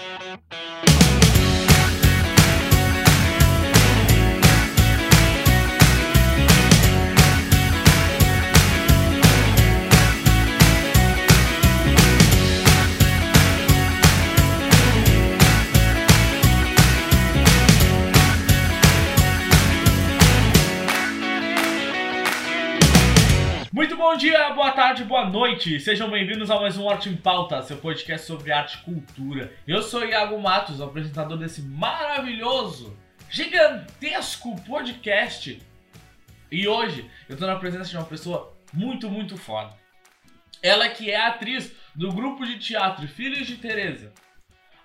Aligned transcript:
bom 0.00 0.69
dia, 24.20 24.50
boa 24.50 24.70
tarde, 24.72 25.02
boa 25.02 25.24
noite. 25.24 25.80
Sejam 25.80 26.10
bem-vindos 26.10 26.50
a 26.50 26.60
mais 26.60 26.76
um 26.76 26.86
Arte 26.90 27.08
em 27.08 27.16
Pauta, 27.16 27.62
seu 27.62 27.78
podcast 27.78 28.26
sobre 28.26 28.52
arte 28.52 28.74
e 28.74 28.82
cultura. 28.82 29.50
Eu 29.66 29.82
sou 29.82 30.04
Iago 30.04 30.38
Matos, 30.38 30.82
apresentador 30.82 31.38
desse 31.38 31.62
maravilhoso, 31.62 32.94
gigantesco 33.30 34.60
podcast. 34.60 35.58
E 36.52 36.68
hoje 36.68 37.10
eu 37.30 37.36
tô 37.38 37.46
na 37.46 37.56
presença 37.56 37.88
de 37.88 37.96
uma 37.96 38.04
pessoa 38.04 38.54
muito, 38.74 39.08
muito 39.08 39.38
foda. 39.38 39.72
Ela 40.62 40.90
que 40.90 41.10
é 41.10 41.18
atriz 41.18 41.74
do 41.94 42.12
grupo 42.12 42.44
de 42.44 42.58
teatro 42.58 43.08
Filhos 43.08 43.46
de 43.46 43.56
Teresa. 43.56 44.12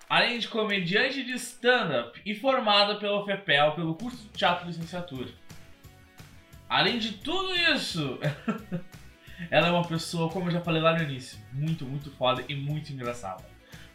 Além 0.08 0.38
de 0.38 0.48
comediante 0.48 1.22
de 1.22 1.32
stand-up 1.32 2.18
e 2.24 2.34
formada 2.34 2.96
pelo 2.96 3.22
FEPEL, 3.26 3.72
pelo 3.72 3.96
curso 3.96 4.16
de 4.16 4.30
teatro 4.30 4.66
licenciatura. 4.66 5.28
Além 6.70 6.98
de 6.98 7.12
tudo 7.18 7.54
isso, 7.54 8.18
Ela 9.50 9.68
é 9.68 9.70
uma 9.70 9.86
pessoa, 9.86 10.30
como 10.30 10.48
eu 10.48 10.52
já 10.52 10.60
falei 10.60 10.82
lá 10.82 10.96
no 10.96 11.02
início, 11.02 11.38
muito, 11.52 11.84
muito 11.84 12.10
foda 12.12 12.42
e 12.48 12.54
muito 12.54 12.92
engraçada. 12.92 13.44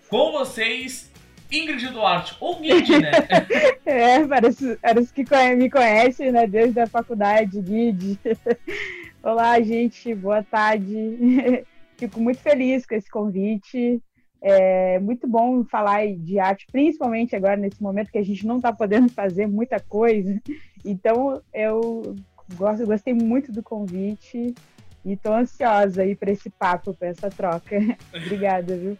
Com 0.09 0.31
vocês, 0.31 1.11
Ingrid 1.51 1.89
Duarte, 1.89 2.35
ou 2.39 2.59
Guide, 2.59 2.99
né? 2.99 3.11
é, 3.85 4.25
parece, 4.25 4.77
parece 4.81 5.13
que 5.13 5.25
me 5.55 5.69
conhece, 5.69 6.31
né, 6.31 6.47
desde 6.47 6.79
a 6.79 6.87
faculdade, 6.87 7.61
Guide. 7.61 8.19
Olá, 9.23 9.59
gente, 9.61 10.15
boa 10.15 10.43
tarde. 10.43 10.95
Fico 11.97 12.19
muito 12.19 12.39
feliz 12.39 12.85
com 12.85 12.95
esse 12.95 13.09
convite. 13.09 14.01
É 14.41 14.97
muito 14.99 15.27
bom 15.27 15.63
falar 15.65 16.07
de 16.07 16.39
arte, 16.39 16.65
principalmente 16.71 17.35
agora 17.35 17.55
nesse 17.55 17.81
momento 17.83 18.11
que 18.11 18.17
a 18.17 18.23
gente 18.23 18.47
não 18.47 18.57
está 18.57 18.73
podendo 18.73 19.09
fazer 19.09 19.45
muita 19.45 19.79
coisa. 19.79 20.41
Então, 20.83 21.41
eu 21.53 22.15
gosto, 22.55 22.85
gostei 22.85 23.13
muito 23.13 23.51
do 23.51 23.61
convite. 23.61 24.55
E 25.03 25.15
tô 25.17 25.33
ansiosa 25.33 26.03
aí 26.03 26.15
pra 26.15 26.31
esse 26.31 26.49
papo, 26.49 26.93
pra 26.93 27.07
essa 27.09 27.29
troca. 27.29 27.77
Obrigada, 28.13 28.75
viu? 28.75 28.97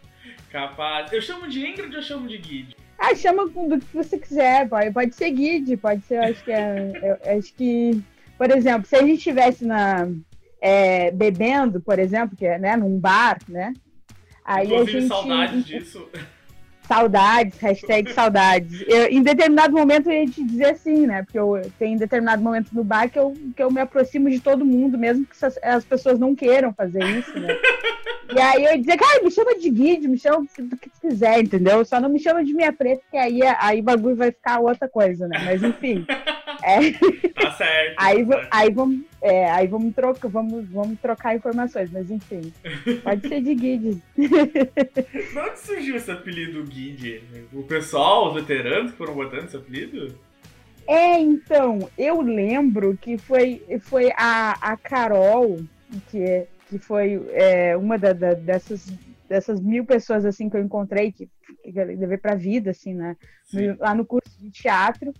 Capaz. 0.50 1.12
Eu 1.12 1.22
chamo 1.22 1.48
de 1.48 1.66
Ingrid 1.66 1.94
ou 1.94 2.02
chamo 2.02 2.28
de 2.28 2.38
Guide? 2.38 2.76
Ah, 2.98 3.14
chama 3.14 3.48
do 3.48 3.80
que 3.80 3.96
você 3.96 4.18
quiser, 4.18 4.68
pode, 4.68 4.92
pode 4.92 5.14
ser 5.14 5.30
Guide, 5.30 5.76
pode 5.76 6.02
ser, 6.02 6.18
acho 6.18 6.44
que 6.44 6.52
é. 6.52 6.92
Eu, 7.02 7.38
acho 7.38 7.52
que, 7.54 8.00
por 8.36 8.50
exemplo, 8.50 8.86
se 8.86 8.96
a 8.96 9.00
gente 9.00 9.18
estivesse 9.18 9.64
na. 9.64 10.08
É, 10.60 11.10
bebendo, 11.10 11.80
por 11.80 11.98
exemplo, 11.98 12.36
que 12.36 12.46
é 12.46 12.56
né, 12.56 12.76
num 12.76 12.96
bar, 12.96 13.38
né? 13.48 13.72
Aí 14.44 14.66
Inclusive, 14.66 14.98
a 14.98 15.00
gente, 15.00 15.08
saudades 15.08 15.64
disso. 15.64 16.08
Saudades, 16.92 17.58
hashtag 17.58 18.12
saudades. 18.12 18.84
Eu, 18.86 19.06
em 19.06 19.22
determinado 19.22 19.72
momento 19.72 20.10
a 20.10 20.12
gente 20.12 20.44
dizer 20.44 20.72
assim, 20.72 21.06
né? 21.06 21.22
Porque 21.22 21.38
eu 21.38 21.62
tenho 21.78 21.98
determinado 21.98 22.42
momento 22.42 22.68
no 22.72 22.84
bar 22.84 23.08
que 23.08 23.18
eu, 23.18 23.32
que 23.56 23.62
eu 23.62 23.70
me 23.70 23.80
aproximo 23.80 24.28
de 24.28 24.40
todo 24.40 24.62
mundo, 24.62 24.98
mesmo 24.98 25.24
que 25.24 25.34
as 25.62 25.84
pessoas 25.86 26.18
não 26.18 26.34
queiram 26.34 26.70
fazer 26.74 27.02
isso, 27.02 27.38
né? 27.38 27.48
E 28.34 28.40
aí 28.40 28.64
eu 28.64 28.78
dizer, 28.78 28.96
cara, 28.96 29.22
me 29.22 29.30
chama 29.30 29.58
de 29.58 29.70
guide, 29.70 30.08
me 30.08 30.18
chama 30.18 30.46
do 30.58 30.76
que 30.76 30.90
quiser, 31.00 31.40
entendeu? 31.40 31.84
Só 31.84 32.00
não 32.00 32.08
me 32.08 32.18
chama 32.18 32.44
de 32.44 32.54
minha 32.54 32.72
preta, 32.72 33.02
que 33.10 33.16
aí, 33.16 33.40
aí 33.58 33.80
o 33.80 33.84
bagulho 33.84 34.16
vai 34.16 34.30
ficar 34.30 34.60
outra 34.60 34.88
coisa, 34.88 35.26
né? 35.28 35.40
Mas 35.44 35.62
enfim. 35.62 36.06
É. 36.64 36.92
Tá 37.30 37.50
certo. 37.52 37.94
aí, 37.96 38.24
tá 38.24 38.48
aí 38.50 38.70
vamos, 38.72 39.00
é, 39.20 39.50
aí 39.50 39.66
vamos 39.66 39.92
trocar, 39.94 40.28
vamos, 40.28 40.64
vamos 40.68 41.00
trocar 41.00 41.34
informações, 41.34 41.90
mas 41.90 42.08
enfim. 42.08 42.52
Pode 43.02 43.26
ser 43.26 43.40
de 43.40 43.54
guide. 43.54 44.02
De 44.16 45.38
onde 45.38 45.58
surgiu 45.58 45.96
esse 45.96 46.10
apelido 46.10 46.62
guide? 46.62 47.20
O 47.52 47.64
pessoal, 47.64 48.28
os 48.28 48.34
veteranos 48.34 48.92
que 48.92 48.96
foram 48.96 49.14
botando 49.14 49.46
esse 49.46 49.56
apelido? 49.56 50.16
É, 50.86 51.18
então, 51.18 51.88
eu 51.96 52.20
lembro 52.20 52.96
que 53.00 53.18
foi, 53.18 53.62
foi 53.80 54.12
a, 54.16 54.56
a 54.60 54.76
Carol, 54.76 55.58
que 56.10 56.22
é 56.22 56.46
que 56.72 56.78
foi 56.78 57.22
é, 57.32 57.76
uma 57.76 57.98
da, 57.98 58.14
da, 58.14 58.32
dessas, 58.32 58.90
dessas 59.28 59.60
mil 59.60 59.84
pessoas 59.84 60.24
assim 60.24 60.48
que 60.48 60.56
eu 60.56 60.62
encontrei 60.62 61.12
que, 61.12 61.28
que 61.62 61.70
levei 61.70 62.16
para 62.16 62.32
a 62.32 62.36
vida 62.36 62.70
assim 62.70 62.94
né 62.94 63.14
no, 63.52 63.76
lá 63.78 63.94
no 63.94 64.06
curso 64.06 64.30
de 64.40 64.50
teatro 64.50 65.12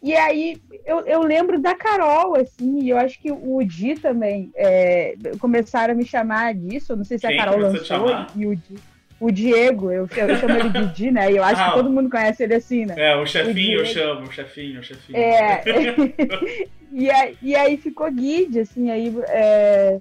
e 0.00 0.14
aí 0.14 0.56
eu, 0.86 1.00
eu 1.00 1.22
lembro 1.22 1.60
da 1.60 1.74
Carol 1.74 2.36
assim 2.36 2.78
e 2.80 2.90
eu 2.90 2.96
acho 2.96 3.20
que 3.20 3.32
o 3.32 3.60
Di 3.64 3.96
também 3.96 4.52
é, 4.54 5.16
começaram 5.40 5.94
a 5.94 5.96
me 5.96 6.04
chamar 6.04 6.54
disso 6.54 6.94
não 6.94 7.04
sei 7.04 7.18
se 7.18 7.26
Quem 7.26 7.40
a 7.40 7.44
Carol 7.44 7.58
lançou 7.58 8.06
e 8.36 8.46
o 8.46 8.54
Di 8.54 8.76
o 9.20 9.30
Diego, 9.30 9.90
eu, 9.90 10.08
eu 10.16 10.36
chamo 10.36 10.58
ele 10.58 10.68
de 10.68 10.86
Di, 10.92 11.10
né? 11.10 11.30
E 11.30 11.36
eu 11.36 11.44
acho 11.44 11.62
ah, 11.62 11.68
que 11.68 11.74
todo 11.76 11.88
mundo 11.88 12.10
conhece 12.10 12.42
ele 12.42 12.54
assim, 12.54 12.84
né? 12.84 12.94
É, 12.98 13.16
o 13.16 13.24
chefinho 13.24 13.78
o 13.78 13.80
eu 13.80 13.86
chamo, 13.86 14.26
o 14.26 14.32
chefinho, 14.32 14.80
o 14.80 14.82
chefinho. 14.82 15.16
É. 15.16 15.62
e, 16.92 17.10
aí, 17.10 17.38
e 17.40 17.54
aí 17.54 17.76
ficou 17.76 18.10
Guide, 18.10 18.60
assim, 18.60 18.90
aí 18.90 19.14
é, 19.28 20.00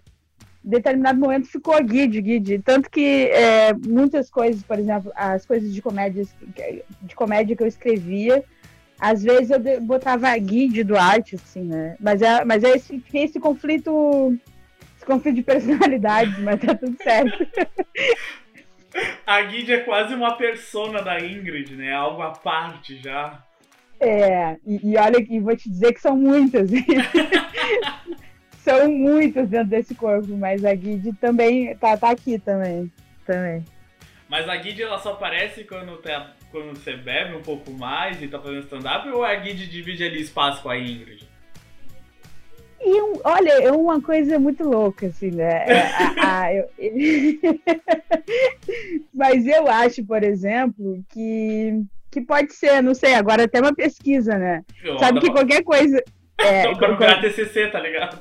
determinado 0.63 1.19
momento 1.19 1.47
ficou 1.47 1.81
guide, 1.84 2.22
guide. 2.22 2.59
Tanto 2.59 2.90
que 2.90 3.28
é, 3.31 3.74
muitas 3.74 4.29
coisas, 4.29 4.63
por 4.63 4.79
exemplo, 4.79 5.12
as 5.16 5.46
coisas 5.46 5.74
de 5.74 5.81
comédia, 5.81 6.25
de 7.01 7.16
comédia 7.16 7.56
que 7.56 7.63
eu 7.63 7.68
escrevia, 7.68 8.44
às 9.00 9.22
vezes 9.22 9.50
eu 9.50 9.59
botava 9.81 10.35
guide 10.38 10.84
do 10.84 10.97
arte, 10.97 11.35
assim, 11.35 11.63
né? 11.63 11.97
Mas 12.00 12.22
é, 12.22 12.46
mas 12.46 12.63
é 12.63 12.69
esse, 12.72 13.03
esse 13.13 13.40
conflito, 13.40 14.38
esse 14.96 15.06
conflito 15.06 15.35
de 15.35 15.44
personalidade, 15.44 16.41
mas 16.41 16.62
tá 16.62 16.74
tudo 16.74 16.95
certo. 17.03 17.45
A 19.25 19.41
guide 19.41 19.74
é 19.74 19.80
quase 19.80 20.13
uma 20.13 20.38
persona 20.38 21.01
da 21.01 21.19
Ingrid, 21.19 21.75
né? 21.75 21.91
Algo 21.91 22.22
à 22.22 22.30
parte 22.30 23.01
já. 23.01 23.44
É, 24.00 24.57
e, 24.66 24.91
e 24.91 24.97
olha, 24.97 25.18
e 25.18 25.40
vou 25.40 25.56
te 25.56 25.68
dizer 25.68 25.94
que 25.94 26.00
são 26.00 26.16
muitas. 26.16 26.69
são 28.63 28.90
muitas 28.90 29.50
dentro 29.50 29.68
desse 29.68 29.94
corpo, 29.94 30.35
mas 30.38 30.63
a 30.63 30.74
Guide 30.74 31.12
também 31.13 31.75
tá, 31.75 31.97
tá 31.97 32.12
aqui 32.12 32.40
também. 32.40 32.90
também. 33.25 33.66
Mas 34.29 34.47
a 34.47 34.56
Guide 34.56 34.81
ela 34.81 34.97
só 35.00 35.12
aparece 35.12 35.66
quando, 35.66 35.97
tá, 35.97 36.31
quando 36.50 36.78
você 36.78 36.96
bebe 36.96 37.35
um 37.35 37.41
pouco 37.41 37.72
mais 37.72 38.22
e 38.22 38.28
tá 38.28 38.40
fazendo 38.40 38.63
stand-up 38.63 39.07
ou 39.09 39.24
a 39.24 39.35
Guide 39.35 39.68
divide 39.68 40.03
ali 40.03 40.22
espaço 40.22 40.63
com 40.63 40.69
a 40.69 40.79
Ingrid? 40.79 41.28
E 42.79 43.01
olha, 43.24 43.63
é 43.63 43.72
uma 43.72 44.01
coisa 44.01 44.40
muito 44.40 44.63
louca, 44.63 45.07
assim, 45.07 45.31
né? 45.31 45.66
É, 45.68 45.81
a, 46.19 46.41
a, 46.41 46.56
eu... 46.56 46.69
Mas 49.13 49.45
eu 49.45 49.68
acho, 49.68 50.06
por 50.06 50.24
exemplo, 50.24 51.03
que, 51.09 51.81
que 52.12 52.22
pode 52.22 52.53
ser, 52.53 52.81
não 52.81 52.94
sei, 52.94 53.13
agora 53.13 53.44
até 53.44 53.59
uma 53.59 53.74
pesquisa, 53.74 54.38
né? 54.38 54.63
Eu, 54.84 55.00
Sabe 55.00 55.19
que 55.19 55.28
pra... 55.28 55.41
qualquer 55.41 55.63
coisa. 55.63 56.01
É, 56.35 56.63
Só 56.63 56.75
pra 56.75 56.97
qualquer... 56.97 57.22
TCC, 57.22 57.68
tá 57.68 57.80
ligado? 57.80 58.19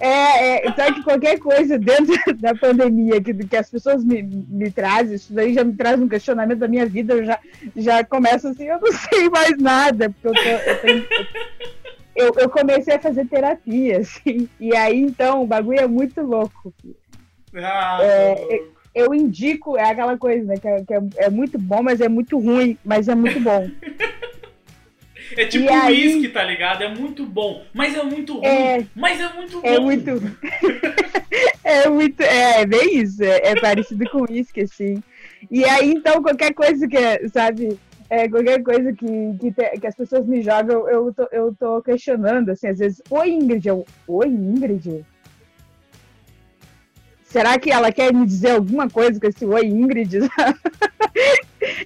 É, 0.00 0.66
é, 0.66 0.72
sabe 0.72 0.94
que 0.94 1.02
qualquer 1.02 1.38
coisa 1.38 1.78
dentro 1.78 2.14
da 2.40 2.54
pandemia 2.54 3.20
que, 3.20 3.34
que 3.34 3.56
as 3.56 3.70
pessoas 3.70 4.04
me, 4.04 4.22
me 4.22 4.70
trazem, 4.70 5.14
isso 5.14 5.32
daí 5.32 5.54
já 5.54 5.62
me 5.62 5.74
traz 5.74 6.00
um 6.00 6.08
questionamento 6.08 6.58
da 6.58 6.68
minha 6.68 6.86
vida, 6.86 7.14
eu 7.14 7.24
já, 7.24 7.38
já 7.76 8.04
começo 8.04 8.48
assim, 8.48 8.64
eu 8.64 8.80
não 8.80 8.90
sei 8.92 9.28
mais 9.28 9.56
nada, 9.58 10.10
porque 10.10 10.26
eu, 10.28 10.32
tô, 10.32 10.70
eu, 10.70 10.80
tenho, 10.80 11.06
eu, 12.16 12.32
eu, 12.38 12.50
comecei 12.50 12.94
a 12.94 13.00
fazer 13.00 13.26
terapia, 13.26 13.98
assim, 13.98 14.48
e 14.58 14.74
aí 14.74 15.00
então 15.00 15.42
o 15.42 15.46
bagulho 15.46 15.80
é 15.80 15.86
muito 15.86 16.20
louco. 16.22 16.74
Ah, 17.54 17.98
é, 18.02 18.44
eu, 18.50 18.72
eu, 18.94 19.14
indico, 19.14 19.76
é 19.76 19.90
aquela 19.90 20.16
coisa, 20.16 20.44
né, 20.44 20.56
que, 20.56 20.66
é, 20.66 20.84
que 20.84 20.94
é, 20.94 21.00
é 21.16 21.30
muito 21.30 21.58
bom, 21.58 21.82
mas 21.82 22.00
é 22.00 22.08
muito 22.08 22.38
ruim, 22.38 22.76
mas 22.84 23.08
é 23.08 23.14
muito 23.14 23.38
bom. 23.38 23.68
É 25.36 25.46
tipo 25.46 25.72
uísque, 25.72 26.26
aí... 26.26 26.28
tá 26.28 26.44
ligado? 26.44 26.82
É 26.82 26.88
muito 26.88 27.24
bom, 27.24 27.64
mas 27.72 27.96
é 27.96 28.02
muito 28.02 28.34
ruim, 28.34 28.46
é... 28.46 28.86
mas 28.94 29.20
é 29.20 29.32
muito 29.32 29.60
bom. 29.60 29.66
É 29.66 29.78
muito... 29.78 30.10
é 31.64 31.88
muito... 31.88 32.20
É, 32.22 32.60
é 32.60 32.66
bem 32.66 32.98
isso. 32.98 33.22
É, 33.22 33.50
é 33.50 33.60
parecido 33.60 34.08
com 34.10 34.22
uísque, 34.22 34.62
assim. 34.62 35.02
E 35.50 35.64
aí, 35.64 35.90
então, 35.90 36.22
qualquer 36.22 36.52
coisa 36.54 36.86
que, 36.86 37.28
sabe... 37.28 37.78
É, 38.10 38.28
qualquer 38.28 38.62
coisa 38.62 38.92
que, 38.92 39.06
que, 39.40 39.52
te, 39.52 39.80
que, 39.80 39.86
as 39.86 39.94
pessoas 39.94 40.26
me 40.26 40.42
jogam, 40.42 40.86
eu 40.86 41.14
tô, 41.14 41.28
eu 41.32 41.56
tô 41.58 41.80
questionando, 41.80 42.50
assim, 42.50 42.66
às 42.66 42.78
vezes, 42.78 43.00
oi 43.08 43.30
Ingrid, 43.30 43.66
eu, 43.66 43.86
oi 44.06 44.28
Ingrid? 44.28 45.02
Será 47.24 47.58
que 47.58 47.70
ela 47.70 47.90
quer 47.90 48.12
me 48.12 48.26
dizer 48.26 48.50
alguma 48.50 48.90
coisa 48.90 49.18
com 49.18 49.26
esse 49.26 49.46
oi 49.46 49.64
Ingrid? 49.64 50.18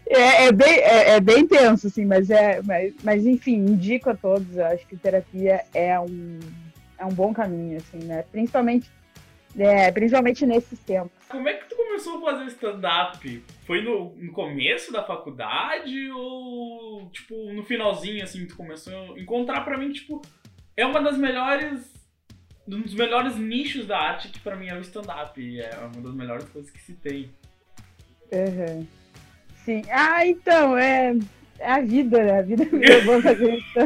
é, 0.08 0.46
é, 0.46 0.52
bem, 0.52 0.78
é, 0.78 1.10
é, 1.10 1.20
bem 1.20 1.46
tenso, 1.46 1.86
assim, 1.86 2.04
mas, 2.04 2.30
é, 2.30 2.60
mas, 2.62 2.94
mas 3.02 3.26
enfim, 3.26 3.56
indico 3.56 4.10
a 4.10 4.16
todos. 4.16 4.56
Eu 4.56 4.66
acho 4.66 4.86
que 4.86 4.96
terapia 4.96 5.64
é 5.74 5.98
um, 6.00 6.38
é 6.98 7.04
um 7.04 7.12
bom 7.12 7.32
caminho, 7.32 7.76
assim, 7.78 7.98
né? 8.04 8.24
Principalmente, 8.32 8.90
é, 9.58 9.90
principalmente 9.92 10.46
nesses 10.46 10.78
tempos. 10.80 11.12
Como 11.28 11.48
é 11.48 11.54
que 11.54 11.68
tu 11.68 11.76
começou 11.76 12.18
a 12.18 12.32
fazer 12.32 12.46
stand-up? 12.46 13.44
Foi 13.66 13.82
no, 13.82 14.14
no, 14.16 14.32
começo 14.32 14.92
da 14.92 15.02
faculdade 15.02 16.10
ou, 16.10 17.10
tipo, 17.10 17.34
no 17.52 17.62
finalzinho, 17.64 18.22
assim, 18.22 18.46
tu 18.46 18.56
começou 18.56 19.14
a 19.14 19.20
encontrar 19.20 19.62
pra 19.62 19.76
mim, 19.76 19.92
tipo, 19.92 20.22
é 20.76 20.86
uma 20.86 21.00
das 21.00 21.16
melhores 21.16 21.96
um 22.68 22.82
dos 22.82 22.94
melhores 22.94 23.36
nichos 23.36 23.86
da 23.86 23.96
arte 23.96 24.28
que 24.28 24.40
para 24.40 24.56
mim 24.56 24.66
é 24.66 24.74
o 24.74 24.80
stand-up. 24.80 25.60
É 25.60 25.78
uma 25.78 26.02
das 26.02 26.14
melhores 26.14 26.48
coisas 26.48 26.70
que 26.70 26.80
se 26.80 26.94
tem. 26.94 27.30
Uhum. 28.32 28.86
Sim. 29.66 29.82
Ah, 29.90 30.24
então, 30.24 30.78
é, 30.78 31.12
é 31.58 31.72
a 31.72 31.80
vida, 31.80 32.22
né? 32.22 32.38
A 32.38 32.42
vida 32.42 32.64
me 32.66 32.86
levou 32.86 33.16
a 33.16 33.22
fazer 33.22 33.56
isso. 33.56 33.78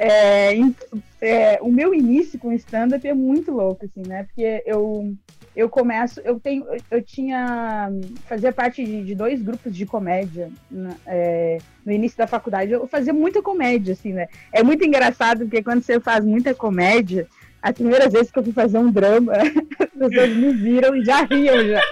é, 1.20 1.58
o 1.62 1.70
meu 1.70 1.94
início 1.94 2.36
com 2.36 2.52
stand-up 2.52 3.06
é 3.06 3.14
muito 3.14 3.52
louco, 3.52 3.84
assim, 3.84 4.02
né? 4.08 4.24
Porque 4.24 4.64
eu, 4.66 5.14
eu 5.54 5.68
começo, 5.68 6.20
eu 6.24 6.40
tenho, 6.40 6.66
eu 6.90 7.00
tinha, 7.00 7.92
fazia 8.28 8.52
parte 8.52 8.84
de, 8.84 9.04
de 9.04 9.14
dois 9.14 9.40
grupos 9.40 9.72
de 9.72 9.86
comédia 9.86 10.50
na, 10.68 10.96
é, 11.06 11.58
no 11.86 11.92
início 11.92 12.18
da 12.18 12.26
faculdade. 12.26 12.72
Eu 12.72 12.88
fazia 12.88 13.12
muita 13.12 13.40
comédia, 13.40 13.92
assim, 13.92 14.12
né? 14.12 14.26
É 14.52 14.64
muito 14.64 14.84
engraçado 14.84 15.44
porque 15.44 15.62
quando 15.62 15.84
você 15.84 16.00
faz 16.00 16.24
muita 16.24 16.52
comédia, 16.56 17.28
as 17.62 17.72
primeiras 17.72 18.12
vezes 18.12 18.30
que 18.30 18.38
eu 18.38 18.44
fui 18.44 18.52
fazer 18.52 18.78
um 18.78 18.90
drama, 18.90 19.32
as 19.78 19.90
pessoas 19.90 20.30
me 20.30 20.52
viram 20.54 20.96
e 20.96 21.04
já 21.04 21.22
riam 21.22 21.66
já. 21.66 21.80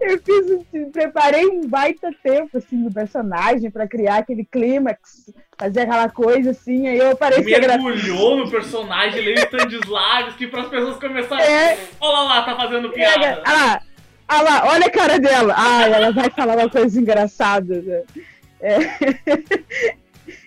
eu 0.00 0.18
fiz, 0.18 0.90
preparei 0.92 1.46
um 1.46 1.66
baita 1.66 2.10
tempo 2.22 2.58
assim 2.58 2.82
do 2.84 2.92
personagem 2.92 3.70
para 3.70 3.88
criar 3.88 4.18
aquele 4.18 4.44
clímax, 4.44 5.32
fazer 5.58 5.80
aquela 5.80 6.08
coisa 6.08 6.50
assim, 6.50 6.86
aí 6.86 6.98
eu 6.98 7.12
apareci 7.12 7.42
mergulhou 7.42 8.36
no 8.36 8.50
personagem, 8.50 9.22
leu 9.22 9.34
Stanislavski 9.36 10.38
que 10.38 10.46
para 10.46 10.62
as 10.62 10.68
pessoas 10.68 10.96
começarem, 10.98 11.46
é... 11.46 11.78
olha 12.00 12.20
lá, 12.20 12.42
tá 12.42 12.56
fazendo 12.56 12.90
piada. 12.90 13.20
olha 13.20 13.42
lá, 13.46 13.82
olha 14.28 14.42
lá, 14.42 14.72
olha 14.72 14.86
a 14.86 14.90
cara 14.90 15.18
dela. 15.18 15.54
Ah, 15.56 15.88
ela 15.88 16.12
vai 16.12 16.30
falar 16.30 16.56
uma 16.56 16.68
coisa 16.68 17.00
engraçada. 17.00 17.80
Né? 17.80 18.02
É. 18.60 19.94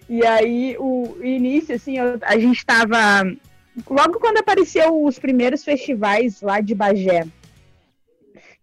E 0.10 0.26
aí, 0.26 0.78
o 0.80 1.18
início, 1.22 1.76
assim, 1.76 1.98
eu, 1.98 2.18
a 2.22 2.38
gente 2.38 2.58
estava. 2.58 2.98
Logo 3.90 4.20
quando 4.20 4.38
apareceu 4.38 5.04
os 5.04 5.20
primeiros 5.20 5.64
festivais 5.64 6.42
lá 6.42 6.62
de 6.62 6.74
Bagé, 6.74 7.28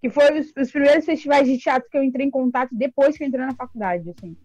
que 0.00 0.10
foram 0.10 0.38
os, 0.38 0.52
os, 0.56 0.70
primeiros 0.70 1.04
festivais 1.04 1.46
de 1.46 1.58
teatro 1.58 1.88
que 1.88 1.96
eu 1.96 2.02
entrei 2.02 2.26
em 2.26 2.30
contato 2.30 2.70
depois 2.72 3.16
que 3.16 3.22
eu 3.22 3.28
entrei 3.28 3.44
na 3.44 3.54
faculdade, 3.54 4.10
assim. 4.10 4.36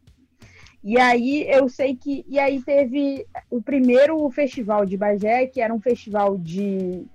E 0.83 0.99
aí 0.99 1.49
eu 1.49 1.67
sei 1.69 1.95
que. 1.95 2.25
E 2.27 2.37
aí 2.37 2.61
teve 2.61 3.25
o 3.49 3.61
primeiro 3.61 4.29
festival 4.29 4.85
de 4.85 4.97
Bagé, 4.97 5.47
que 5.47 5.61
era 5.61 5.73
um 5.73 5.79
festival 5.79 6.37
de, 6.37 7.05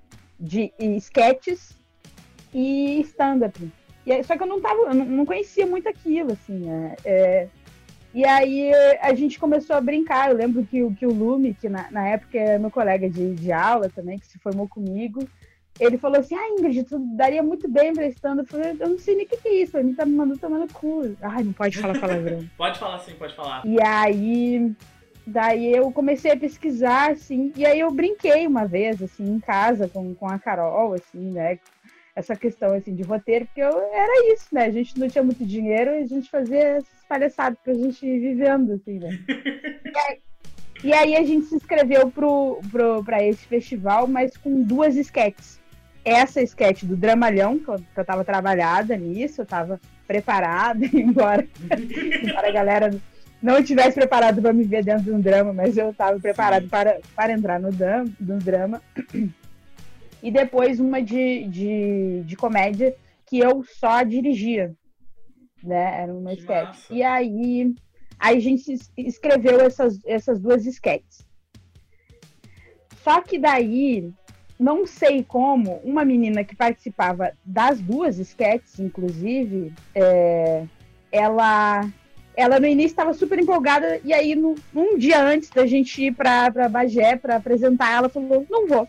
de 0.40 0.72
sketches 0.96 1.76
e 2.52 3.00
stand-up. 3.02 3.58
Só 4.26 4.36
que 4.36 4.42
eu 4.42 4.46
não 4.46 4.60
tava, 4.60 4.80
eu 4.82 4.94
não 4.94 5.24
conhecia 5.24 5.66
muito 5.66 5.88
aquilo, 5.88 6.32
assim. 6.32 6.70
É, 6.70 6.96
é, 7.04 7.48
e 8.14 8.24
aí 8.24 8.72
a 9.00 9.12
gente 9.12 9.40
começou 9.40 9.74
a 9.74 9.80
brincar. 9.80 10.30
Eu 10.30 10.36
lembro 10.36 10.64
que, 10.64 10.88
que 10.94 11.04
o 11.04 11.12
Lume, 11.12 11.52
que 11.52 11.68
na, 11.68 11.90
na 11.90 12.06
época 12.06 12.38
é 12.38 12.58
meu 12.58 12.70
colega 12.70 13.10
de, 13.10 13.34
de 13.34 13.52
aula 13.52 13.90
também, 13.90 14.18
que 14.18 14.26
se 14.26 14.38
formou 14.38 14.68
comigo, 14.68 15.28
ele 15.80 15.98
falou 15.98 16.20
assim: 16.20 16.36
Ah, 16.36 16.48
Ingrid, 16.50 16.84
tu 16.84 16.98
daria 17.16 17.42
muito 17.42 17.68
bem 17.68 17.92
prestando. 17.92 18.42
Eu 18.42 18.46
falei: 18.46 18.76
Eu 18.78 18.90
não 18.90 18.98
sei 18.98 19.16
nem 19.16 19.26
o 19.26 19.28
que, 19.28 19.36
que 19.36 19.48
é 19.48 19.62
isso, 19.62 19.76
ele 19.76 19.94
tá 19.94 20.06
me 20.06 20.12
mandando 20.12 20.38
tomar 20.38 20.58
no 20.58 20.72
cu. 20.72 21.16
Ai, 21.20 21.42
não 21.42 21.52
pode 21.52 21.78
falar 21.78 21.98
palavrão. 21.98 22.48
pode 22.56 22.78
falar 22.78 22.98
sim, 23.00 23.14
pode 23.14 23.34
falar. 23.34 23.62
E 23.66 23.82
aí, 23.82 24.72
daí 25.26 25.74
eu 25.74 25.90
comecei 25.90 26.30
a 26.30 26.36
pesquisar, 26.36 27.10
assim, 27.10 27.52
e 27.56 27.66
aí 27.66 27.80
eu 27.80 27.90
brinquei 27.90 28.46
uma 28.46 28.66
vez, 28.66 29.02
assim, 29.02 29.24
em 29.24 29.40
casa 29.40 29.88
com, 29.88 30.14
com 30.14 30.28
a 30.28 30.38
Carol, 30.38 30.94
assim, 30.94 31.32
né? 31.32 31.58
Essa 32.16 32.36
questão 32.36 32.74
assim 32.74 32.94
de 32.94 33.02
roteiro, 33.02 33.46
porque 33.46 33.60
eu, 33.60 33.76
era 33.92 34.32
isso, 34.32 34.46
né? 34.52 34.66
A 34.66 34.70
gente 34.70 34.98
não 34.98 35.08
tinha 35.08 35.24
muito 35.24 35.44
dinheiro 35.44 35.90
e 35.90 36.02
a 36.02 36.06
gente 36.06 36.30
fazia 36.30 36.58
essas 36.58 37.04
palhaçadas 37.08 37.58
pra 37.62 37.74
gente 37.74 38.06
ir 38.06 38.20
vivendo, 38.20 38.72
assim, 38.72 38.98
né? 38.98 39.18
e, 39.84 39.98
aí, 39.98 40.20
e 40.84 40.92
aí 40.92 41.16
a 41.16 41.24
gente 41.24 41.46
se 41.46 41.56
inscreveu 41.56 42.10
pro, 42.10 42.60
pro, 42.70 43.02
pra 43.02 43.22
esse 43.22 43.44
festival, 43.46 44.06
mas 44.06 44.36
com 44.36 44.62
duas 44.62 44.94
sketches. 44.96 45.60
Essa 46.04 46.42
sketch 46.42 46.84
do 46.84 46.96
Dramalhão, 46.96 47.58
que 47.58 47.68
eu, 47.68 47.76
que 47.76 48.00
eu 48.00 48.04
tava 48.04 48.24
trabalhada 48.24 48.96
nisso, 48.96 49.40
eu 49.40 49.46
tava 49.46 49.80
preparada, 50.06 50.84
embora, 50.92 51.46
embora 52.22 52.48
a 52.48 52.52
galera 52.52 52.90
não 53.42 53.62
tivesse 53.62 53.94
preparado 53.94 54.40
para 54.40 54.52
me 54.52 54.64
ver 54.64 54.84
dentro 54.84 55.04
de 55.04 55.10
um 55.10 55.20
drama, 55.20 55.52
mas 55.52 55.76
eu 55.76 55.90
estava 55.90 56.18
preparado 56.20 56.68
para, 56.68 57.00
para 57.16 57.32
entrar 57.32 57.58
no, 57.58 57.72
dam, 57.72 58.04
no 58.20 58.38
drama 58.38 58.80
e 60.24 60.30
depois 60.30 60.80
uma 60.80 61.02
de, 61.02 61.46
de, 61.48 62.22
de 62.24 62.34
comédia 62.34 62.96
que 63.26 63.38
eu 63.38 63.62
só 63.62 64.02
dirigia. 64.02 64.74
Né? 65.62 66.00
Era 66.00 66.14
uma 66.14 66.32
sketch. 66.32 66.88
E 66.90 67.02
aí, 67.02 67.74
aí 68.18 68.38
a 68.38 68.40
gente 68.40 68.74
escreveu 68.96 69.60
essas, 69.60 70.02
essas 70.06 70.40
duas 70.40 70.64
sketches. 70.64 71.28
Só 73.02 73.20
que 73.20 73.38
daí, 73.38 74.10
não 74.58 74.86
sei 74.86 75.22
como, 75.22 75.74
uma 75.84 76.06
menina 76.06 76.42
que 76.42 76.56
participava 76.56 77.36
das 77.44 77.78
duas 77.78 78.18
sketches, 78.18 78.80
inclusive, 78.80 79.74
é, 79.94 80.64
ela 81.12 81.86
ela 82.36 82.58
no 82.58 82.66
início 82.66 82.86
estava 82.86 83.12
super 83.12 83.38
empolgada 83.38 84.00
e 84.02 84.12
aí 84.12 84.34
no, 84.34 84.56
um 84.74 84.98
dia 84.98 85.22
antes 85.22 85.50
da 85.50 85.66
gente 85.66 86.06
ir 86.06 86.14
para 86.14 86.68
Bagé 86.68 87.14
para 87.14 87.36
apresentar 87.36 87.92
ela 87.92 88.08
falou 88.08 88.44
não 88.50 88.66
vou 88.66 88.88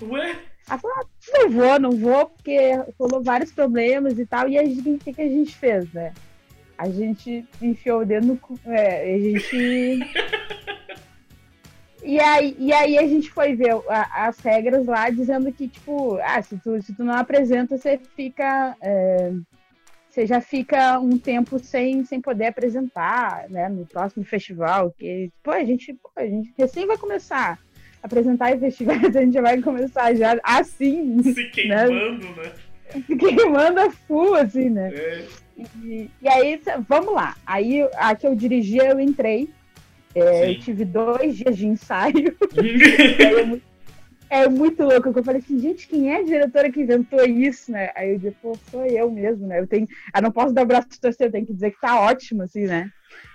Ué? 0.00 0.34
Ela 0.68 0.78
falou, 0.78 0.96
ah, 0.98 1.06
não 1.32 1.50
vou, 1.50 1.80
não 1.80 1.90
vou, 1.92 2.26
porque 2.26 2.58
rolou 2.98 3.22
vários 3.22 3.52
problemas 3.52 4.18
e 4.18 4.26
tal. 4.26 4.48
E 4.48 4.58
a 4.58 4.64
gente, 4.64 4.90
o 4.90 4.98
que, 4.98 5.12
que 5.12 5.22
a 5.22 5.28
gente 5.28 5.54
fez, 5.54 5.92
né? 5.92 6.12
A 6.76 6.88
gente 6.90 7.46
enfiou 7.62 8.02
o 8.02 8.04
dedo 8.04 8.26
no 8.26 8.36
cu. 8.36 8.58
É, 8.66 9.14
a 9.14 9.18
gente. 9.18 10.00
E 12.08 12.20
aí, 12.20 12.54
e 12.56 12.72
aí 12.72 12.96
a 12.98 13.06
gente 13.08 13.28
foi 13.32 13.56
ver 13.56 13.72
a, 13.88 14.28
as 14.28 14.38
regras 14.38 14.86
lá 14.86 15.10
dizendo 15.10 15.50
que, 15.50 15.66
tipo, 15.66 16.16
ah, 16.22 16.40
se 16.40 16.56
tu, 16.56 16.80
se 16.80 16.94
tu 16.94 17.02
não 17.02 17.12
apresenta, 17.12 17.76
você 17.76 17.98
fica. 18.14 18.76
É, 18.80 19.32
você 20.08 20.24
já 20.24 20.40
fica 20.40 21.00
um 21.00 21.18
tempo 21.18 21.58
sem, 21.58 22.04
sem 22.04 22.20
poder 22.20 22.46
apresentar, 22.46 23.50
né? 23.50 23.68
No 23.68 23.84
próximo 23.84 24.24
festival. 24.24 24.94
Que, 24.96 25.32
pô, 25.42 25.50
a 25.50 25.64
gente, 25.64 25.94
pô, 25.94 26.08
a 26.14 26.24
gente 26.24 26.54
recém 26.56 26.86
vai 26.86 26.96
começar 26.96 27.58
apresentar 28.06 28.54
em 28.54 28.60
festivais, 28.60 29.04
a 29.16 29.20
gente 29.20 29.40
vai 29.40 29.60
começar 29.60 30.14
já 30.14 30.38
assim. 30.42 31.22
Se 31.22 31.42
né? 31.42 31.50
queimando, 31.50 32.26
né? 32.28 32.42
né? 32.42 32.52
Se 33.06 33.16
queimando 33.16 33.80
a 33.80 33.90
full, 33.90 34.34
assim, 34.34 34.70
né? 34.70 34.92
É. 34.94 35.24
E, 35.82 36.10
e, 36.22 36.28
aí, 36.28 36.60
vamos 36.88 37.14
lá. 37.14 37.36
Aí, 37.46 37.86
a 37.96 38.14
que 38.14 38.26
eu 38.26 38.34
dirigia, 38.34 38.90
eu 38.90 39.00
entrei. 39.00 39.48
É, 40.14 40.50
eu 40.50 40.58
tive 40.58 40.84
dois 40.84 41.36
dias 41.36 41.56
de 41.56 41.66
ensaio. 41.66 42.34
é 44.30 44.48
muito 44.48 44.82
louco, 44.82 45.08
eu 45.08 45.24
falei 45.24 45.40
assim, 45.40 45.58
gente, 45.58 45.86
quem 45.86 46.10
é 46.10 46.20
a 46.20 46.22
diretora 46.22 46.70
que 46.70 46.80
inventou 46.80 47.24
isso, 47.24 47.70
né? 47.70 47.90
Aí 47.94 48.12
eu 48.12 48.18
disse, 48.18 48.36
pô, 48.40 48.56
sou 48.70 48.84
eu 48.86 49.10
mesmo, 49.10 49.46
né? 49.46 49.60
Eu 49.60 49.66
tenho, 49.66 49.86
eu 50.14 50.22
não 50.22 50.32
posso 50.32 50.54
dar 50.54 50.62
o 50.62 50.66
braço 50.66 50.88
de 50.88 51.00
torcer, 51.00 51.26
eu 51.26 51.32
tenho 51.32 51.46
que 51.46 51.52
dizer 51.52 51.70
que 51.70 51.80
tá 51.80 52.00
ótimo, 52.00 52.42
assim, 52.42 52.64
né? 52.64 52.90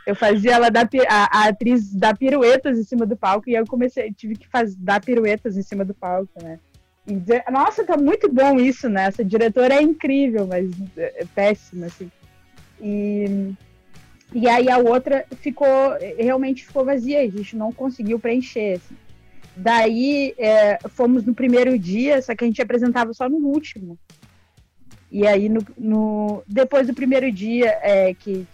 Eu 0.06 0.16
fazia 0.16 0.54
ela 0.54 0.70
dar 0.70 0.90
a, 1.08 1.40
a, 1.40 1.48
atriz 1.50 1.94
dar 1.94 2.18
piruetas 2.18 2.78
em 2.78 2.84
cima 2.84 3.06
do 3.06 3.16
palco 3.16 3.50
e 3.50 3.54
eu 3.54 3.66
comecei, 3.66 4.12
tive 4.12 4.36
que 4.36 4.48
fazer, 4.48 4.76
dar 4.80 5.00
piruetas 5.00 5.56
em 5.56 5.62
cima 5.62 5.86
do 5.86 5.94
palco, 5.94 6.32
né? 6.42 6.60
E 7.06 7.16
dizer, 7.16 7.44
nossa, 7.52 7.84
tá 7.84 7.98
muito 7.98 8.32
bom 8.32 8.60
isso, 8.60 8.90
né? 8.90 9.06
Essa 9.06 9.24
diretora 9.24 9.76
é 9.76 9.82
incrível, 9.82 10.48
mas 10.48 10.70
é, 10.98 11.24
é 11.24 11.26
péssima, 11.26 11.88
assim. 11.88 12.12
E, 12.80 13.54
e 14.34 14.48
aí 14.48 14.70
a 14.70 14.78
outra 14.78 15.26
ficou, 15.38 15.68
realmente 16.18 16.66
ficou 16.66 16.86
vazia, 16.86 17.22
a 17.22 17.30
gente 17.30 17.56
não 17.56 17.72
conseguiu 17.72 18.20
preencher, 18.20 18.74
assim. 18.74 18.96
Daí 19.56 20.34
é, 20.38 20.80
fomos 20.90 21.26
no 21.26 21.34
primeiro 21.34 21.78
dia, 21.78 22.22
só 22.22 22.34
que 22.36 22.44
a 22.44 22.48
gente 22.48 22.62
apresentava 22.62 23.14
só 23.14 23.28
no 23.28 23.38
último. 23.38 23.98
E 25.12 25.28
aí, 25.28 25.50
no, 25.50 25.62
no 25.78 26.44
depois 26.48 26.88
do 26.88 26.94
primeiro 26.94 27.30
dia, 27.32 27.78
é, 27.82 28.14
que, 28.14 28.48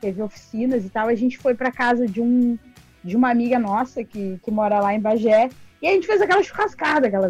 teve 0.00 0.22
oficinas 0.22 0.84
e 0.84 0.88
tal, 0.88 1.08
a 1.08 1.14
gente 1.14 1.38
foi 1.38 1.54
para 1.54 1.70
casa 1.70 2.06
de 2.06 2.20
um 2.20 2.58
de 3.02 3.16
uma 3.16 3.30
amiga 3.30 3.58
nossa 3.58 4.04
que, 4.04 4.38
que 4.42 4.50
mora 4.50 4.78
lá 4.78 4.94
em 4.94 5.00
Bagé, 5.00 5.48
e 5.80 5.88
a 5.88 5.92
gente 5.92 6.06
fez 6.06 6.20
aquela 6.20 6.42
churrascada, 6.42 7.06
aquela, 7.06 7.28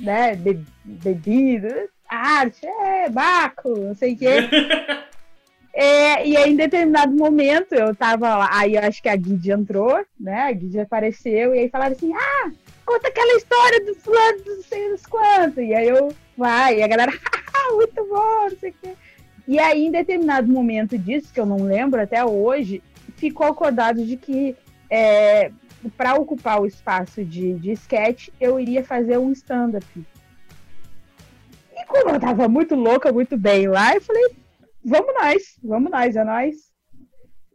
né, 0.00 0.36
be, 0.36 0.62
bebida, 0.84 1.88
arte, 2.06 2.66
é, 2.66 3.08
baco, 3.08 3.70
não 3.70 3.94
sei 3.94 4.14
o 4.14 4.18
quê. 4.18 4.28
É, 5.80 6.26
e 6.26 6.36
aí, 6.36 6.50
em 6.50 6.56
determinado 6.56 7.14
momento, 7.14 7.72
eu 7.72 7.94
tava 7.94 8.36
lá, 8.36 8.48
aí 8.50 8.74
eu 8.74 8.82
acho 8.82 9.00
que 9.00 9.08
a 9.08 9.14
Guide 9.14 9.52
entrou, 9.52 10.04
né? 10.18 10.48
A 10.48 10.50
Guide 10.50 10.80
apareceu, 10.80 11.54
e 11.54 11.60
aí 11.60 11.68
falaram 11.68 11.92
assim: 11.92 12.12
ah, 12.12 12.50
conta 12.84 13.06
aquela 13.06 13.36
história 13.36 13.84
do 13.84 13.94
fulano, 13.94 14.38
não 14.44 14.62
sei 14.64 14.90
das 14.90 15.06
quantas. 15.06 15.64
E 15.64 15.72
aí 15.72 15.88
eu, 15.88 16.12
vai, 16.36 16.78
e 16.78 16.82
a 16.82 16.88
galera, 16.88 17.12
ah, 17.54 17.74
muito 17.74 17.94
bom, 17.94 18.48
não 18.50 18.58
sei 18.58 18.70
o 18.70 18.74
quê. 18.82 18.92
E 19.48 19.58
aí, 19.58 19.86
em 19.86 19.90
determinado 19.90 20.46
momento 20.46 20.98
disso, 20.98 21.32
que 21.32 21.40
eu 21.40 21.46
não 21.46 21.56
lembro 21.56 21.98
até 22.02 22.22
hoje, 22.22 22.82
ficou 23.16 23.46
acordado 23.46 24.04
de 24.04 24.14
que 24.14 24.54
é, 24.90 25.50
para 25.96 26.16
ocupar 26.16 26.60
o 26.60 26.66
espaço 26.66 27.24
de, 27.24 27.54
de 27.54 27.72
sketch, 27.72 28.28
eu 28.38 28.60
iria 28.60 28.84
fazer 28.84 29.16
um 29.16 29.32
stand-up. 29.32 29.86
como 31.86 32.10
eu 32.10 32.20
tava 32.20 32.46
muito 32.46 32.74
louca, 32.74 33.10
muito 33.10 33.38
bem 33.38 33.66
lá, 33.68 33.94
eu 33.94 34.02
falei, 34.02 34.36
vamos 34.84 35.14
nós, 35.14 35.42
vamos 35.64 35.90
nós, 35.90 36.14
é 36.14 36.24
nós. 36.24 36.54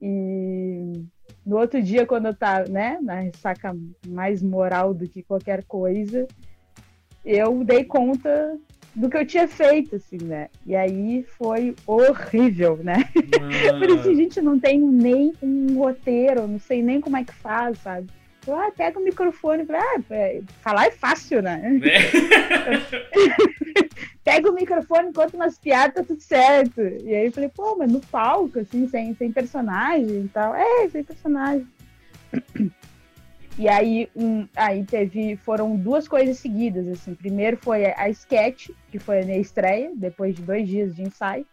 E 0.01 1.05
no 1.45 1.59
outro 1.59 1.79
dia, 1.79 2.07
quando 2.07 2.25
eu 2.25 2.35
tava, 2.35 2.67
né, 2.69 2.97
na 3.03 3.19
ressaca 3.19 3.77
mais 4.07 4.41
moral 4.41 4.95
do 4.95 5.07
que 5.07 5.21
qualquer 5.21 5.63
coisa, 5.65 6.27
eu 7.23 7.63
dei 7.63 7.83
conta 7.83 8.59
do 8.95 9.09
que 9.09 9.17
eu 9.17 9.25
tinha 9.25 9.47
feito, 9.47 9.95
assim, 9.95 10.17
né? 10.21 10.49
E 10.65 10.75
aí 10.75 11.23
foi 11.37 11.75
horrível, 11.85 12.77
né? 12.77 13.09
Ah. 13.41 13.79
Por 13.79 13.89
isso 13.89 14.09
a 14.09 14.13
gente 14.13 14.41
não 14.41 14.59
tem 14.59 14.79
nem 14.79 15.33
um 15.41 15.77
roteiro, 15.77 16.47
não 16.47 16.59
sei 16.59 16.81
nem 16.83 17.01
como 17.01 17.17
é 17.17 17.23
que 17.23 17.33
faz, 17.33 17.77
sabe? 17.79 18.07
Eu, 18.45 18.55
ah, 18.55 18.71
pega 18.75 18.99
o 18.99 19.03
microfone 19.03 19.65
pra. 19.65 19.79
Ah, 19.79 20.01
é, 20.09 20.41
falar 20.61 20.87
é 20.87 20.91
fácil, 20.91 21.41
né? 21.41 21.79
É. 21.81 21.99
pega 24.23 24.49
o 24.49 24.53
microfone, 24.53 25.13
conta 25.13 25.37
umas 25.37 25.57
piadas, 25.57 25.95
tá 25.95 26.03
tudo 26.03 26.21
certo. 26.21 26.81
E 26.81 27.15
aí 27.15 27.25
eu 27.27 27.31
falei, 27.31 27.49
pô, 27.49 27.75
mas 27.77 27.91
no 27.91 28.01
palco, 28.01 28.59
assim, 28.59 28.87
sem, 28.89 29.15
sem 29.15 29.31
personagem 29.31 30.25
e 30.25 30.27
tal. 30.27 30.53
É, 30.53 30.89
sem 30.89 31.03
personagem. 31.03 31.65
E 33.57 33.67
aí, 33.69 34.09
um, 34.15 34.47
aí 34.55 34.83
teve, 34.83 35.35
foram 35.37 35.75
duas 35.75 36.07
coisas 36.07 36.37
seguidas, 36.37 36.87
assim. 36.87 37.13
Primeiro 37.13 37.57
foi 37.57 37.85
a, 37.85 38.09
sketch, 38.09 38.69
que 38.91 38.97
foi 38.97 39.21
a 39.21 39.25
minha 39.25 39.37
estreia, 39.37 39.91
depois 39.95 40.35
de 40.35 40.41
dois 40.41 40.67
dias 40.67 40.95
de 40.95 41.03
ensaio, 41.03 41.45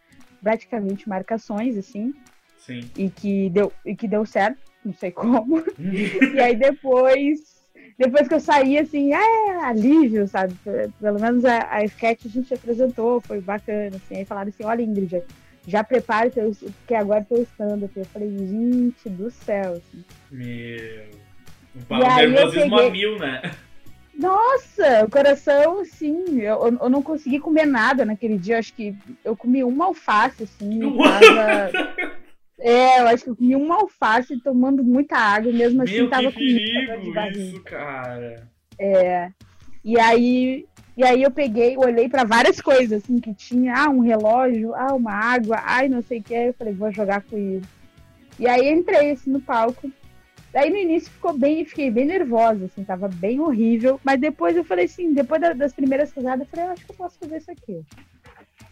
praticamente 0.42 1.08
marcações, 1.08 1.76
assim. 1.76 2.14
Sim. 2.56 2.80
E 2.96 3.10
que 3.10 3.50
deu, 3.50 3.72
e 3.84 3.94
que 3.94 4.08
deu 4.08 4.24
certo, 4.24 4.58
não 4.84 4.94
sei 4.94 5.10
como. 5.10 5.62
e 5.78 6.40
aí 6.40 6.56
depois, 6.56 7.66
depois 7.98 8.28
que 8.28 8.34
eu 8.34 8.40
saí, 8.40 8.78
assim, 8.78 9.12
é 9.12 9.64
alívio, 9.64 10.26
sabe? 10.26 10.54
Pelo 11.00 11.20
menos 11.20 11.44
a, 11.44 11.70
a 11.70 11.84
sketch 11.84 12.24
a 12.24 12.28
gente 12.28 12.54
apresentou, 12.54 13.20
foi 13.20 13.42
bacana, 13.42 13.96
assim. 13.96 14.16
Aí 14.16 14.24
falaram 14.24 14.48
assim, 14.48 14.64
olha, 14.64 14.82
Ingrid, 14.82 15.22
já 15.66 15.84
prepare, 15.84 16.30
porque 16.30 16.94
agora 16.94 17.26
tô 17.28 17.36
stand-up. 17.42 17.92
Eu 17.94 18.06
falei, 18.06 18.30
gente 18.30 19.08
do 19.10 19.30
céu, 19.30 19.72
assim. 19.72 20.04
Meu... 20.30 21.29
O 21.74 21.96
nervosismo 21.96 22.76
peguei... 22.76 22.88
a 22.88 22.90
mil, 22.90 23.18
né? 23.18 23.42
Nossa, 24.14 25.04
o 25.04 25.10
coração, 25.10 25.84
sim. 25.84 26.40
Eu, 26.40 26.78
eu 26.80 26.90
não 26.90 27.02
consegui 27.02 27.38
comer 27.38 27.66
nada 27.66 28.04
naquele 28.04 28.36
dia. 28.36 28.58
Acho 28.58 28.74
que 28.74 28.94
eu 29.24 29.34
comi 29.36 29.64
uma 29.64 29.86
alface, 29.86 30.42
assim. 30.42 30.80
Tava... 30.96 32.20
É, 32.62 33.00
eu 33.00 33.08
acho 33.08 33.24
que 33.24 33.30
eu 33.30 33.36
comi 33.36 33.56
uma 33.56 33.76
alface 33.76 34.38
tomando 34.38 34.84
muita 34.84 35.16
água, 35.16 35.50
mesmo 35.50 35.82
assim 35.82 35.94
Meu, 35.94 36.10
tava 36.10 36.30
que 36.30 36.38
perigo 36.38 37.38
isso, 37.38 37.62
cara. 37.62 38.46
É. 38.78 39.30
E 39.82 39.98
aí, 39.98 40.66
e 40.94 41.02
aí 41.02 41.22
eu 41.22 41.30
peguei, 41.30 41.78
olhei 41.78 42.06
para 42.06 42.24
várias 42.24 42.60
coisas, 42.60 43.02
assim, 43.02 43.18
que 43.18 43.32
tinha, 43.32 43.74
ah, 43.74 43.88
um 43.88 44.00
relógio, 44.00 44.74
ah, 44.74 44.92
uma 44.92 45.12
água, 45.12 45.58
ai, 45.64 45.88
não 45.88 46.02
sei 46.02 46.18
o 46.18 46.22
que. 46.22 46.34
Eu 46.34 46.52
falei, 46.52 46.74
vou 46.74 46.92
jogar 46.92 47.22
com 47.22 47.38
isso. 47.38 47.66
E 48.38 48.46
aí 48.46 48.70
entrei, 48.70 49.12
assim, 49.12 49.30
no 49.30 49.40
palco. 49.40 49.90
Daí 50.52 50.68
no 50.68 50.76
início 50.76 51.10
ficou 51.10 51.36
bem, 51.36 51.64
fiquei 51.64 51.90
bem 51.90 52.06
nervosa, 52.06 52.64
assim, 52.64 52.82
tava 52.82 53.08
bem 53.08 53.40
horrível. 53.40 54.00
Mas 54.04 54.20
depois 54.20 54.56
eu 54.56 54.64
falei 54.64 54.86
assim, 54.86 55.12
depois 55.12 55.40
das 55.56 55.72
primeiras 55.72 56.12
risadas, 56.12 56.40
eu 56.40 56.50
falei, 56.50 56.66
eu 56.66 56.72
acho 56.72 56.84
que 56.84 56.92
eu 56.92 56.96
posso 56.96 57.18
fazer 57.18 57.36
isso 57.36 57.50
aqui. 57.50 57.84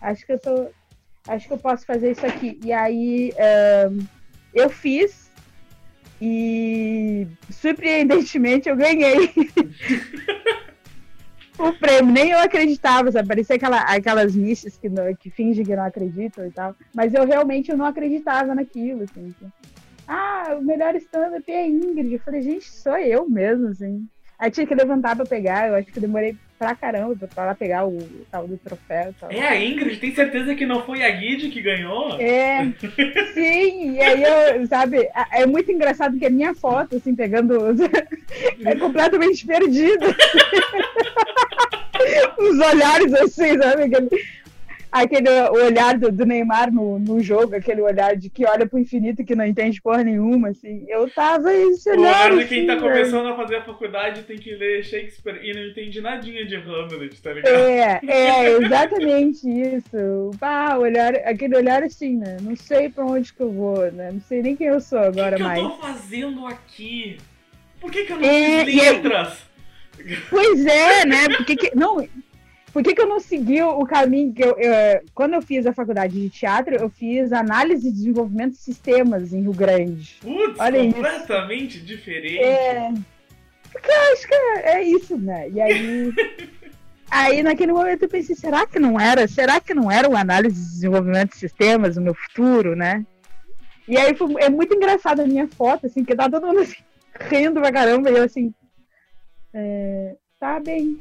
Acho 0.00 0.26
que 0.26 0.32
eu 0.32 0.38
tô. 0.38 0.66
Acho 1.26 1.46
que 1.46 1.52
eu 1.52 1.58
posso 1.58 1.86
fazer 1.86 2.12
isso 2.12 2.26
aqui. 2.26 2.58
E 2.64 2.72
aí 2.72 3.32
um, 3.90 4.06
eu 4.54 4.70
fiz 4.70 5.30
e 6.20 7.26
surpreendentemente 7.50 8.68
eu 8.68 8.76
ganhei. 8.76 9.30
o 11.58 11.72
prêmio, 11.72 12.12
nem 12.12 12.30
eu 12.30 12.38
acreditava, 12.38 13.10
sabe? 13.10 13.28
Parecia 13.28 13.56
aquela, 13.56 13.80
aquelas 13.82 14.34
misses 14.34 14.76
que, 14.76 14.88
que 15.18 15.30
fingem 15.30 15.64
que 15.64 15.76
não 15.76 15.84
acreditam 15.84 16.46
e 16.46 16.50
tal. 16.50 16.74
Mas 16.94 17.14
eu 17.14 17.26
realmente 17.26 17.70
eu 17.70 17.76
não 17.76 17.84
acreditava 17.84 18.54
naquilo, 18.54 19.02
assim. 19.02 19.34
Ah, 20.08 20.56
o 20.58 20.64
melhor 20.64 20.96
stand-up 20.96 21.44
é 21.52 21.64
a 21.64 21.68
Ingrid. 21.68 22.14
Eu 22.14 22.20
falei, 22.20 22.40
gente, 22.40 22.64
sou 22.64 22.96
eu 22.96 23.28
mesmo, 23.28 23.68
assim. 23.68 24.08
Aí 24.38 24.50
tinha 24.50 24.66
que 24.66 24.74
levantar 24.74 25.14
pra 25.14 25.26
pegar, 25.26 25.68
eu 25.68 25.74
acho 25.74 25.92
que 25.92 26.00
demorei 26.00 26.34
pra 26.58 26.74
caramba 26.74 27.14
pra 27.34 27.44
lá 27.44 27.54
pegar 27.54 27.86
o, 27.86 27.98
tal 28.30 28.46
do 28.46 28.56
troféu. 28.56 29.14
Tal. 29.20 29.30
É 29.30 29.46
a 29.46 29.62
Ingrid? 29.62 29.98
Tem 29.98 30.14
certeza 30.14 30.54
que 30.54 30.64
não 30.64 30.82
foi 30.84 31.02
a 31.02 31.10
Guide 31.10 31.50
que 31.50 31.60
ganhou? 31.60 32.20
É, 32.20 32.72
sim, 33.34 33.96
e 33.96 34.00
aí 34.00 34.22
eu, 34.22 34.66
sabe, 34.66 35.08
é 35.32 35.44
muito 35.44 35.70
engraçado 35.70 36.18
que 36.18 36.24
a 36.24 36.30
minha 36.30 36.54
foto, 36.54 36.96
assim, 36.96 37.14
pegando, 37.14 37.58
é 38.64 38.74
completamente 38.76 39.44
perdida. 39.44 40.06
Os 42.38 42.58
olhares 42.60 43.12
assim, 43.14 43.58
sabe, 43.60 43.90
aquele, 44.90 45.28
olhar 45.50 45.98
do, 45.98 46.10
do 46.10 46.26
Neymar 46.26 46.72
no, 46.72 46.98
no, 46.98 47.20
jogo, 47.20 47.54
aquele 47.54 47.80
olhar 47.80 48.16
de 48.16 48.28
que 48.28 48.46
olha 48.46 48.66
pro 48.66 48.78
infinito 48.78 49.24
que 49.24 49.34
não 49.34 49.44
entende 49.44 49.80
porra 49.80 50.04
nenhuma, 50.04 50.48
assim. 50.48 50.84
Eu 50.88 51.08
tava 51.10 51.48
olhar. 51.48 51.96
O 51.96 52.00
olhar 52.00 52.36
de 52.36 52.44
quem 52.46 52.66
tá 52.66 52.76
começando 52.76 53.26
a 53.26 53.36
fazer 53.36 53.56
a 53.56 53.64
faculdade 53.64 54.22
tem 54.22 54.36
que 54.36 54.54
ler 54.54 54.84
Shakespeare 54.84 55.40
e 55.42 55.54
não 55.54 55.66
entende 55.66 56.00
nadinha 56.00 56.44
de 56.44 56.56
Hamlet, 56.56 57.20
tá 57.22 57.32
ligado? 57.32 57.54
É, 57.54 58.00
é, 58.06 58.50
exatamente 58.52 59.48
isso. 59.48 60.30
Ah, 60.40 60.78
olhar, 60.78 61.14
aquele 61.16 61.56
olhar 61.56 61.82
assim, 61.82 62.16
né? 62.16 62.36
Não 62.40 62.56
sei 62.56 62.88
pra 62.88 63.04
onde 63.04 63.32
que 63.32 63.40
eu 63.40 63.52
vou, 63.52 63.90
né? 63.92 64.12
Não 64.12 64.20
sei 64.20 64.42
nem 64.42 64.56
quem 64.56 64.68
eu 64.68 64.80
sou 64.80 64.98
agora 64.98 65.36
que 65.36 65.42
que 65.42 65.48
mais. 65.48 65.62
O 65.62 65.66
que 65.68 65.72
eu 65.72 65.76
tô 65.76 65.86
fazendo 65.86 66.46
aqui? 66.46 67.18
Por 67.80 67.90
que, 67.90 68.04
que 68.04 68.12
eu 68.12 68.18
não 68.18 68.28
é, 68.28 68.64
fiz 68.64 68.74
letras? 68.74 69.48
Pois 70.30 70.66
é, 70.66 71.06
né? 71.06 71.28
Porque 71.36 71.56
que... 71.56 71.76
Não, 71.76 72.06
por 72.78 72.84
que, 72.84 72.94
que 72.94 73.02
eu 73.02 73.08
não 73.08 73.18
segui 73.18 73.60
o 73.60 73.84
caminho 73.84 74.32
que 74.32 74.40
eu, 74.40 74.56
eu, 74.56 75.02
Quando 75.12 75.34
eu 75.34 75.42
fiz 75.42 75.66
a 75.66 75.72
faculdade 75.72 76.14
de 76.14 76.30
teatro, 76.30 76.76
eu 76.76 76.88
fiz 76.88 77.32
análise 77.32 77.88
e 77.88 77.92
desenvolvimento 77.92 78.52
de 78.52 78.58
sistemas 78.58 79.32
em 79.32 79.42
Rio 79.42 79.52
Grande. 79.52 80.16
Putz, 80.22 80.60
Olha 80.60 80.84
completamente 80.84 81.78
isso. 81.78 81.84
diferente. 81.84 82.38
É. 82.38 82.94
Porque 83.72 83.90
eu 83.90 84.12
acho 84.12 84.28
que 84.28 84.34
é, 84.34 84.74
é 84.74 84.82
isso, 84.84 85.18
né? 85.18 85.50
E 85.50 85.60
aí. 85.60 86.12
aí 87.10 87.42
naquele 87.42 87.72
momento 87.72 88.04
eu 88.04 88.08
pensei, 88.08 88.36
será 88.36 88.64
que 88.64 88.78
não 88.78 89.00
era? 89.00 89.26
Será 89.26 89.60
que 89.60 89.74
não 89.74 89.90
era 89.90 90.08
uma 90.08 90.20
análise 90.20 90.54
de 90.54 90.70
desenvolvimento 90.70 91.30
de 91.30 91.38
sistemas 91.38 91.96
no 91.96 92.02
meu 92.02 92.14
futuro, 92.14 92.76
né? 92.76 93.04
E 93.88 93.96
aí 93.96 94.14
foi, 94.14 94.36
é 94.38 94.48
muito 94.48 94.72
engraçado 94.72 95.18
a 95.18 95.26
minha 95.26 95.48
foto, 95.48 95.86
assim, 95.86 96.04
que 96.04 96.14
tá 96.14 96.30
todo 96.30 96.46
mundo 96.46 96.60
assim, 96.60 96.76
rindo 97.22 97.60
pra 97.60 97.72
caramba, 97.72 98.08
e 98.08 98.14
eu 98.14 98.22
assim. 98.22 98.54
É, 99.52 100.14
tá 100.38 100.60
bem, 100.60 100.96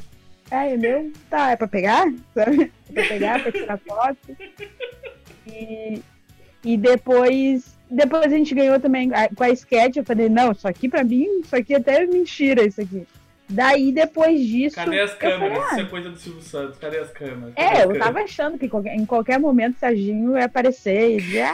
ah, 0.51 0.66
é 0.66 0.77
meu? 0.77 1.12
Tá, 1.30 1.51
é 1.51 1.56
pra 1.56 1.68
pegar? 1.68 2.06
Sabe? 2.34 2.72
É 2.89 2.94
pra 2.94 3.04
pegar, 3.04 3.44
pra 3.44 3.51
tirar 3.51 3.77
foto. 3.86 4.38
E, 5.46 6.01
e 6.63 6.77
depois, 6.77 7.77
depois 7.89 8.25
a 8.25 8.30
gente 8.30 8.56
ganhou 8.56 8.80
também 8.80 9.10
com 9.36 9.44
a 9.44 9.50
sketch. 9.50 9.98
Eu 9.98 10.06
falei, 10.06 10.30
não, 10.30 10.51
isso 10.51 10.68
aqui 10.68 10.88
pra 10.88 11.04
mim, 11.04 11.42
isso 11.44 11.56
aqui 11.56 11.75
até 11.75 12.04
é 12.04 12.06
mentira, 12.06 12.63
isso 12.63 12.82
aqui. 12.82 13.06
Daí, 13.50 13.92
depois 13.94 14.46
disso. 14.46 14.75
Cadê 14.75 15.00
as 15.00 15.13
câmeras? 15.13 15.58
Falei, 15.58 15.58
ah, 15.58 15.72
isso 15.72 15.80
é 15.80 15.86
coisa 15.86 16.10
do 16.10 16.18
Silvio 16.18 16.42
Santos. 16.42 16.77
Cadê 16.77 16.98
as 16.98 17.12
câmeras? 17.12 17.54
Cadê 17.54 17.68
é, 17.68 17.72
as 17.72 17.80
eu 17.80 17.88
câmeras? 17.88 18.06
tava 18.06 18.20
achando 18.20 18.58
que 18.58 18.66
em 18.66 19.06
qualquer 19.06 19.39
momento 19.39 19.75
o 19.75 19.80
Serginho 19.80 20.38
ia 20.38 20.46
aparecer 20.46 21.18
e 21.18 21.22
dizer. 21.22 21.48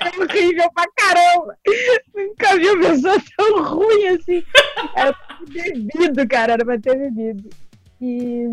é 0.00 0.20
horrível 0.20 0.70
pra 0.74 0.84
caramba. 0.94 1.58
Nunca 2.14 2.56
vi 2.56 2.68
uma 2.68 2.88
pessoa 2.88 3.16
tão 3.36 3.62
ruim 3.64 4.06
assim. 4.08 4.44
Era 4.94 5.16
bebido, 5.48 6.28
cara, 6.28 6.54
era 6.54 6.64
pra 6.64 6.78
ter 6.78 6.96
bebido. 6.96 7.48
E, 8.00 8.46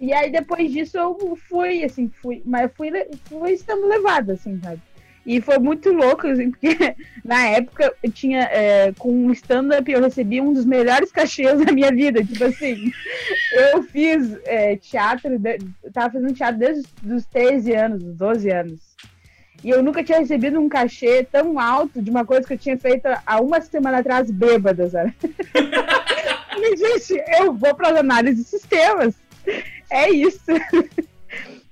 e 0.00 0.12
aí 0.12 0.30
depois 0.30 0.70
disso 0.72 0.98
eu 0.98 1.36
fui, 1.48 1.84
assim, 1.84 2.08
fui, 2.08 2.42
mas 2.44 2.70
fui, 2.74 2.90
fui 3.24 3.52
estando 3.52 3.86
levada, 3.86 4.34
assim, 4.34 4.60
sabe? 4.62 4.80
E 5.24 5.40
foi 5.40 5.58
muito 5.58 5.92
louco, 5.92 6.26
assim, 6.26 6.50
porque 6.50 6.76
na 7.24 7.46
época 7.46 7.94
eu 8.02 8.10
tinha, 8.10 8.42
é, 8.50 8.92
com 8.98 9.26
o 9.26 9.32
stand-up, 9.32 9.90
eu 9.90 10.02
recebi 10.02 10.40
um 10.40 10.52
dos 10.52 10.64
melhores 10.64 11.12
cachês 11.12 11.64
da 11.64 11.72
minha 11.72 11.92
vida. 11.92 12.24
Tipo 12.24 12.44
assim, 12.44 12.90
eu 13.72 13.82
fiz 13.84 14.36
é, 14.44 14.76
teatro, 14.76 15.30
eu 15.82 15.92
tava 15.92 16.14
fazendo 16.14 16.34
teatro 16.34 16.58
desde 16.58 16.88
os 17.08 17.24
13 17.26 17.72
anos, 17.72 18.02
12 18.02 18.50
anos. 18.50 18.91
E 19.62 19.70
eu 19.70 19.82
nunca 19.82 20.02
tinha 20.02 20.18
recebido 20.18 20.58
um 20.58 20.68
cachê 20.68 21.22
tão 21.24 21.58
alto 21.58 22.02
de 22.02 22.10
uma 22.10 22.24
coisa 22.24 22.46
que 22.46 22.54
eu 22.54 22.58
tinha 22.58 22.76
feito 22.76 23.06
há 23.24 23.40
uma 23.40 23.60
semana 23.60 23.98
atrás, 23.98 24.30
bêbada, 24.30 24.90
sabe? 24.90 25.14
Falei, 26.50 26.76
gente, 26.76 27.22
eu 27.38 27.52
vou 27.52 27.74
para 27.74 27.90
as 27.90 27.96
análises 27.98 28.44
de 28.44 28.50
sistemas. 28.50 29.14
É 29.90 30.10
isso. 30.10 30.44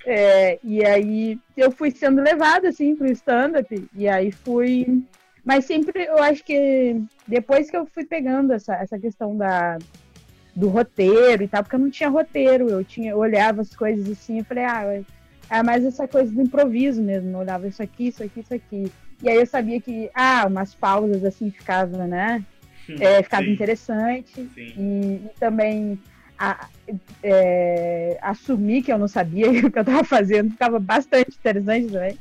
É, 0.07 0.59
e 0.65 0.83
aí 0.83 1.39
eu 1.55 1.71
fui 1.71 1.91
sendo 1.91 2.23
levada 2.23 2.71
assim 2.71 2.97
para 2.97 3.07
o 3.07 3.13
stand-up. 3.13 3.89
E 3.95 4.09
aí 4.09 4.33
fui. 4.33 5.05
Mas 5.45 5.67
sempre 5.67 6.05
eu 6.05 6.19
acho 6.23 6.43
que 6.43 7.01
depois 7.29 7.71
que 7.71 7.77
eu 7.77 7.87
fui 7.87 8.07
pegando 8.07 8.53
essa, 8.53 8.75
essa 8.77 8.99
questão 8.99 9.37
da, 9.37 9.79
do 10.57 10.69
roteiro 10.69 11.43
e 11.43 11.49
tal, 11.49 11.63
porque 11.63 11.77
eu 11.77 11.81
não 11.81 11.91
tinha 11.91 12.09
roteiro, 12.09 12.69
eu 12.69 12.83
tinha 12.83 13.13
eu 13.13 13.19
olhava 13.19 13.61
as 13.61 13.75
coisas 13.75 14.09
assim 14.11 14.39
e 14.39 14.45
falei, 14.45 14.65
ah, 14.65 15.03
é 15.51 15.63
mais 15.63 15.85
essa 15.85 16.07
coisa 16.07 16.33
do 16.33 16.41
improviso 16.41 17.03
mesmo. 17.03 17.31
Eu 17.31 17.39
olhava 17.41 17.67
isso 17.67 17.83
aqui, 17.83 18.09
isso 18.09 18.23
aqui, 18.23 18.41
isso 18.41 18.55
aqui. 18.55 18.93
E 19.23 19.29
aí 19.29 19.37
eu 19.37 19.47
sabia 19.47 19.81
que, 19.81 20.09
ah, 20.15 20.47
umas 20.47 20.75
pausas 20.75 21.25
assim 21.25 21.51
ficava, 21.51 22.07
né? 22.07 22.45
É, 22.99 23.23
ficava 23.23 23.45
Sim. 23.45 23.53
interessante. 23.53 24.49
E, 24.57 24.81
e, 24.81 25.31
também 25.39 25.99
a, 26.39 26.69
é, 27.23 28.17
assumir 28.23 28.83
que 28.83 28.93
eu 28.93 28.99
não 28.99 29.09
sabia 29.09 29.51
o 29.51 29.71
que 29.71 29.79
eu 29.79 29.83
estava 29.83 30.05
fazendo, 30.05 30.53
ficava 30.53 30.79
bastante 30.79 31.37
interessante 31.37 31.89
também. 31.89 32.19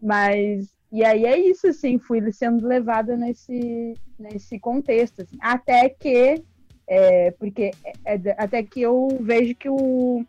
Mas, 0.00 0.68
e 0.92 1.02
aí 1.02 1.24
é 1.24 1.38
isso, 1.38 1.66
assim, 1.66 1.98
fui 1.98 2.30
sendo 2.30 2.66
levada 2.66 3.16
nesse, 3.16 3.94
nesse 4.18 4.58
contexto, 4.58 5.22
assim, 5.22 5.38
até 5.40 5.88
que, 5.88 6.42
é, 6.86 7.30
porque, 7.32 7.70
é, 8.04 8.14
é 8.14 8.34
até 8.36 8.62
que 8.62 8.82
eu 8.82 9.08
vejo 9.20 9.54
que 9.54 9.68
o, 9.68 10.24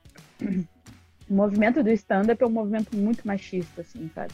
o 1.30 1.34
movimento 1.34 1.84
do 1.84 1.90
stand-up 1.92 2.42
é 2.42 2.46
um 2.46 2.52
movimento 2.52 2.96
muito 2.96 3.26
machista, 3.26 3.82
assim, 3.82 4.10
sabe? 4.14 4.32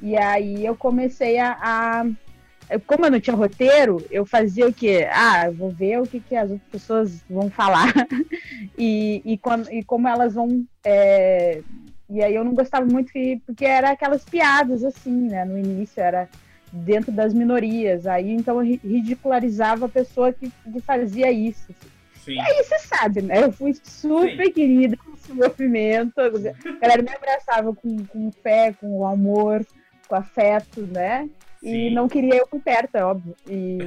E 0.00 0.16
aí 0.16 0.64
eu 0.64 0.76
comecei 0.76 1.38
a, 1.38 1.56
a 1.60 2.06
como 2.86 3.04
eu 3.04 3.10
não 3.10 3.20
tinha 3.20 3.36
roteiro, 3.36 4.04
eu 4.10 4.24
fazia 4.24 4.66
o 4.66 4.72
quê? 4.72 5.06
Ah, 5.10 5.50
vou 5.50 5.70
ver 5.70 6.00
o 6.00 6.06
que, 6.06 6.20
que 6.20 6.34
as 6.34 6.50
outras 6.50 6.70
pessoas 6.70 7.24
vão 7.28 7.50
falar 7.50 7.92
e, 8.78 9.22
e, 9.24 9.38
quando, 9.38 9.70
e 9.70 9.82
como 9.84 10.08
elas 10.08 10.34
vão. 10.34 10.64
É... 10.84 11.60
E 12.08 12.22
aí 12.22 12.34
eu 12.34 12.44
não 12.44 12.54
gostava 12.54 12.86
muito 12.86 13.12
que, 13.12 13.40
porque 13.46 13.64
era 13.64 13.90
aquelas 13.90 14.24
piadas 14.24 14.84
assim, 14.84 15.28
né? 15.28 15.44
No 15.44 15.58
início 15.58 16.00
era 16.00 16.28
dentro 16.72 17.12
das 17.12 17.34
minorias. 17.34 18.06
Aí 18.06 18.30
então 18.30 18.62
eu 18.62 18.78
ridicularizava 18.82 19.86
a 19.86 19.88
pessoa 19.88 20.32
que, 20.32 20.50
que 20.50 20.80
fazia 20.80 21.30
isso. 21.30 21.74
Sim. 22.24 22.34
E 22.34 22.40
aí 22.40 22.62
você 22.62 22.78
sabe, 22.78 23.22
né? 23.22 23.44
Eu 23.44 23.52
fui 23.52 23.74
super 23.82 24.46
Sim. 24.46 24.52
querida 24.52 24.96
esse 25.24 25.32
movimento. 25.32 26.20
A 26.20 26.28
galera 26.28 27.02
me 27.02 27.10
abraçava 27.10 27.74
com, 27.74 28.04
com 28.06 28.30
fé, 28.30 28.72
com 28.78 29.06
amor, 29.06 29.66
com 30.06 30.14
afeto, 30.14 30.82
né? 30.82 31.28
E 31.62 31.90
não 31.90 32.08
queria 32.08 32.36
eu 32.36 32.46
por 32.46 32.60
perto, 32.60 32.94
é 32.94 33.04
óbvio. 33.04 33.34
E, 33.48 33.78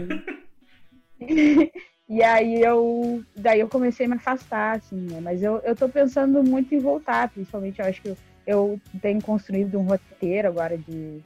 e 2.10 2.24
aí 2.24 2.62
eu 2.62 3.24
daí 3.36 3.60
eu 3.60 3.70
comecei 3.70 4.08
a 4.08 4.10
me 4.10 4.15
afastar, 4.15 4.77
assim, 4.77 5.08
né? 5.12 5.20
Mas 5.22 5.44
eu, 5.44 5.58
eu 5.60 5.75
tô 5.75 5.88
pensando 5.88 6.44
muito 6.44 6.74
em 6.74 6.79
voltar, 6.79 7.29
principalmente 7.29 7.79
eu 7.79 7.86
acho 7.86 8.01
que 8.01 8.10
eu, 8.10 8.17
eu 8.46 8.82
tenho 9.01 9.22
construído 9.22 9.79
um 9.79 9.84
roteiro 9.84 10.48
agora 10.48 10.77
de 10.77 11.22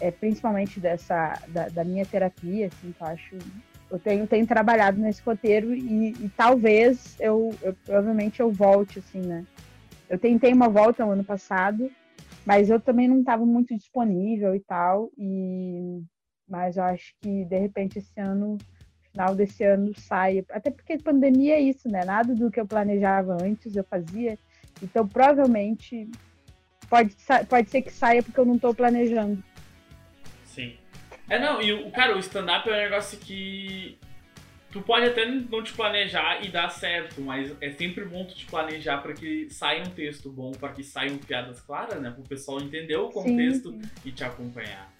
é, 0.00 0.10
principalmente 0.10 0.78
dessa 0.78 1.38
da, 1.48 1.68
da, 1.68 1.84
minha 1.84 2.04
terapia, 2.04 2.66
assim, 2.66 2.92
que 2.92 3.02
eu 3.02 3.06
acho 3.06 3.38
eu 3.90 3.98
tenho, 3.98 4.26
tenho 4.26 4.46
trabalhado 4.46 5.00
nesse 5.00 5.22
roteiro 5.22 5.74
e, 5.74 6.10
e 6.12 6.28
talvez 6.36 7.16
eu, 7.18 7.54
eu, 7.62 7.74
provavelmente 7.84 8.40
eu 8.40 8.50
volte, 8.50 9.00
assim, 9.00 9.20
né? 9.20 9.44
Eu 10.08 10.18
tentei 10.18 10.52
uma 10.52 10.68
volta 10.68 11.04
no 11.04 11.12
ano 11.12 11.24
passado, 11.24 11.90
mas 12.44 12.70
eu 12.70 12.80
também 12.80 13.08
não 13.08 13.20
estava 13.20 13.44
muito 13.44 13.76
disponível 13.76 14.54
e 14.54 14.60
tal. 14.60 15.10
E 15.18 16.02
mas 16.48 16.76
eu 16.76 16.82
acho 16.82 17.14
que 17.20 17.44
de 17.44 17.58
repente 17.58 17.98
esse 17.98 18.20
ano, 18.20 18.58
final 19.12 19.34
desse 19.36 19.62
ano 19.62 19.92
saia. 19.96 20.44
Até 20.50 20.70
porque 20.70 20.98
pandemia 20.98 21.54
é 21.54 21.60
isso, 21.60 21.88
né? 21.88 22.04
Nada 22.04 22.34
do 22.34 22.50
que 22.50 22.60
eu 22.60 22.66
planejava 22.66 23.36
antes 23.40 23.76
eu 23.76 23.84
fazia. 23.84 24.36
Então 24.82 25.06
provavelmente 25.06 26.10
pode, 26.88 27.16
pode 27.48 27.70
ser 27.70 27.82
que 27.82 27.92
saia 27.92 28.22
porque 28.22 28.40
eu 28.40 28.44
não 28.44 28.56
estou 28.56 28.74
planejando. 28.74 29.42
É 31.30 31.38
não, 31.38 31.62
e 31.62 31.72
o 31.72 31.90
cara, 31.90 32.14
o 32.14 32.18
stand-up 32.18 32.68
é 32.68 32.72
um 32.72 32.76
negócio 32.76 33.18
que 33.18 33.98
Tu 34.72 34.80
pode 34.80 35.04
até 35.04 35.26
não 35.26 35.62
te 35.64 35.72
planejar 35.72 36.44
e 36.44 36.48
dar 36.48 36.68
certo, 36.68 37.20
mas 37.20 37.52
é 37.60 37.70
sempre 37.72 38.04
bom 38.04 38.24
tu 38.24 38.36
te 38.36 38.46
planejar 38.46 38.98
para 38.98 39.12
que 39.12 39.50
saia 39.50 39.82
um 39.82 39.90
texto 39.90 40.30
bom, 40.30 40.52
para 40.52 40.72
que 40.72 40.84
saiam 40.84 41.18
piadas 41.18 41.60
claras, 41.60 42.00
né? 42.00 42.10
Para 42.10 42.20
o 42.20 42.28
pessoal 42.28 42.60
entender 42.60 42.94
o 42.94 43.08
contexto 43.08 43.72
sim, 43.72 43.82
sim. 43.82 43.90
e 44.04 44.12
te 44.12 44.22
acompanhar. 44.22 44.92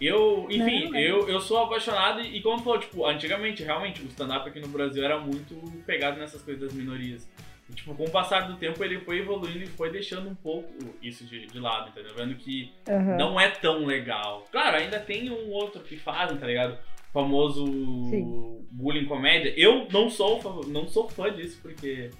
Eu, 0.00 0.46
enfim, 0.48 0.88
não, 0.88 0.98
eu, 0.98 1.28
eu 1.28 1.38
sou 1.38 1.58
apaixonado 1.58 2.22
e, 2.22 2.40
como 2.40 2.62
falou, 2.62 2.80
tipo, 2.80 3.04
antigamente, 3.04 3.62
realmente, 3.62 4.00
o 4.00 4.06
stand-up 4.06 4.48
aqui 4.48 4.58
no 4.58 4.68
Brasil 4.68 5.04
era 5.04 5.18
muito 5.18 5.54
pegado 5.84 6.18
nessas 6.18 6.40
coisas 6.40 6.62
das 6.62 6.72
minorias. 6.72 7.28
E, 7.70 7.74
tipo, 7.74 7.94
com 7.94 8.04
o 8.04 8.10
passar 8.10 8.48
do 8.48 8.56
tempo, 8.56 8.82
ele 8.84 8.98
foi 9.00 9.20
evoluindo 9.20 9.62
e 9.62 9.66
foi 9.66 9.90
deixando 9.90 10.28
um 10.28 10.34
pouco 10.34 10.68
isso 11.00 11.24
de, 11.24 11.46
de 11.46 11.58
lado, 11.58 11.90
entendeu? 11.90 12.12
Vendo 12.14 12.34
que 12.34 12.72
uhum. 12.88 13.16
não 13.16 13.40
é 13.40 13.48
tão 13.48 13.86
legal. 13.86 14.46
Claro, 14.50 14.76
ainda 14.76 14.98
tem 14.98 15.30
um 15.30 15.50
outro 15.50 15.80
que 15.80 15.96
fazem, 15.96 16.36
tá 16.36 16.46
ligado? 16.46 16.76
famoso 17.12 17.66
Sim. 18.08 18.66
bullying 18.70 19.06
comédia. 19.06 19.52
Eu 19.56 19.88
não 19.90 20.08
sou, 20.08 20.64
não 20.66 20.88
sou 20.88 21.08
fã 21.08 21.32
disso, 21.32 21.58
porque 21.60 22.10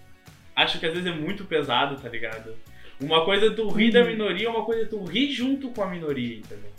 acho 0.55 0.79
que 0.79 0.87
às 0.87 0.93
vezes 0.93 1.07
é 1.07 1.15
muito 1.15 1.45
pesado, 1.45 2.01
tá 2.01 2.09
ligado? 2.09 2.57
Uma 3.01 3.25
coisa 3.25 3.47
é 3.47 3.51
tu 3.51 3.69
rir 3.69 3.93
da 3.93 4.01
uhum. 4.01 4.09
minoria, 4.09 4.51
uma 4.51 4.65
coisa 4.65 4.83
é 4.83 4.87
tu 4.87 5.03
rir 5.05 5.31
junto 5.31 5.71
com 5.71 5.83
a 5.83 5.87
minoria, 5.87 6.37
entendeu? 6.37 6.71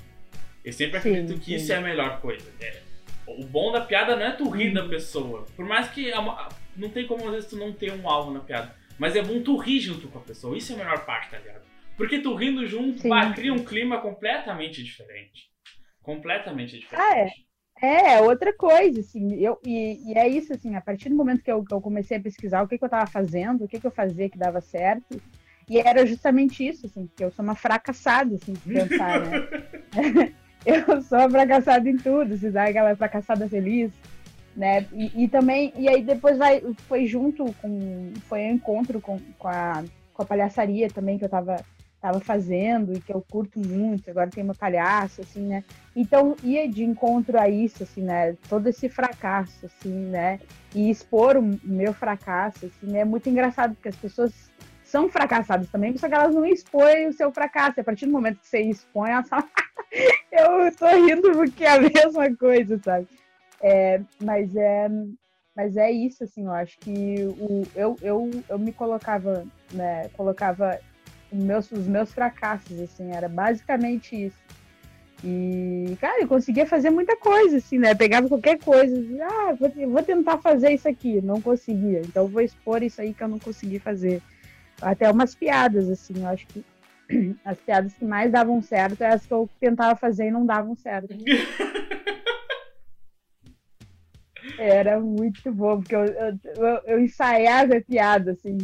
Eu 0.63 0.71
sempre 0.71 0.97
acredito 0.97 1.33
sim, 1.33 1.39
que 1.39 1.45
sim. 1.45 1.55
isso 1.55 1.73
é 1.73 1.77
a 1.77 1.81
melhor 1.81 2.21
coisa. 2.21 2.45
É, 2.59 2.79
o 3.25 3.43
bom 3.43 3.71
da 3.71 3.81
piada 3.81 4.15
não 4.15 4.25
é 4.25 4.31
tu 4.31 4.47
rir 4.49 4.71
da 4.71 4.87
pessoa. 4.87 5.47
Por 5.55 5.65
mais 5.65 5.89
que 5.89 6.11
não 6.75 6.89
tem 6.89 7.07
como 7.07 7.25
às 7.25 7.31
vezes 7.31 7.49
tu 7.49 7.55
não 7.55 7.71
ter 7.71 7.91
um 7.91 8.09
alvo 8.09 8.31
na 8.31 8.39
piada. 8.39 8.75
Mas 8.97 9.15
é 9.15 9.21
bom 9.21 9.41
tu 9.41 9.57
rir 9.57 9.79
junto 9.79 10.07
com 10.07 10.19
a 10.19 10.21
pessoa. 10.21 10.57
Isso 10.57 10.71
é 10.71 10.75
a 10.75 10.77
melhor 10.79 11.05
parte, 11.05 11.31
tá 11.31 11.39
ligado? 11.39 11.63
Porque 11.97 12.19
tu 12.19 12.33
rindo 12.35 12.65
junto, 12.67 13.07
pá, 13.07 13.31
cria 13.33 13.53
um 13.53 13.63
clima 13.63 13.99
completamente 13.99 14.83
diferente. 14.83 15.49
Completamente 16.01 16.79
diferente. 16.79 17.03
Ah, 17.03 17.17
é. 17.17 17.31
É, 17.83 18.21
outra 18.21 18.53
coisa, 18.53 18.99
assim, 18.99 19.43
eu, 19.43 19.59
e, 19.65 20.11
e, 20.11 20.13
é 20.15 20.27
isso, 20.27 20.53
assim, 20.53 20.75
a 20.75 20.81
partir 20.81 21.09
do 21.09 21.15
momento 21.15 21.41
que 21.41 21.51
eu, 21.51 21.65
eu 21.71 21.81
comecei 21.81 22.17
a 22.17 22.21
pesquisar 22.21 22.61
o 22.61 22.67
que, 22.67 22.77
que 22.77 22.83
eu 22.83 22.87
estava 22.87 23.07
fazendo, 23.07 23.63
o 23.63 23.67
que, 23.67 23.79
que 23.79 23.87
eu 23.87 23.91
fazia 23.91 24.29
que 24.29 24.37
dava 24.37 24.61
certo, 24.61 25.19
e 25.67 25.79
era 25.79 26.05
justamente 26.05 26.67
isso, 26.67 26.85
assim, 26.85 27.09
que 27.15 27.23
eu 27.23 27.31
sou 27.31 27.43
uma 27.43 27.55
fracassada, 27.55 28.35
assim, 28.35 28.53
se 28.53 28.69
pensar, 28.69 29.21
né? 29.21 29.47
eu 30.63 31.01
sou 31.01 31.27
fracassada 31.27 31.89
em 31.89 31.97
tudo, 31.97 32.37
se 32.37 32.51
dá 32.51 32.65
aquela 32.65 32.95
fracassada 32.95 33.49
feliz, 33.49 33.91
né? 34.55 34.85
E, 34.93 35.23
e, 35.23 35.27
também, 35.27 35.73
e 35.77 35.87
aí 35.87 36.03
depois 36.03 36.37
vai, 36.37 36.61
foi 36.87 37.05
junto 37.05 37.45
com, 37.61 38.13
foi 38.27 38.41
um 38.41 38.51
encontro 38.53 38.99
com, 38.99 39.19
com, 39.37 39.47
a, 39.47 39.83
com 40.13 40.21
a 40.21 40.25
palhaçaria 40.25 40.89
também, 40.89 41.17
que 41.17 41.23
eu 41.23 41.27
estava 41.27 41.63
estava 42.01 42.19
fazendo 42.19 42.93
e 42.93 42.99
que 42.99 43.13
eu 43.13 43.23
curto 43.29 43.59
muito, 43.59 44.09
agora 44.09 44.27
tem 44.27 44.43
uma 44.43 44.55
palhaça, 44.55 45.21
assim, 45.21 45.41
né? 45.41 45.63
Então 45.95 46.35
ia 46.43 46.67
de 46.67 46.83
encontro 46.83 47.39
a 47.39 47.47
isso, 47.47 47.83
assim, 47.83 48.01
né? 48.01 48.35
Todo 48.49 48.65
esse 48.67 48.89
fracasso, 48.89 49.67
assim, 49.67 49.93
né? 50.07 50.39
E 50.73 50.89
expor 50.89 51.37
o 51.37 51.59
meu 51.63 51.93
fracasso, 51.93 52.65
assim, 52.65 52.97
é 52.97 53.05
muito 53.05 53.29
engraçado, 53.29 53.75
porque 53.75 53.89
as 53.89 53.95
pessoas 53.95 54.51
são 54.83 55.07
fracassadas 55.07 55.69
também, 55.69 55.95
só 55.95 56.09
que 56.09 56.15
elas 56.15 56.33
não 56.33 56.43
expõem 56.43 57.07
o 57.07 57.13
seu 57.13 57.31
fracasso. 57.31 57.79
A 57.79 57.83
partir 57.83 58.07
do 58.07 58.11
momento 58.11 58.39
que 58.39 58.47
você 58.47 58.61
expõe, 58.61 59.11
elas 59.11 59.29
falam, 59.29 59.47
eu 60.31 60.75
tô 60.75 60.87
rindo 60.87 61.31
porque 61.31 61.63
é 61.63 61.75
a 61.75 61.81
mesma 61.81 62.35
coisa, 62.35 62.79
sabe? 62.83 63.07
É, 63.61 64.01
mas 64.19 64.55
é 64.55 64.89
mas 65.55 65.75
é 65.75 65.91
isso, 65.91 66.23
assim, 66.23 66.45
eu 66.45 66.51
acho 66.51 66.77
que 66.79 67.25
o, 67.37 67.63
eu, 67.75 67.97
eu, 68.01 68.31
eu 68.49 68.57
me 68.57 68.71
colocava, 68.71 69.45
né, 69.73 70.09
colocava 70.15 70.79
meus, 71.31 71.71
os 71.71 71.87
meus 71.87 72.13
fracassos, 72.13 72.79
assim, 72.79 73.11
era 73.11 73.27
basicamente 73.27 74.27
isso. 74.27 74.37
E, 75.23 75.95
cara, 75.99 76.21
eu 76.21 76.27
conseguia 76.27 76.65
fazer 76.65 76.89
muita 76.89 77.15
coisa, 77.15 77.57
assim, 77.57 77.77
né? 77.77 77.93
Pegava 77.93 78.27
qualquer 78.27 78.57
coisa, 78.57 78.97
assim, 78.97 79.21
ah, 79.21 79.53
vou, 79.53 79.69
vou 79.89 80.01
tentar 80.01 80.39
fazer 80.39 80.71
isso 80.71 80.87
aqui, 80.87 81.21
não 81.21 81.39
conseguia. 81.39 81.99
Então 81.99 82.27
vou 82.27 82.41
expor 82.41 82.81
isso 82.81 82.99
aí 82.99 83.13
que 83.13 83.23
eu 83.23 83.27
não 83.27 83.37
consegui 83.37 83.77
fazer. 83.77 84.19
Até 84.81 85.11
umas 85.11 85.35
piadas, 85.35 85.89
assim, 85.89 86.13
eu 86.17 86.27
acho 86.27 86.47
que 86.47 86.65
as 87.45 87.57
piadas 87.59 87.93
que 87.93 88.03
mais 88.03 88.31
davam 88.31 88.61
certo 88.63 89.01
eram 89.01 89.15
as 89.15 89.25
que 89.25 89.33
eu 89.33 89.47
tentava 89.59 89.95
fazer 89.95 90.27
e 90.27 90.31
não 90.31 90.43
davam 90.43 90.75
certo. 90.75 91.13
Era 94.57 94.99
muito 94.99 95.51
bom, 95.51 95.79
porque 95.79 95.95
eu, 95.95 96.05
eu, 96.05 96.39
eu, 96.55 96.81
eu 96.85 96.99
ensaiava 96.99 97.77
a 97.77 97.81
piada, 97.81 98.31
assim, 98.31 98.57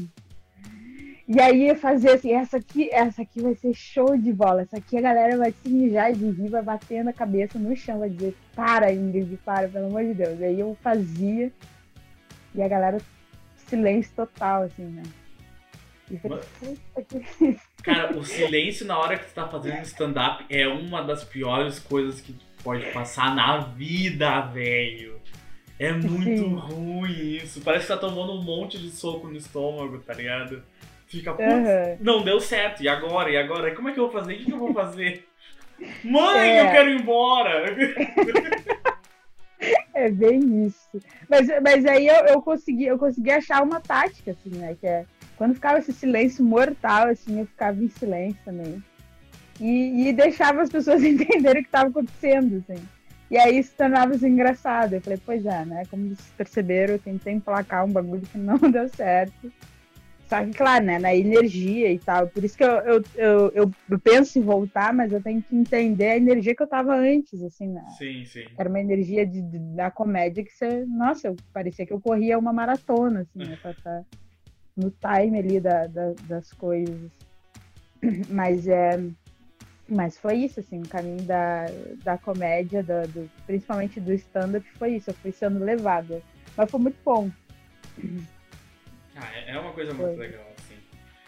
e 1.27 1.41
aí 1.41 1.75
fazer 1.75 2.11
assim, 2.11 2.31
essa 2.31 2.55
aqui, 2.55 2.89
essa 2.89 3.21
aqui 3.21 3.41
vai 3.41 3.53
ser 3.53 3.73
show 3.73 4.17
de 4.17 4.31
bola. 4.31 4.61
Essa 4.61 4.77
aqui 4.77 4.97
a 4.97 5.01
galera 5.01 5.37
vai 5.37 5.51
se 5.51 5.67
mijar 5.67 6.13
de 6.13 6.25
rir, 6.25 6.49
vai 6.49 6.61
batendo 6.61 7.09
a 7.09 7.13
cabeça 7.13 7.59
no 7.59 7.75
chão, 7.75 7.99
vai 7.99 8.09
dizer, 8.09 8.33
para, 8.55 8.93
Ingrid, 8.93 9.37
para, 9.43 9.67
pelo 9.67 9.87
amor 9.87 10.05
de 10.05 10.13
Deus. 10.13 10.41
Aí 10.41 10.57
eu 10.57 10.77
fazia 10.81 11.51
e 12.55 12.61
a 12.61 12.67
galera, 12.67 12.97
silêncio 13.55 14.13
total, 14.15 14.63
assim, 14.63 14.85
né? 14.85 15.03
Falei, 16.21 16.39
Cara, 17.83 18.17
o 18.17 18.23
silêncio 18.23 18.85
na 18.85 18.97
hora 18.97 19.17
que 19.17 19.25
você 19.25 19.35
tá 19.35 19.49
fazendo 19.49 19.81
stand-up 19.81 20.45
é 20.49 20.65
uma 20.65 21.03
das 21.03 21.25
piores 21.25 21.77
coisas 21.77 22.21
que 22.21 22.33
pode 22.63 22.85
passar 22.93 23.35
na 23.35 23.57
vida, 23.57 24.39
velho. 24.41 25.16
É 25.79 25.91
muito 25.91 26.43
Sim. 26.43 26.55
ruim 26.55 27.37
isso. 27.37 27.61
Parece 27.61 27.87
que 27.87 27.93
tá 27.93 27.97
tomando 27.97 28.33
um 28.33 28.41
monte 28.41 28.77
de 28.77 28.89
soco 28.89 29.27
no 29.27 29.37
estômago, 29.37 29.99
tá 29.99 30.13
ligado? 30.13 30.63
Fica, 31.07 31.31
putz, 31.33 31.47
uhum. 31.47 31.97
não 32.01 32.23
deu 32.23 32.39
certo. 32.39 32.83
E 32.83 32.89
agora? 32.89 33.29
E 33.29 33.37
agora? 33.37 33.73
Como 33.75 33.89
é 33.89 33.93
que 33.93 33.99
eu 33.99 34.09
vou 34.09 34.19
fazer? 34.19 34.33
O 34.33 34.37
que, 34.37 34.45
que 34.45 34.53
eu 34.53 34.59
vou 34.59 34.73
fazer? 34.73 35.27
Mãe, 36.03 36.57
é. 36.57 36.61
eu 36.61 36.71
quero 36.71 36.89
ir 36.89 37.01
embora! 37.01 37.65
É 39.93 40.11
bem 40.11 40.67
isso. 40.67 41.01
Mas, 41.27 41.47
mas 41.63 41.83
aí 41.83 42.07
eu, 42.07 42.25
eu, 42.27 42.39
consegui, 42.39 42.85
eu 42.85 42.99
consegui 42.99 43.31
achar 43.31 43.63
uma 43.63 43.81
tática, 43.81 44.29
assim, 44.29 44.55
né? 44.55 44.77
Que 44.79 44.85
é 44.85 45.05
quando 45.35 45.55
ficava 45.55 45.79
esse 45.79 45.91
silêncio 45.91 46.45
mortal, 46.45 47.07
assim, 47.07 47.39
eu 47.39 47.47
ficava 47.47 47.83
em 47.83 47.89
silêncio 47.89 48.39
também. 48.45 48.83
E, 49.59 50.07
e 50.07 50.13
deixava 50.13 50.61
as 50.61 50.69
pessoas 50.69 51.01
entenderem 51.03 51.61
o 51.61 51.63
que 51.63 51.69
estava 51.69 51.89
acontecendo, 51.89 52.63
assim. 52.69 52.87
E 53.29 53.37
aí 53.37 53.61
se 53.61 53.71
tornava 53.75 54.15
assim, 54.15 54.27
engraçado. 54.27 54.93
Eu 54.93 55.01
falei, 55.01 55.19
pois 55.25 55.45
é, 55.45 55.65
né? 55.65 55.83
Como 55.89 56.07
vocês 56.07 56.33
perceberam, 56.37 56.93
eu 56.93 56.99
tentei 56.99 57.33
emplacar 57.33 57.85
um 57.85 57.91
bagulho 57.91 58.21
que 58.21 58.37
não 58.37 58.57
deu 58.71 58.87
certo. 58.89 59.51
Só 60.27 60.43
que, 60.43 60.51
claro, 60.51 60.83
né, 60.83 60.99
na 60.99 61.15
energia 61.15 61.91
e 61.91 61.99
tal. 61.99 62.27
Por 62.27 62.43
isso 62.43 62.57
que 62.57 62.63
eu, 62.63 62.69
eu, 62.69 63.03
eu, 63.15 63.71
eu, 63.89 63.99
penso 63.99 64.37
em 64.37 64.41
voltar, 64.41 64.93
mas 64.93 65.11
eu 65.11 65.23
tenho 65.23 65.41
que 65.41 65.55
entender 65.55 66.09
a 66.09 66.17
energia 66.17 66.53
que 66.53 66.61
eu 66.61 66.67
tava 66.67 66.95
antes, 66.95 67.41
assim, 67.43 67.69
né? 67.69 67.83
Sim, 67.97 68.25
sim. 68.25 68.43
Era 68.57 68.67
uma 68.67 68.79
energia 68.79 69.25
de, 69.25 69.41
de 69.41 69.57
da 69.57 69.89
comédia 69.89 70.43
que 70.43 70.51
você. 70.51 70.85
Nossa, 70.85 71.29
eu, 71.29 71.35
parecia 71.53 71.85
que 71.85 71.93
eu 71.93 72.01
corria 72.01 72.37
uma 72.37 72.51
maratona, 72.51 73.21
assim, 73.21 73.39
né? 73.39 73.57
Pra 73.61 73.71
estar 73.71 74.03
no 74.75 74.91
time 74.91 75.39
ali 75.39 75.59
da, 75.61 75.87
da, 75.87 76.13
das 76.27 76.51
coisas. 76.51 77.09
Mas 78.29 78.67
é. 78.67 78.99
Mas 79.89 80.17
foi 80.17 80.35
isso, 80.35 80.59
assim, 80.59 80.81
o 80.81 80.87
caminho 80.87 81.21
da, 81.23 81.65
da 82.03 82.17
comédia, 82.17 82.83
do, 82.83 83.07
do 83.07 83.31
principalmente 83.45 83.99
do 83.99 84.13
stand-up, 84.13 84.65
foi 84.77 84.95
isso. 84.95 85.09
Eu 85.09 85.13
fui 85.15 85.31
sendo 85.31 85.63
levada. 85.63 86.21
Mas 86.55 86.69
foi 86.69 86.79
muito 86.79 86.97
bom. 87.05 87.31
Ah, 89.15 89.31
é, 89.33 89.51
é 89.51 89.59
uma 89.59 89.71
coisa 89.71 89.93
muito 89.93 90.15
foi. 90.15 90.27
legal, 90.27 90.45
assim. 90.57 90.75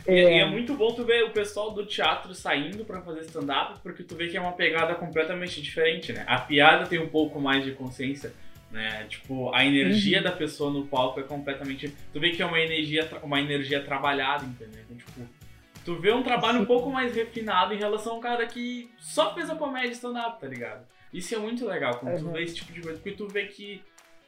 É. 0.06 0.14
E, 0.14 0.38
e, 0.38 0.40
é 0.40 0.46
muito 0.46 0.74
bom 0.74 0.94
tu 0.94 1.06
ver 1.06 1.24
o 1.24 1.32
pessoal 1.32 1.72
do 1.72 1.86
teatro 1.86 2.34
saindo 2.36 2.84
para 2.84 3.02
fazer 3.02 3.22
stand-up, 3.22 3.80
porque 3.82 4.04
tu 4.04 4.16
vê 4.16 4.28
que 4.28 4.36
é 4.36 4.42
uma 4.42 4.52
pegada 4.52 4.94
completamente 4.96 5.62
diferente, 5.62 6.12
né? 6.12 6.26
A 6.28 6.40
piada 6.40 6.86
tem 6.86 7.00
um 7.00 7.10
pouco 7.10 7.40
mais 7.40 7.64
de 7.64 7.72
consciência, 7.72 8.34
né? 8.72 9.06
Tipo, 9.08 9.54
a 9.54 9.66
energia 9.66 10.18
uhum. 10.18 10.24
da 10.26 10.32
pessoa 10.34 10.70
no 10.70 10.86
palco 10.86 11.20
é 11.22 11.24
completamente. 11.24 11.94
Tu 12.12 12.20
vê 12.20 12.32
que 12.32 12.42
é 12.42 12.46
uma 12.46 12.60
energia, 12.60 13.08
uma 13.24 13.40
energia 13.40 13.82
trabalhada, 13.82 14.44
entendeu? 14.46 14.82
Então, 14.84 14.98
tipo, 14.98 15.39
tu 15.86 16.00
vê 16.00 16.12
um 16.12 16.24
trabalho 16.24 16.62
um 16.62 16.66
pouco 16.66 16.90
mais 16.90 17.16
refinado 17.16 17.74
em 17.74 17.78
relação 17.78 18.14
a 18.14 18.18
um 18.18 18.22
cara 18.22 18.46
que 18.46 18.90
só 19.00 19.34
fez 19.34 19.50
a 19.50 19.56
comédia 19.56 19.92
stand-up, 19.92 20.40
tá 20.40 20.48
ligado? 20.48 20.86
Isso 21.14 21.34
é 21.34 21.38
muito 21.38 21.66
legal 21.66 21.98
quando 22.00 22.14
uhum. 22.14 22.26
tu 22.26 22.32
vê 22.32 22.44
esse 22.44 22.56
tipo 22.56 22.72
de 22.72 22.82
coisa, 22.82 22.98
porque 22.98 23.18
tu 23.18 23.28
vê 23.28 23.46
que 23.46 23.82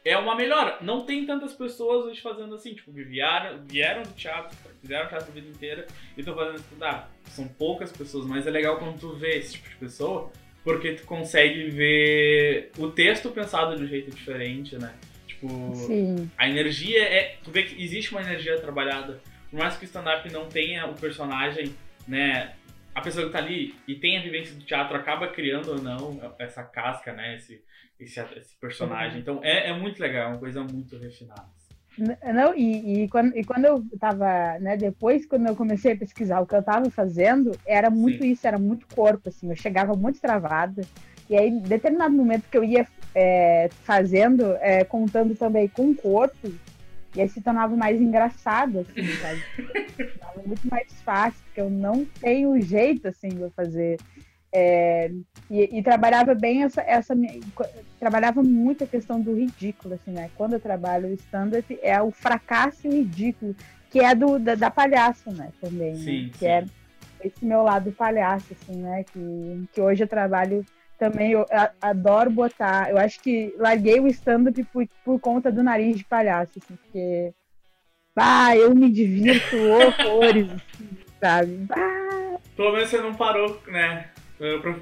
é 0.04 0.16
uma 0.16 0.34
melhora. 0.34 0.78
Não 0.80 1.04
tem 1.04 1.24
tantas 1.24 1.52
pessoas 1.52 2.06
hoje 2.06 2.20
fazendo 2.20 2.54
assim, 2.54 2.74
tipo, 2.74 2.92
que 2.92 3.04
vieram, 3.04 3.64
vieram 3.64 4.02
do 4.02 4.12
teatro, 4.12 4.56
fizeram 4.80 5.08
teatro 5.08 5.28
a 5.28 5.32
vida 5.32 5.48
inteira 5.48 5.86
e 6.16 6.20
estão 6.20 6.34
fazendo 6.34 6.56
estudar. 6.56 7.10
São 7.28 7.46
poucas 7.46 7.92
pessoas, 7.92 8.26
mas 8.26 8.46
é 8.46 8.50
legal 8.50 8.78
quando 8.78 8.98
tu 8.98 9.14
vê 9.14 9.38
esse 9.38 9.54
tipo 9.54 9.68
de 9.68 9.76
pessoa, 9.76 10.30
porque 10.64 10.92
tu 10.92 11.04
consegue 11.04 11.70
ver 11.70 12.72
o 12.78 12.88
texto 12.90 13.30
pensado 13.30 13.76
de 13.76 13.84
um 13.84 13.86
jeito 13.86 14.10
diferente, 14.10 14.76
né? 14.76 14.92
Tipo, 15.26 15.74
Sim. 15.74 16.30
a 16.36 16.48
energia 16.48 17.02
é. 17.02 17.36
Tu 17.42 17.50
vê 17.50 17.62
que 17.62 17.82
existe 17.82 18.12
uma 18.12 18.20
energia 18.20 18.60
trabalhada. 18.60 19.20
Por 19.52 19.58
mais 19.58 19.76
que 19.76 19.84
o 19.84 19.86
stand-up 19.86 20.32
não 20.32 20.48
tenha 20.48 20.86
o 20.86 20.94
personagem, 20.94 21.76
né? 22.08 22.54
A 22.94 23.02
pessoa 23.02 23.26
que 23.26 23.32
tá 23.32 23.38
ali 23.38 23.74
e 23.86 23.94
tem 23.94 24.16
a 24.16 24.22
vivência 24.22 24.54
do 24.54 24.64
teatro 24.64 24.96
acaba 24.96 25.28
criando 25.28 25.72
ou 25.72 25.82
não 25.82 26.34
essa 26.38 26.62
casca, 26.62 27.12
né? 27.12 27.36
Esse, 27.36 27.62
esse, 28.00 28.18
esse 28.18 28.56
personagem. 28.58 29.20
Então 29.20 29.40
é, 29.42 29.68
é 29.68 29.72
muito 29.74 30.00
legal, 30.00 30.24
é 30.24 30.28
uma 30.28 30.38
coisa 30.38 30.64
muito 30.64 30.96
refinada. 30.96 31.44
Não, 31.98 32.56
e, 32.56 33.04
e, 33.04 33.08
quando, 33.10 33.36
e 33.36 33.44
quando 33.44 33.66
eu 33.66 33.84
tava, 34.00 34.58
né, 34.58 34.78
depois 34.78 35.26
quando 35.26 35.46
eu 35.46 35.54
comecei 35.54 35.92
a 35.92 35.96
pesquisar 35.96 36.40
o 36.40 36.46
que 36.46 36.54
eu 36.54 36.62
tava 36.62 36.88
fazendo, 36.88 37.52
era 37.66 37.90
muito 37.90 38.22
Sim. 38.22 38.30
isso, 38.30 38.46
era 38.46 38.58
muito 38.58 38.86
corpo, 38.86 39.28
assim, 39.28 39.50
eu 39.50 39.56
chegava 39.56 39.92
muito 39.94 40.18
travada, 40.18 40.82
e 41.28 41.36
aí, 41.36 41.48
em 41.48 41.60
determinado 41.60 42.14
momento 42.14 42.48
que 42.50 42.58
eu 42.58 42.64
ia 42.64 42.86
é, 43.14 43.68
fazendo, 43.84 44.54
é, 44.60 44.84
contando 44.84 45.34
também 45.34 45.68
com 45.68 45.90
o 45.90 45.94
corpo, 45.94 46.50
e 47.14 47.20
aí 47.20 47.28
se 47.28 47.40
tornava 47.40 47.76
mais 47.76 48.00
engraçado, 48.00 48.80
assim, 48.80 49.06
sabe? 49.20 49.42
Tava 50.18 50.42
muito 50.46 50.66
mais 50.68 50.92
fácil, 51.02 51.40
porque 51.44 51.60
eu 51.60 51.70
não 51.70 52.04
tenho 52.04 52.60
jeito, 52.60 53.08
assim, 53.08 53.28
de 53.28 53.50
fazer 53.50 53.98
é, 54.54 55.10
e, 55.50 55.78
e, 55.78 55.82
trabalhava 55.82 56.34
bem 56.34 56.62
essa, 56.62 56.82
essa 56.82 57.14
trabalhava 57.98 58.42
muito 58.42 58.84
a 58.84 58.86
questão 58.86 59.18
do 59.18 59.34
ridículo, 59.34 59.94
assim, 59.94 60.10
né? 60.10 60.30
Quando 60.36 60.52
eu 60.52 60.60
trabalho 60.60 61.08
o 61.08 61.14
stand-up 61.14 61.78
é 61.82 62.00
o 62.02 62.10
fracasso 62.10 62.86
e 62.86 62.90
o 62.90 62.92
ridículo, 62.92 63.56
que 63.90 64.00
é 64.00 64.14
do 64.14 64.38
da, 64.38 64.54
da 64.54 64.70
palhaço, 64.70 65.32
né? 65.32 65.50
Também, 65.58 65.92
né? 65.92 65.98
sim, 65.98 66.24
né? 66.24 66.30
que 66.38 66.46
é 66.46 66.64
esse 67.24 67.42
meu 67.46 67.62
lado 67.62 67.92
palhaço, 67.92 68.52
assim, 68.52 68.76
né? 68.76 69.04
Que, 69.04 69.64
que 69.72 69.80
hoje 69.80 70.04
eu 70.04 70.08
trabalho 70.08 70.66
também, 71.02 71.32
eu 71.32 71.44
adoro 71.80 72.30
botar. 72.30 72.88
Eu 72.88 72.96
acho 72.96 73.20
que 73.20 73.52
larguei 73.58 73.98
o 73.98 74.06
stand-up 74.06 74.62
por, 74.72 74.86
por 75.04 75.18
conta 75.18 75.50
do 75.50 75.60
nariz 75.60 75.96
de 75.96 76.04
palhaço, 76.04 76.60
assim, 76.62 76.76
porque 76.76 77.32
bah, 78.14 78.56
eu 78.56 78.72
me 78.72 78.88
divirto 78.88 79.56
horrores, 79.56 80.46
assim, 80.54 80.88
sabe? 81.18 81.56
Bah. 81.66 82.38
Pelo 82.56 82.72
menos 82.72 82.88
você 82.88 83.00
não 83.00 83.14
parou, 83.14 83.60
né? 83.66 84.10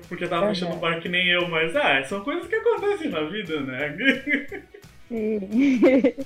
Porque 0.09 0.27
tava 0.27 0.43
uhum. 0.47 0.55
fechando 0.55 0.77
o 0.77 0.79
bar 0.79 1.01
que 1.01 1.09
nem 1.09 1.27
eu, 1.29 1.49
mas 1.49 1.75
ah, 1.75 2.03
são 2.05 2.23
coisas 2.23 2.47
que 2.47 2.55
acontecem 2.55 3.11
na 3.11 3.23
vida, 3.23 3.61
né? 3.61 3.97
Sim. 5.09 5.41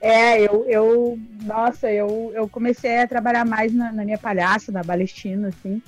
É, 0.00 0.40
eu, 0.40 0.66
eu 0.68 1.18
nossa, 1.44 1.90
eu, 1.90 2.32
eu 2.34 2.48
comecei 2.48 2.98
a 2.98 3.06
trabalhar 3.06 3.44
mais 3.44 3.72
na, 3.72 3.92
na 3.92 4.04
minha 4.04 4.18
palhaça, 4.18 4.72
na 4.72 4.82
Palestina, 4.82 5.48
assim. 5.48 5.80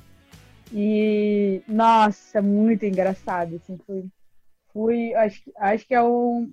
E, 0.70 1.62
nossa, 1.66 2.42
muito 2.42 2.84
engraçado, 2.84 3.56
assim, 3.56 3.78
fui, 3.86 4.04
fui 4.72 5.14
acho, 5.14 5.40
acho 5.56 5.86
que 5.86 5.94
é, 5.94 6.02
um, 6.02 6.50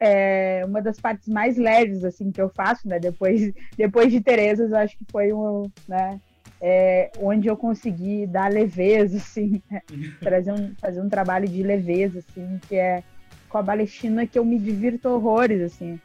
é 0.00 0.64
uma 0.64 0.80
das 0.80 0.98
partes 0.98 1.28
mais 1.28 1.58
leves, 1.58 2.02
assim, 2.02 2.32
que 2.32 2.40
eu 2.40 2.48
faço, 2.50 2.88
né, 2.88 2.98
depois, 2.98 3.52
depois 3.76 4.10
de 4.10 4.20
Terezas, 4.20 4.72
acho 4.72 4.96
que 4.96 5.04
foi 5.12 5.32
um, 5.32 5.70
né, 5.86 6.18
é, 6.60 7.10
onde 7.20 7.48
eu 7.48 7.56
consegui 7.56 8.26
dar 8.26 8.50
leveza, 8.50 9.18
assim, 9.18 9.62
né? 9.70 9.80
trazer 10.20 10.52
um, 10.52 10.74
fazer 10.80 11.00
um 11.00 11.08
trabalho 11.08 11.48
de 11.48 11.62
leveza, 11.62 12.18
assim, 12.18 12.58
que 12.68 12.74
é 12.74 13.02
com 13.48 13.58
a 13.58 13.64
Palestina 13.64 14.26
que 14.26 14.38
eu 14.38 14.44
me 14.44 14.58
divirto 14.58 15.08
horrores, 15.08 15.62
assim. 15.62 15.98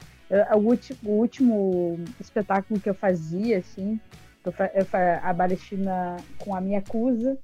O, 0.56 0.58
último, 0.58 0.98
o 1.04 1.20
último 1.20 2.00
espetáculo 2.20 2.80
que 2.80 2.90
eu 2.90 2.96
fazia, 2.96 3.60
assim, 3.60 4.00
eu, 4.46 4.54
eu, 4.74 4.88
a 5.22 5.34
Palestina 5.34 6.18
com 6.40 6.56
a 6.56 6.62
minha 6.62 6.82
Cusa, 6.82 7.38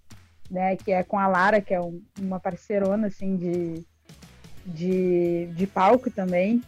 né, 0.49 0.75
que 0.75 0.91
é 0.91 1.03
com 1.03 1.17
a 1.17 1.27
Lara, 1.27 1.62
que 1.62 1.73
é 1.73 1.81
um, 1.81 2.01
uma 2.19 2.39
parceirona, 2.39 3.07
assim, 3.07 3.35
de, 3.35 3.83
de, 4.65 5.45
de 5.53 5.67
palco 5.67 6.09
também. 6.09 6.62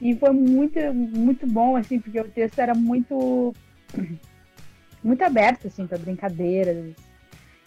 E 0.00 0.14
foi 0.16 0.30
muito, 0.30 0.78
muito 0.94 1.46
bom, 1.46 1.76
assim, 1.76 2.00
porque 2.00 2.18
o 2.18 2.28
texto 2.28 2.58
era 2.58 2.74
muito 2.74 3.54
muito 5.04 5.22
aberto, 5.22 5.66
assim, 5.66 5.86
para 5.86 5.98
brincadeiras. 5.98 6.94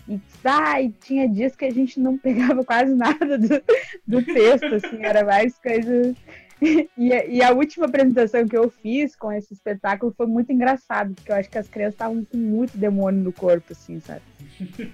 E, 0.07 0.19
ah, 0.43 0.81
e 0.81 0.89
tinha 0.89 1.29
dias 1.29 1.55
que 1.55 1.65
a 1.65 1.71
gente 1.71 1.99
não 1.99 2.17
pegava 2.19 2.63
quase 2.63 2.93
nada 2.93 3.37
do, 3.37 3.63
do 4.05 4.23
texto, 4.23 4.75
assim, 4.75 5.03
era 5.03 5.23
mais 5.23 5.57
coisas. 5.59 6.15
E, 6.97 7.37
e, 7.37 7.43
a 7.43 7.51
última 7.51 7.85
apresentação 7.85 8.47
que 8.47 8.55
eu 8.55 8.69
fiz 8.69 9.15
com 9.15 9.31
esse 9.31 9.53
espetáculo 9.53 10.13
foi 10.15 10.27
muito 10.27 10.51
engraçado, 10.51 11.13
porque 11.13 11.31
eu 11.31 11.35
acho 11.35 11.49
que 11.49 11.57
as 11.57 11.67
crianças 11.67 11.95
estavam 11.95 12.23
com 12.23 12.37
muito 12.37 12.77
demônio 12.77 13.21
no 13.21 13.33
corpo, 13.33 13.73
assim, 13.73 13.99
sabe? 13.99 14.21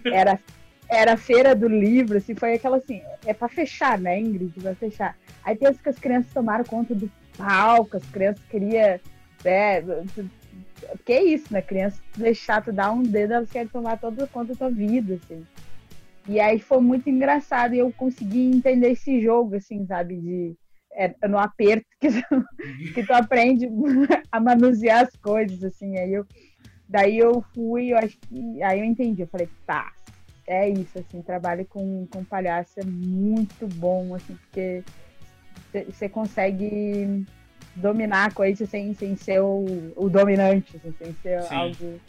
Era, 0.06 0.40
era 0.90 1.14
a 1.14 1.18
feira 1.18 1.54
do 1.54 1.68
livro, 1.68 2.18
assim, 2.18 2.34
foi 2.34 2.54
aquela 2.54 2.78
assim, 2.78 3.02
é 3.26 3.34
para 3.34 3.48
fechar, 3.50 4.00
né, 4.00 4.20
Ingrid? 4.20 4.54
Vai 4.58 4.74
fechar. 4.74 5.16
Aí 5.44 5.56
tem 5.56 5.72
que 5.74 5.90
as 5.90 6.00
crianças 6.00 6.34
tomaram 6.34 6.64
conta 6.64 6.96
do 6.96 7.12
palco, 7.38 7.98
as 7.98 8.06
crianças 8.06 8.44
queriam 8.50 9.00
né, 9.44 9.82
porque 10.92 11.14
é 11.14 11.24
isso, 11.24 11.54
né? 11.54 11.62
Criança 11.62 12.02
deixar 12.18 12.64
tu 12.64 12.72
dar 12.72 12.92
um 12.92 13.04
dedo, 13.04 13.34
elas 13.34 13.52
querem 13.52 13.68
tomar 13.68 13.98
toda 13.98 14.28
conta 14.28 14.54
da 14.54 14.58
tua 14.58 14.70
vida, 14.70 15.16
assim. 15.16 15.46
E 16.28 16.40
aí 16.40 16.60
foi 16.60 16.80
muito 16.80 17.10
engraçado 17.10 17.74
e 17.74 17.80
eu 17.80 17.92
consegui 17.92 18.52
entender 18.52 18.92
esse 18.92 19.22
jogo, 19.22 19.56
assim, 19.56 19.86
sabe? 19.86 20.18
De 20.18 20.56
é, 20.94 21.14
no 21.28 21.38
aperto 21.38 21.86
que 22.00 22.10
tu, 22.10 22.46
que 22.94 23.04
tu 23.04 23.14
aprende 23.14 23.68
a 24.32 24.40
manusear 24.40 25.06
as 25.06 25.16
coisas, 25.18 25.64
assim. 25.64 25.98
Aí 25.98 26.14
eu, 26.14 26.26
daí 26.88 27.18
eu 27.18 27.44
fui, 27.54 27.94
eu 27.94 27.98
acho 27.98 28.18
que 28.18 28.64
aí 28.64 28.80
eu 28.80 28.86
entendi. 28.86 29.22
Eu 29.22 29.28
falei, 29.28 29.48
tá, 29.66 29.92
é 30.48 30.68
isso, 30.68 30.98
assim, 30.98 31.22
trabalho 31.22 31.66
com, 31.66 32.08
com 32.08 32.24
palhaço 32.24 32.80
é 32.80 32.84
muito 32.84 33.68
bom, 33.68 34.16
assim, 34.16 34.36
porque 34.36 34.84
você 35.88 36.10
consegue 36.10 37.26
dominar 37.76 38.26
a 38.26 38.32
coisa 38.32 38.66
sem, 38.66 38.94
sem 38.94 39.16
ser 39.16 39.42
o, 39.42 39.94
o 39.96 40.10
dominante, 40.10 40.76
assim, 40.76 40.94
sem 40.98 41.14
ser 41.22 41.44
Sim. 41.44 41.56
algo. 41.56 42.00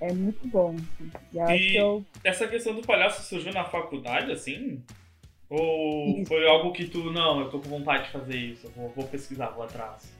É 0.00 0.12
muito 0.12 0.46
bom. 0.46 0.76
Assim. 0.76 1.10
E, 1.56 1.72
e 1.72 1.76
eu... 1.76 2.04
essa 2.22 2.46
questão 2.46 2.74
do 2.74 2.82
palhaço 2.82 3.22
surgiu 3.22 3.52
na 3.52 3.64
faculdade, 3.64 4.30
assim? 4.30 4.82
Ou 5.50 6.24
foi 6.26 6.46
algo 6.46 6.72
que 6.72 6.84
tu, 6.84 7.10
não, 7.10 7.40
eu 7.40 7.48
tô 7.48 7.58
com 7.58 7.68
vontade 7.68 8.04
de 8.04 8.10
fazer 8.10 8.36
isso, 8.36 8.70
vou, 8.76 8.90
vou 8.94 9.06
pesquisar, 9.06 9.48
vou 9.48 9.64
atrás? 9.64 10.18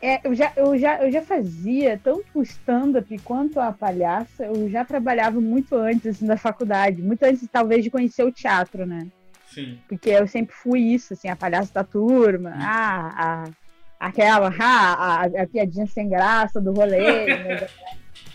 É, 0.00 0.20
eu 0.22 0.34
já, 0.34 0.52
eu, 0.54 0.78
já, 0.78 1.02
eu 1.02 1.10
já 1.10 1.22
fazia 1.22 1.98
tanto 2.02 2.24
o 2.32 2.42
stand-up 2.42 3.18
quanto 3.20 3.58
a 3.58 3.72
palhaça, 3.72 4.44
eu 4.44 4.70
já 4.70 4.84
trabalhava 4.84 5.40
muito 5.40 5.74
antes 5.74 6.06
assim, 6.06 6.26
da 6.26 6.36
faculdade, 6.36 7.02
muito 7.02 7.22
antes 7.24 7.48
talvez 7.50 7.82
de 7.82 7.90
conhecer 7.90 8.22
o 8.22 8.30
teatro, 8.30 8.86
né? 8.86 9.08
Sim. 9.46 9.78
Porque 9.88 10.10
eu 10.10 10.28
sempre 10.28 10.54
fui 10.54 10.80
isso, 10.80 11.14
assim, 11.14 11.28
a 11.28 11.34
palhaça 11.34 11.72
da 11.72 11.82
turma, 11.82 12.52
ah, 12.54 13.44
a, 13.98 14.08
aquela, 14.08 14.54
ah, 14.60 15.22
a, 15.22 15.42
a, 15.42 15.46
piadinha 15.48 15.86
sem 15.86 16.08
graça 16.08 16.60
do 16.60 16.72
rolê, 16.72 17.26
né, 17.34 17.66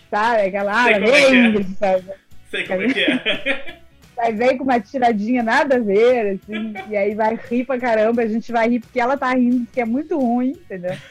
sabe? 0.10 0.41
Aquela, 0.41 0.84
Sei 0.84 0.93
ah, 0.93 0.99
como 0.99 1.15
é 1.15 1.63
que 1.63 1.86
é. 1.86 2.17
Sei 2.49 2.67
como 2.67 2.82
é 2.82 2.88
que 2.88 2.99
é. 2.99 3.78
Aí 4.24 4.34
vem 4.34 4.58
com 4.58 4.64
uma 4.64 4.80
tiradinha 4.80 5.44
nada 5.44 5.76
a 5.76 5.80
ver, 5.80 6.40
assim, 6.40 6.74
e 6.90 6.96
aí 6.96 7.14
vai 7.14 7.36
rir 7.36 7.66
pra 7.66 7.78
caramba, 7.78 8.22
a 8.22 8.28
gente 8.28 8.54
vai 8.54 8.70
rir 8.70 8.80
porque 8.80 9.00
ela 9.00 9.18
tá 9.18 9.34
rindo, 9.34 9.66
porque 9.66 9.82
é 9.82 9.86
muito 9.86 10.18
ruim, 10.18 10.52
entendeu? 10.52 10.94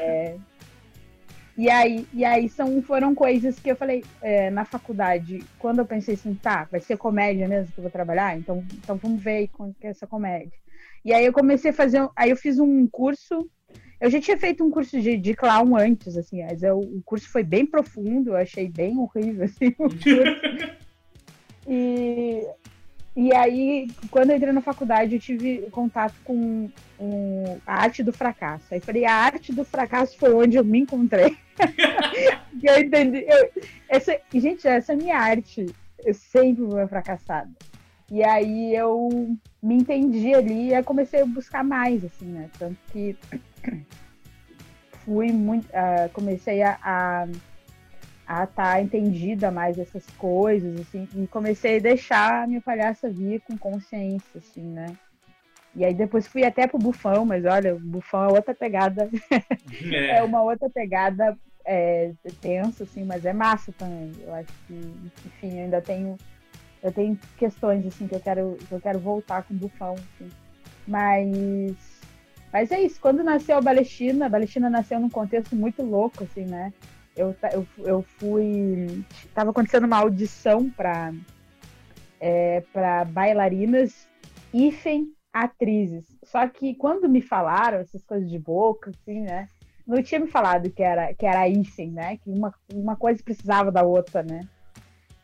É, 0.00 0.36
e 1.56 1.70
aí, 1.70 2.06
e 2.12 2.24
aí 2.24 2.48
são, 2.48 2.82
foram 2.82 3.14
coisas 3.14 3.58
que 3.58 3.70
eu 3.70 3.76
falei 3.76 4.04
é, 4.22 4.50
na 4.50 4.64
faculdade, 4.64 5.44
quando 5.58 5.78
eu 5.78 5.86
pensei 5.86 6.14
assim, 6.14 6.34
tá, 6.34 6.66
vai 6.70 6.80
ser 6.80 6.96
comédia 6.96 7.46
mesmo 7.48 7.72
que 7.72 7.78
eu 7.78 7.82
vou 7.82 7.90
trabalhar, 7.90 8.36
então, 8.36 8.64
então 8.72 8.96
vamos 8.96 9.22
ver 9.22 9.48
com 9.48 9.72
que 9.74 9.86
é 9.86 9.90
essa 9.90 10.06
comédia. 10.06 10.58
E 11.04 11.12
aí 11.12 11.24
eu 11.24 11.32
comecei 11.32 11.70
a 11.70 11.74
fazer, 11.74 12.08
aí 12.16 12.30
eu 12.30 12.36
fiz 12.36 12.58
um 12.58 12.86
curso, 12.88 13.48
eu 14.00 14.10
já 14.10 14.20
tinha 14.20 14.36
feito 14.36 14.64
um 14.64 14.70
curso 14.70 15.00
de, 15.00 15.16
de 15.16 15.34
clown 15.34 15.76
antes, 15.76 16.16
assim, 16.16 16.44
mas 16.44 16.62
eu, 16.62 16.78
o 16.78 17.02
curso 17.04 17.28
foi 17.30 17.44
bem 17.44 17.64
profundo, 17.64 18.30
eu 18.30 18.36
achei 18.36 18.68
bem 18.68 18.98
horrível, 18.98 19.44
assim, 19.44 19.68
o 19.68 19.74
curso. 19.74 19.98
e, 21.68 22.48
e 23.14 23.34
aí, 23.34 23.88
quando 24.10 24.30
eu 24.30 24.36
entrei 24.36 24.52
na 24.52 24.62
faculdade, 24.62 25.16
eu 25.16 25.20
tive 25.20 25.68
contato 25.70 26.14
com 26.24 26.70
um, 26.98 27.58
a 27.66 27.82
arte 27.82 28.02
do 28.02 28.12
fracasso. 28.12 28.64
Aí 28.70 28.80
falei, 28.80 29.04
a 29.04 29.12
arte 29.12 29.52
do 29.52 29.64
fracasso 29.64 30.16
foi 30.16 30.32
onde 30.32 30.56
eu 30.56 30.64
me 30.64 30.80
encontrei. 30.80 31.36
eu 32.62 32.78
entendi. 32.78 33.24
Eu, 33.28 33.50
essa, 33.88 34.16
gente, 34.32 34.66
essa 34.66 34.92
é 34.92 34.94
a 34.94 34.98
minha 34.98 35.18
arte. 35.18 35.66
Eu 36.04 36.14
sempre 36.14 36.64
vou 36.64 36.88
fracassada. 36.88 37.50
E 38.10 38.24
aí 38.24 38.74
eu 38.74 39.36
me 39.62 39.74
entendi 39.74 40.34
ali 40.34 40.72
e 40.72 40.82
comecei 40.82 41.20
a 41.20 41.26
buscar 41.26 41.62
mais, 41.62 42.02
assim, 42.04 42.24
né? 42.24 42.48
Tanto 42.58 42.78
que 42.90 43.14
fui 45.04 45.30
muito. 45.32 45.66
Uh, 45.66 46.08
comecei 46.14 46.62
a, 46.62 46.78
a 46.82 47.28
a 48.28 48.44
estar 48.44 48.74
tá 48.74 48.82
entendida 48.82 49.50
mais 49.50 49.78
essas 49.78 50.06
coisas, 50.18 50.78
assim, 50.80 51.08
e 51.16 51.26
comecei 51.26 51.78
a 51.78 51.80
deixar 51.80 52.42
a 52.42 52.46
minha 52.46 52.60
palhaça 52.60 53.08
vir 53.08 53.40
com 53.40 53.56
consciência, 53.56 54.36
assim, 54.36 54.60
né? 54.60 54.94
E 55.74 55.82
aí 55.82 55.94
depois 55.94 56.26
fui 56.26 56.44
até 56.44 56.66
pro 56.66 56.78
bufão, 56.78 57.24
mas 57.24 57.46
olha, 57.46 57.74
o 57.74 57.80
bufão 57.80 58.24
é 58.24 58.32
outra 58.32 58.54
pegada, 58.54 59.08
é, 59.90 60.18
é 60.18 60.22
uma 60.22 60.42
outra 60.42 60.68
pegada 60.68 61.38
é, 61.64 62.12
tensa, 62.42 62.84
assim, 62.84 63.02
mas 63.02 63.24
é 63.24 63.32
massa 63.32 63.72
também. 63.78 64.12
Eu 64.22 64.34
acho 64.34 64.52
que, 64.66 64.74
enfim, 65.26 65.56
eu 65.56 65.64
ainda 65.64 65.80
tenho, 65.80 66.16
eu 66.82 66.92
tenho 66.92 67.18
questões, 67.38 67.86
assim, 67.86 68.06
que 68.06 68.14
eu 68.14 68.20
quero, 68.20 68.58
que 68.68 68.72
eu 68.72 68.80
quero 68.80 68.98
voltar 68.98 69.42
com 69.44 69.54
o 69.54 69.56
bufão, 69.56 69.94
assim. 69.94 70.28
Mas, 70.86 71.76
mas 72.52 72.70
é 72.72 72.82
isso, 72.82 73.00
quando 73.00 73.24
nasceu 73.24 73.56
a 73.56 73.62
Balestina, 73.62 74.26
a 74.26 74.28
Balestina 74.28 74.68
nasceu 74.68 75.00
num 75.00 75.08
contexto 75.08 75.56
muito 75.56 75.82
louco, 75.82 76.24
assim, 76.24 76.44
né? 76.44 76.74
Eu, 77.18 77.34
eu, 77.52 77.66
eu 77.78 78.02
fui. 78.02 79.04
Estava 79.24 79.50
acontecendo 79.50 79.84
uma 79.84 79.98
audição 79.98 80.70
para 80.70 81.12
é, 82.20 82.62
para 82.72 83.04
bailarinas 83.04 84.06
hífen 84.54 85.12
atrizes. 85.32 86.06
Só 86.24 86.46
que 86.48 86.74
quando 86.74 87.08
me 87.08 87.20
falaram 87.20 87.78
essas 87.78 88.04
coisas 88.04 88.30
de 88.30 88.38
boca, 88.38 88.90
assim, 88.90 89.20
né? 89.20 89.48
Não 89.86 90.02
tinha 90.02 90.20
me 90.20 90.26
falado 90.28 90.70
que 90.70 90.82
era, 90.82 91.14
que 91.14 91.26
era 91.26 91.48
hífen, 91.48 91.90
né? 91.90 92.18
Que 92.18 92.30
uma, 92.30 92.54
uma 92.72 92.96
coisa 92.96 93.22
precisava 93.22 93.72
da 93.72 93.82
outra, 93.82 94.22
né? 94.22 94.46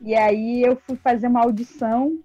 E 0.01 0.15
aí 0.15 0.63
eu 0.63 0.77
fui 0.77 0.97
fazer 0.97 1.29
uma 1.29 1.43
audição 1.43 2.19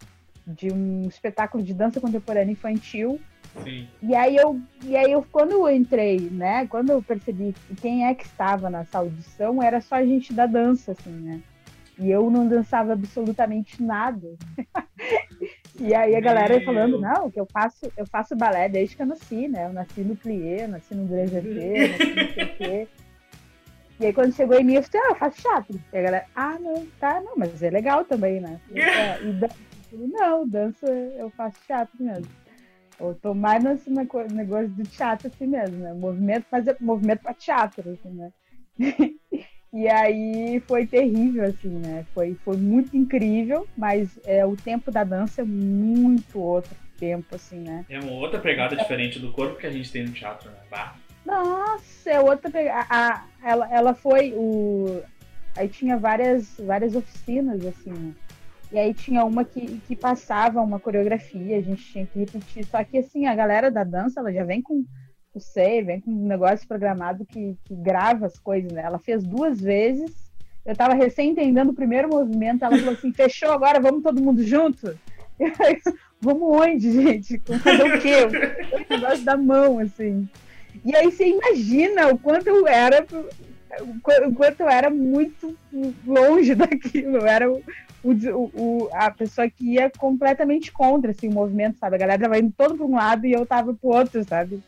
de 0.47 0.71
um 0.71 1.07
espetáculo 1.07 1.63
de 1.63 1.73
dança 1.73 2.01
contemporânea 2.01 2.51
infantil 2.51 3.19
Sim. 3.63 3.87
E 4.01 4.15
aí 4.15 4.35
eu, 4.35 4.59
e 4.83 4.95
aí 4.95 5.11
eu, 5.11 5.25
quando 5.31 5.51
eu 5.51 5.69
entrei, 5.69 6.19
né, 6.31 6.67
quando 6.67 6.91
eu 6.91 7.01
percebi 7.01 7.53
quem 7.81 8.05
é 8.05 8.13
que 8.13 8.25
estava 8.25 8.69
nessa 8.69 8.99
audição, 8.99 9.61
era 9.61 9.81
só 9.81 9.95
a 9.95 10.05
gente 10.05 10.33
da 10.33 10.45
dança, 10.45 10.91
assim, 10.91 11.11
né? 11.11 11.41
E 11.97 12.09
eu 12.09 12.29
não 12.29 12.47
dançava 12.47 12.93
absolutamente 12.93 13.83
nada. 13.83 14.29
e 15.77 15.93
aí 15.93 16.15
a 16.15 16.21
galera 16.21 16.55
Meu. 16.55 16.63
falando, 16.63 16.99
não, 16.99 17.29
que 17.29 17.39
eu 17.39 17.45
faço, 17.51 17.91
eu 17.97 18.05
faço 18.05 18.37
balé 18.37 18.69
desde 18.69 18.95
que 18.95 19.01
eu 19.01 19.07
nasci, 19.07 19.49
né? 19.49 19.65
Eu 19.65 19.73
nasci 19.73 20.01
no 20.01 20.15
plié, 20.15 20.65
nasci 20.65 20.95
no 20.95 21.05
DGT, 21.05 21.87
nasci 21.89 22.13
no. 22.13 22.87
E 23.99 24.05
aí 24.05 24.13
quando 24.13 24.33
chegou 24.33 24.57
em 24.57 24.63
mim, 24.63 24.75
eu 24.75 24.83
falei, 24.83 25.07
ah, 25.07 25.11
eu 25.11 25.15
faço 25.15 25.41
teatro. 25.41 25.79
E 25.91 25.97
a 25.97 26.01
galera, 26.01 26.25
ah, 26.33 26.57
não, 26.57 26.87
tá, 27.01 27.19
não, 27.19 27.33
mas 27.35 27.61
é 27.61 27.69
legal 27.69 28.05
também, 28.05 28.39
né? 28.39 28.57
É, 28.73 29.21
e, 29.21 29.95
e, 29.95 30.07
não, 30.07 30.47
dança, 30.47 30.87
eu 30.87 31.29
faço 31.31 31.57
teatro 31.67 32.01
mesmo. 32.01 32.29
Eu 32.99 33.15
tô 33.15 33.33
mais 33.33 33.63
nesse 33.63 33.89
negócio 33.89 34.69
do 34.69 34.83
teatro 34.83 35.27
assim 35.27 35.47
mesmo, 35.47 35.77
né? 35.77 35.93
Movimento, 35.93 36.45
fazer 36.49 36.75
movimento 36.79 37.21
para 37.21 37.33
teatro, 37.33 37.89
assim, 37.91 38.09
né? 38.09 38.31
e 39.73 39.87
aí 39.87 40.59
foi 40.67 40.85
terrível, 40.85 41.45
assim, 41.45 41.69
né? 41.69 42.05
Foi, 42.13 42.35
foi 42.43 42.57
muito 42.57 42.95
incrível, 42.97 43.67
mas 43.77 44.19
é, 44.25 44.45
o 44.45 44.55
tempo 44.55 44.91
da 44.91 45.03
dança 45.03 45.41
é 45.41 45.45
muito 45.45 46.39
outro 46.39 46.75
tempo, 46.99 47.35
assim, 47.35 47.59
né? 47.59 47.85
É 47.89 47.99
uma 47.99 48.11
outra 48.11 48.39
pegada 48.39 48.75
diferente 48.75 49.19
do 49.19 49.31
corpo 49.31 49.57
que 49.57 49.67
a 49.67 49.71
gente 49.71 49.91
tem 49.91 50.03
no 50.03 50.11
teatro, 50.11 50.49
né? 50.49 50.57
Bah. 50.69 50.95
Nossa, 51.25 52.09
é 52.09 52.19
outra 52.19 52.49
pegada. 52.49 53.23
ela, 53.43 53.71
ela 53.71 53.93
foi 53.93 54.33
o. 54.35 55.01
Aí 55.55 55.67
tinha 55.67 55.97
várias, 55.97 56.57
várias 56.59 56.95
oficinas, 56.95 57.65
assim, 57.65 57.91
né? 57.91 58.13
E 58.71 58.77
aí 58.77 58.93
tinha 58.93 59.23
uma 59.25 59.43
que, 59.43 59.79
que 59.87 59.95
passava 59.95 60.61
uma 60.61 60.79
coreografia, 60.79 61.57
a 61.57 61.61
gente 61.61 61.83
tinha 61.83 62.05
que 62.05 62.19
repetir. 62.19 62.65
Só 62.65 62.83
que 62.83 62.99
assim, 62.99 63.25
a 63.25 63.33
galera 63.33 63.71
da 63.71 63.83
dança, 63.83 64.19
ela 64.19 64.31
já 64.31 64.43
vem 64.43 64.61
com 64.61 64.85
o 65.33 65.39
sei, 65.39 65.83
vem 65.83 66.01
com 66.01 66.11
um 66.11 66.27
negócio 66.27 66.67
programado 66.67 67.25
que, 67.25 67.57
que 67.65 67.75
grava 67.75 68.25
as 68.25 68.37
coisas, 68.37 68.71
né? 68.71 68.83
Ela 68.83 68.99
fez 68.99 69.23
duas 69.23 69.59
vezes. 69.59 70.29
Eu 70.65 70.75
tava 70.75 70.93
recém 70.93 71.31
entendendo 71.31 71.69
o 71.69 71.75
primeiro 71.75 72.09
movimento, 72.09 72.63
ela 72.63 72.77
falou 72.77 72.93
assim, 72.93 73.11
fechou 73.11 73.51
agora, 73.51 73.79
vamos 73.79 74.03
todo 74.03 74.21
mundo 74.21 74.43
junto? 74.43 74.95
vamos 76.21 76.43
onde, 76.43 76.91
gente? 76.91 77.41
Vamos 77.45 77.63
fazer 77.63 77.83
o 77.83 77.99
quê? 77.99 78.15
O 78.25 78.93
negócio 78.93 79.25
da 79.25 79.37
mão, 79.37 79.79
assim. 79.79 80.29
E 80.85 80.95
aí 80.95 81.11
você 81.11 81.27
imagina 81.27 82.07
o 82.09 82.19
quanto 82.19 82.47
eu 82.47 82.67
era 82.67 83.05
o 83.81 84.33
quanto 84.33 84.61
eu 84.61 84.69
era 84.69 84.89
muito 84.89 85.55
longe 86.05 86.53
daquilo. 86.55 87.17
Eu 87.17 87.27
era 87.27 87.51
o, 87.51 87.61
o, 88.03 88.89
a 88.93 89.11
pessoa 89.11 89.49
que 89.49 89.73
ia 89.73 89.89
completamente 89.89 90.71
contra 90.71 91.11
assim, 91.11 91.27
o 91.27 91.33
movimento, 91.33 91.77
sabe? 91.77 91.95
A 91.95 91.99
galera 91.99 92.21
tava 92.21 92.39
indo 92.39 92.53
todo 92.57 92.75
para 92.75 92.85
um 92.85 92.95
lado 92.95 93.25
e 93.25 93.33
eu 93.33 93.45
tava 93.45 93.73
pro 93.73 93.89
outro, 93.89 94.23
sabe? 94.23 94.59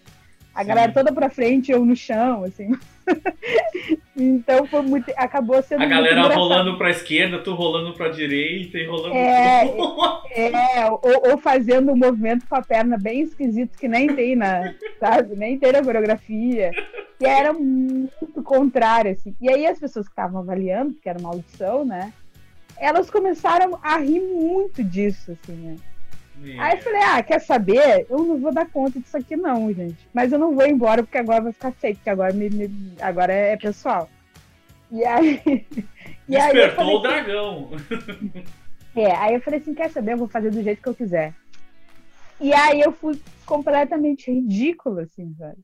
A 0.53 0.61
Sim. 0.61 0.67
galera 0.67 0.91
toda 0.91 1.13
para 1.13 1.29
frente, 1.29 1.71
eu 1.71 1.85
no 1.85 1.95
chão, 1.95 2.43
assim. 2.43 2.71
então 4.15 4.65
foi 4.67 4.81
muito. 4.81 5.11
Acabou 5.15 5.61
sendo. 5.63 5.83
A 5.83 5.85
galera 5.85 6.23
rolando 6.27 6.77
pra 6.77 6.89
esquerda, 6.89 7.39
tu 7.39 7.53
rolando 7.53 7.93
pra 7.93 8.09
direita 8.09 8.77
e 8.77 8.85
rolando 8.85 9.15
é, 9.15 9.65
é 10.35 10.89
ou, 10.89 11.31
ou, 11.31 11.37
fazendo 11.37 11.91
um 11.91 11.95
movimento 11.95 12.45
com 12.47 12.55
a 12.55 12.61
perna 12.61 12.97
bem 12.97 13.21
esquisito 13.21 13.77
que 13.77 13.87
nem 13.87 14.13
tem 14.13 14.35
na. 14.35 14.73
sabe? 14.99 15.35
Nem 15.35 15.57
tem 15.57 15.71
na 15.71 15.83
coreografia. 15.83 16.71
E 17.19 17.25
era 17.25 17.53
muito 17.53 18.43
contrário, 18.43 19.11
assim. 19.11 19.35
E 19.39 19.49
aí 19.49 19.65
as 19.65 19.79
pessoas 19.79 20.07
que 20.07 20.11
estavam 20.11 20.41
avaliando, 20.41 20.93
porque 20.93 21.07
era 21.07 21.19
uma 21.19 21.29
audição, 21.29 21.85
né? 21.85 22.11
elas 22.81 23.11
começaram 23.11 23.77
a 23.83 23.97
rir 23.97 24.19
muito 24.19 24.83
disso, 24.83 25.31
assim, 25.31 25.53
né? 25.53 25.75
Aí 26.59 26.77
eu 26.77 26.81
falei, 26.81 27.01
ah, 27.03 27.23
quer 27.23 27.39
saber? 27.39 28.05
Eu 28.09 28.19
não 28.19 28.39
vou 28.39 28.53
dar 28.53 28.69
conta 28.69 28.99
disso 28.99 29.15
aqui 29.17 29.35
não, 29.35 29.71
gente. 29.73 30.07
Mas 30.13 30.31
eu 30.31 30.39
não 30.39 30.55
vou 30.55 30.65
embora 30.65 31.03
porque 31.03 31.17
agora 31.17 31.41
vai 31.41 31.53
ficar 31.53 31.71
feio, 31.71 31.95
porque 31.95 32.09
agora, 32.09 32.33
me, 32.33 32.49
me 32.49 32.95
agora 32.99 33.31
é 33.33 33.57
pessoal. 33.57 34.09
E 34.91 35.03
aí... 35.05 35.41
E 36.29 36.33
Despertou 36.33 36.87
aí 36.87 36.95
o 36.95 36.99
dragão. 36.99 37.69
É, 38.93 39.09
aí 39.15 39.35
eu 39.35 39.41
falei 39.41 39.61
assim, 39.61 39.73
quer 39.73 39.89
saber? 39.89 40.13
Eu 40.13 40.17
vou 40.17 40.27
fazer 40.27 40.51
do 40.51 40.61
jeito 40.61 40.81
que 40.81 40.89
eu 40.89 40.93
quiser. 40.93 41.33
E 42.41 42.53
aí 42.53 42.81
eu 42.81 42.91
fui 42.91 43.17
completamente 43.45 44.29
ridícula, 44.29 45.03
assim, 45.03 45.31
velho. 45.31 45.63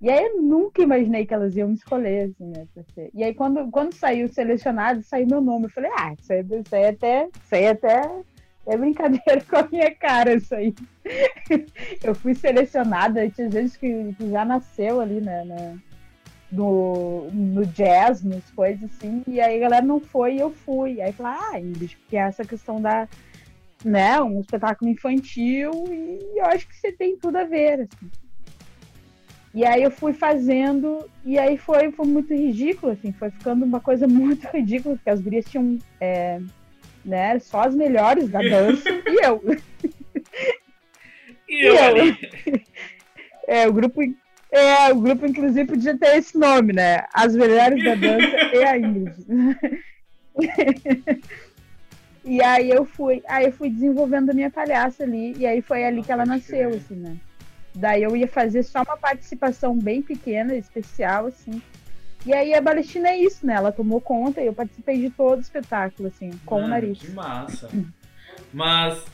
E 0.00 0.10
aí 0.10 0.26
eu 0.26 0.42
nunca 0.42 0.82
imaginei 0.82 1.24
que 1.24 1.32
elas 1.32 1.56
iam 1.56 1.68
me 1.68 1.74
escolher, 1.74 2.30
assim, 2.30 2.50
né? 2.50 2.66
E 3.14 3.24
aí 3.24 3.34
quando, 3.34 3.70
quando 3.70 3.94
saiu 3.94 4.28
selecionado, 4.28 5.02
saiu 5.02 5.26
meu 5.26 5.40
nome. 5.40 5.66
Eu 5.66 5.70
falei, 5.70 5.90
ah, 5.96 6.14
isso 6.18 6.32
aí, 6.32 6.40
isso 6.40 6.74
aí 6.74 6.86
até. 6.86 7.28
Isso 7.42 7.54
aí 7.54 7.68
até 7.68 8.22
é 8.70 8.76
brincadeira 8.76 9.40
com 9.48 9.56
a 9.56 9.68
minha 9.70 9.94
cara, 9.94 10.34
isso 10.34 10.54
aí. 10.54 10.74
eu 12.02 12.14
fui 12.14 12.34
selecionada, 12.34 13.28
tinha 13.30 13.50
gente 13.50 13.78
que, 13.78 14.14
que 14.14 14.30
já 14.30 14.44
nasceu 14.44 15.00
ali, 15.00 15.20
né? 15.20 15.44
né 15.44 15.78
no, 16.50 17.30
no 17.32 17.64
jazz, 17.66 18.22
nas 18.24 18.50
coisas 18.50 18.90
assim, 18.90 19.22
e 19.26 19.40
aí 19.40 19.56
a 19.56 19.60
galera 19.60 19.86
não 19.86 20.00
foi 20.00 20.36
e 20.36 20.40
eu 20.40 20.50
fui. 20.50 21.00
Aí 21.00 21.12
falei, 21.12 21.38
ah, 21.40 21.60
Ingrid, 21.60 21.96
porque 21.96 22.16
é 22.16 22.20
essa 22.20 22.44
questão 22.44 22.80
da. 22.80 23.08
Né, 23.82 24.20
um 24.20 24.40
espetáculo 24.40 24.90
infantil 24.90 25.70
e 25.88 26.38
eu 26.38 26.44
acho 26.44 26.68
que 26.68 26.76
você 26.76 26.92
tem 26.92 27.16
tudo 27.16 27.36
a 27.38 27.44
ver, 27.44 27.80
assim. 27.80 28.10
E 29.54 29.64
aí 29.64 29.82
eu 29.82 29.90
fui 29.90 30.12
fazendo, 30.12 31.08
e 31.24 31.38
aí 31.38 31.56
foi, 31.56 31.90
foi 31.90 32.06
muito 32.06 32.34
ridículo, 32.34 32.92
assim, 32.92 33.10
foi 33.10 33.30
ficando 33.30 33.64
uma 33.64 33.80
coisa 33.80 34.06
muito 34.08 34.46
ridícula, 34.48 34.96
porque 34.96 35.08
as 35.08 35.20
gurias 35.20 35.46
tinham, 35.46 35.78
é, 35.98 36.40
né, 37.04 37.38
só 37.38 37.62
as 37.62 37.74
melhores 37.74 38.28
da 38.28 38.40
dança, 38.40 38.88
e 39.06 39.26
eu. 39.26 39.42
E 41.48 41.66
eu, 41.66 41.74
eu. 41.74 42.16
É, 43.46 43.66
o 43.66 43.72
grupo, 43.72 44.00
é, 44.52 44.92
o 44.92 45.00
grupo, 45.00 45.26
inclusive, 45.26 45.66
podia 45.66 45.96
ter 45.96 46.18
esse 46.18 46.38
nome, 46.38 46.72
né? 46.72 47.04
As 47.12 47.34
melhores 47.34 47.82
da 47.82 47.94
dança 47.94 48.36
e 48.54 48.64
a 48.64 48.78
Ingrid. 48.78 49.14
E 52.24 52.42
aí 52.42 52.70
eu 52.70 52.84
fui, 52.84 53.22
aí 53.26 53.46
eu 53.46 53.52
fui 53.52 53.70
desenvolvendo 53.70 54.30
a 54.30 54.34
minha 54.34 54.50
palhaça 54.50 55.02
ali, 55.02 55.34
e 55.38 55.46
aí 55.46 55.62
foi 55.62 55.84
ali 55.84 56.02
que 56.02 56.12
ela 56.12 56.26
nasceu, 56.26 56.68
assim, 56.70 56.96
né? 56.96 57.16
Daí 57.74 58.02
eu 58.02 58.16
ia 58.16 58.28
fazer 58.28 58.62
só 58.62 58.82
uma 58.82 58.96
participação 58.96 59.76
bem 59.76 60.02
pequena, 60.02 60.54
especial, 60.54 61.26
assim. 61.26 61.62
E 62.26 62.32
aí 62.34 62.54
a 62.54 62.60
Balestina 62.60 63.08
é 63.08 63.18
isso, 63.18 63.46
né? 63.46 63.54
Ela 63.54 63.72
tomou 63.72 64.00
conta 64.00 64.40
e 64.40 64.46
eu 64.46 64.52
participei 64.52 65.00
de 65.00 65.10
todo 65.10 65.38
o 65.38 65.40
espetáculo, 65.40 66.08
assim, 66.08 66.30
com 66.44 66.56
Mano, 66.56 66.66
o 66.66 66.70
nariz. 66.70 66.98
Que 66.98 67.10
massa. 67.10 67.70
Mas, 68.52 69.04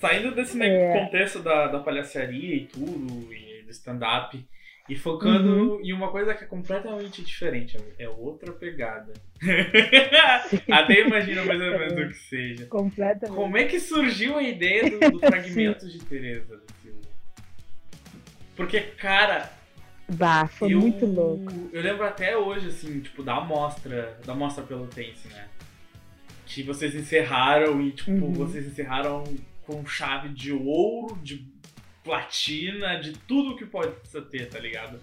saindo 0.00 0.34
desse 0.34 0.60
é... 0.60 0.92
contexto 0.92 1.40
da, 1.40 1.68
da 1.68 1.78
palhaçaria 1.80 2.56
e 2.56 2.66
tudo, 2.66 3.32
e 3.32 3.62
do 3.62 3.70
stand-up, 3.70 4.44
e 4.88 4.96
focando 4.96 5.74
uhum. 5.74 5.80
em 5.82 5.92
uma 5.92 6.10
coisa 6.10 6.34
que 6.34 6.44
é 6.44 6.46
completamente 6.46 7.22
diferente, 7.22 7.76
é 7.98 8.08
outra 8.08 8.52
pegada. 8.52 9.12
Até 10.70 11.00
imagina 11.02 11.44
mais 11.44 11.60
ou 11.60 11.78
menos 11.78 11.92
o 11.92 12.08
que 12.08 12.14
seja. 12.14 12.66
Completamente. 12.66 13.36
Como 13.36 13.56
é 13.56 13.64
que 13.64 13.78
surgiu 13.78 14.38
a 14.38 14.42
ideia 14.42 14.90
do, 14.90 15.10
do 15.10 15.20
Fragmentos 15.20 15.92
de 15.92 15.98
Teresa? 16.00 16.62
Porque, 18.56 18.80
cara. 18.80 19.57
Bah, 20.10 20.46
foi 20.46 20.72
eu, 20.72 20.80
muito 20.80 21.04
louco. 21.04 21.52
Eu 21.70 21.82
lembro 21.82 22.04
até 22.04 22.36
hoje, 22.36 22.68
assim, 22.68 23.00
tipo, 23.00 23.22
da 23.22 23.36
amostra, 23.36 24.18
da 24.24 24.32
amostra 24.32 24.64
pelotense, 24.64 25.28
né? 25.28 25.46
Que 26.46 26.62
vocês 26.62 26.94
encerraram 26.94 27.80
e, 27.82 27.92
tipo, 27.92 28.10
uhum. 28.10 28.32
vocês 28.32 28.66
encerraram 28.66 29.22
com 29.66 29.84
chave 29.84 30.30
de 30.30 30.50
ouro, 30.50 31.18
de 31.22 31.46
platina, 32.02 32.98
de 32.98 33.12
tudo 33.12 33.54
que 33.54 33.66
pode 33.66 33.92
ter, 34.30 34.48
tá 34.48 34.58
ligado? 34.58 34.98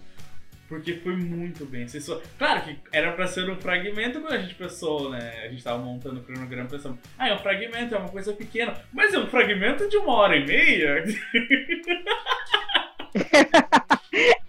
Porque 0.68 0.94
foi 0.94 1.14
muito 1.14 1.64
bem. 1.64 1.86
Vocês 1.86 2.02
só... 2.02 2.20
Claro 2.36 2.64
que 2.64 2.76
era 2.90 3.12
pra 3.12 3.28
ser 3.28 3.48
um 3.48 3.60
fragmento 3.60 4.20
quando 4.20 4.34
a 4.34 4.38
gente 4.38 4.56
pensou, 4.56 5.10
né? 5.10 5.44
A 5.44 5.48
gente 5.48 5.62
tava 5.62 5.78
montando 5.78 6.18
o 6.18 6.24
cronograma 6.24 6.68
pensando, 6.68 6.98
ah, 7.16 7.28
é 7.28 7.34
um 7.34 7.38
fragmento, 7.38 7.94
é 7.94 7.98
uma 7.98 8.08
coisa 8.08 8.32
pequena. 8.32 8.74
Mas 8.92 9.14
é 9.14 9.20
um 9.20 9.28
fragmento 9.28 9.88
de 9.88 9.96
uma 9.98 10.14
hora 10.14 10.36
e 10.36 10.44
meia. 10.44 11.04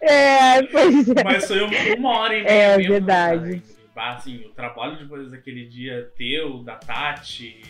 é, 0.02 0.64
pois 0.64 1.10
é. 1.10 1.24
Mas 1.24 1.48
foi 1.48 1.62
uma 1.98 2.20
hora 2.20 2.38
e 2.38 2.44
meia. 2.44 2.54
É 2.54 2.78
mesmo, 2.78 2.94
verdade. 2.94 3.64
Assim, 3.96 4.46
o 4.46 4.50
trabalho 4.50 4.98
depois 4.98 5.32
daquele 5.32 5.66
dia 5.66 6.12
teu, 6.16 6.60
da 6.64 6.76
Tati, 6.76 7.62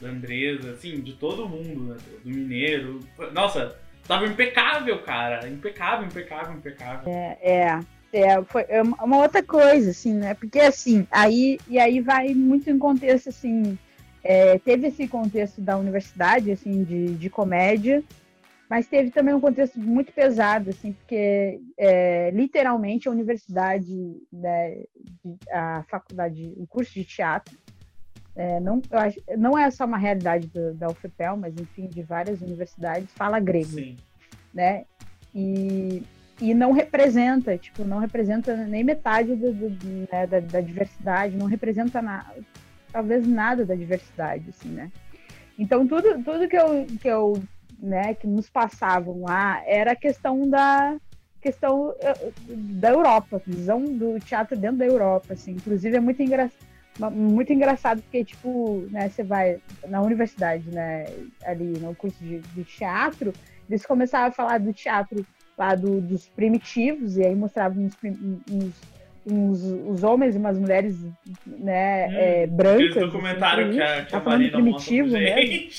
da 0.00 0.08
Andresa, 0.08 0.70
assim, 0.72 1.00
de 1.00 1.14
todo 1.14 1.48
mundo, 1.48 1.94
né? 1.94 1.96
Do 2.24 2.30
Mineiro. 2.30 3.00
Nossa, 3.32 3.76
tava 4.06 4.26
impecável, 4.26 4.98
cara. 5.00 5.48
Impecável, 5.48 6.06
impecável, 6.06 6.54
impecável. 6.54 7.12
É, 7.12 7.38
é. 7.42 7.80
É, 8.10 8.42
foi 8.44 8.64
uma 9.02 9.18
outra 9.18 9.42
coisa, 9.42 9.90
assim, 9.90 10.14
né? 10.14 10.32
Porque 10.32 10.58
assim, 10.60 11.06
aí, 11.10 11.58
e 11.68 11.78
aí 11.78 12.00
vai 12.00 12.32
muito 12.34 12.70
em 12.70 12.78
contexto, 12.78 13.28
assim, 13.28 13.78
é, 14.24 14.58
teve 14.58 14.88
esse 14.88 15.06
contexto 15.06 15.60
da 15.60 15.76
universidade, 15.76 16.50
assim, 16.50 16.84
de, 16.84 17.14
de 17.16 17.30
comédia, 17.30 18.02
mas 18.68 18.86
teve 18.86 19.10
também 19.10 19.34
um 19.34 19.40
contexto 19.40 19.80
muito 19.80 20.12
pesado, 20.12 20.70
assim, 20.70 20.92
porque 20.92 21.60
é, 21.76 22.30
literalmente 22.30 23.08
a 23.08 23.10
universidade, 23.10 23.94
né, 24.30 24.82
a 25.50 25.84
faculdade, 25.88 26.52
o 26.56 26.66
curso 26.66 26.92
de 26.92 27.04
teatro, 27.04 27.56
é, 28.36 28.60
não, 28.60 28.80
acho, 28.92 29.20
não 29.36 29.58
é 29.58 29.70
só 29.70 29.84
uma 29.84 29.96
realidade 29.96 30.46
do, 30.48 30.74
da 30.74 30.88
UFPEL, 30.88 31.36
mas 31.36 31.54
enfim, 31.58 31.88
de 31.88 32.02
várias 32.02 32.40
universidades, 32.40 33.12
fala 33.14 33.40
grego, 33.40 33.70
Sim. 33.70 33.96
né? 34.54 34.84
E, 35.34 36.02
e 36.40 36.54
não 36.54 36.70
representa, 36.70 37.58
tipo, 37.58 37.84
não 37.84 37.98
representa 37.98 38.54
nem 38.54 38.84
metade 38.84 39.34
do, 39.34 39.52
do 39.52 39.70
né, 40.12 40.26
da, 40.26 40.38
da, 40.38 40.60
diversidade, 40.60 41.36
não 41.36 41.46
representa 41.46 42.00
nada, 42.00 42.32
talvez 42.92 43.26
nada 43.26 43.64
da 43.64 43.74
diversidade, 43.74 44.44
assim, 44.50 44.68
né? 44.68 44.92
Então 45.58 45.84
tudo, 45.88 46.22
tudo 46.22 46.46
que 46.48 46.56
eu, 46.56 46.86
que 47.00 47.08
eu 47.08 47.42
né, 47.78 48.14
que 48.14 48.26
nos 48.26 48.50
passavam 48.50 49.22
lá 49.22 49.62
era 49.66 49.92
a 49.92 49.96
questão 49.96 50.48
da 50.48 50.96
questão 51.40 51.94
eh, 52.00 52.32
da 52.48 52.90
Europa, 52.90 53.40
visão 53.46 53.80
do 53.80 54.18
teatro 54.18 54.56
dentro 54.56 54.78
da 54.78 54.86
Europa, 54.86 55.34
assim. 55.34 55.52
Inclusive 55.52 55.96
é 55.96 56.00
muito 56.00 56.22
engraçado 56.22 56.68
muito 57.12 57.52
engraçado 57.52 58.02
porque 58.02 58.24
tipo 58.24 58.84
né 58.90 59.08
você 59.08 59.22
vai 59.22 59.60
na 59.86 60.02
universidade 60.02 60.68
né 60.70 61.06
ali 61.44 61.78
no 61.78 61.94
curso 61.94 62.18
de, 62.18 62.40
de 62.40 62.64
teatro 62.64 63.32
eles 63.70 63.86
começavam 63.86 64.28
a 64.28 64.32
falar 64.32 64.58
do 64.58 64.72
teatro 64.72 65.24
lá 65.56 65.76
do, 65.76 66.00
dos 66.00 66.26
primitivos 66.28 67.16
e 67.16 67.24
aí 67.24 67.36
mostravam 67.36 67.84
uns, 67.84 67.96
uns, 68.50 68.74
uns, 69.24 69.62
os 69.62 70.02
homens 70.02 70.34
e 70.34 70.38
umas 70.38 70.58
mulheres 70.58 70.98
né 71.46 72.08
hum, 72.08 72.14
é, 72.16 72.46
brancas 72.48 72.94
documentário 72.94 73.66
assim, 73.66 73.76
que 73.76 73.82
a, 73.82 74.04
que 74.04 74.16
a 74.16 74.20
tá 74.20 74.30
Marina 74.30 74.50
primitivo 74.50 75.12
mesmo. 75.12 75.70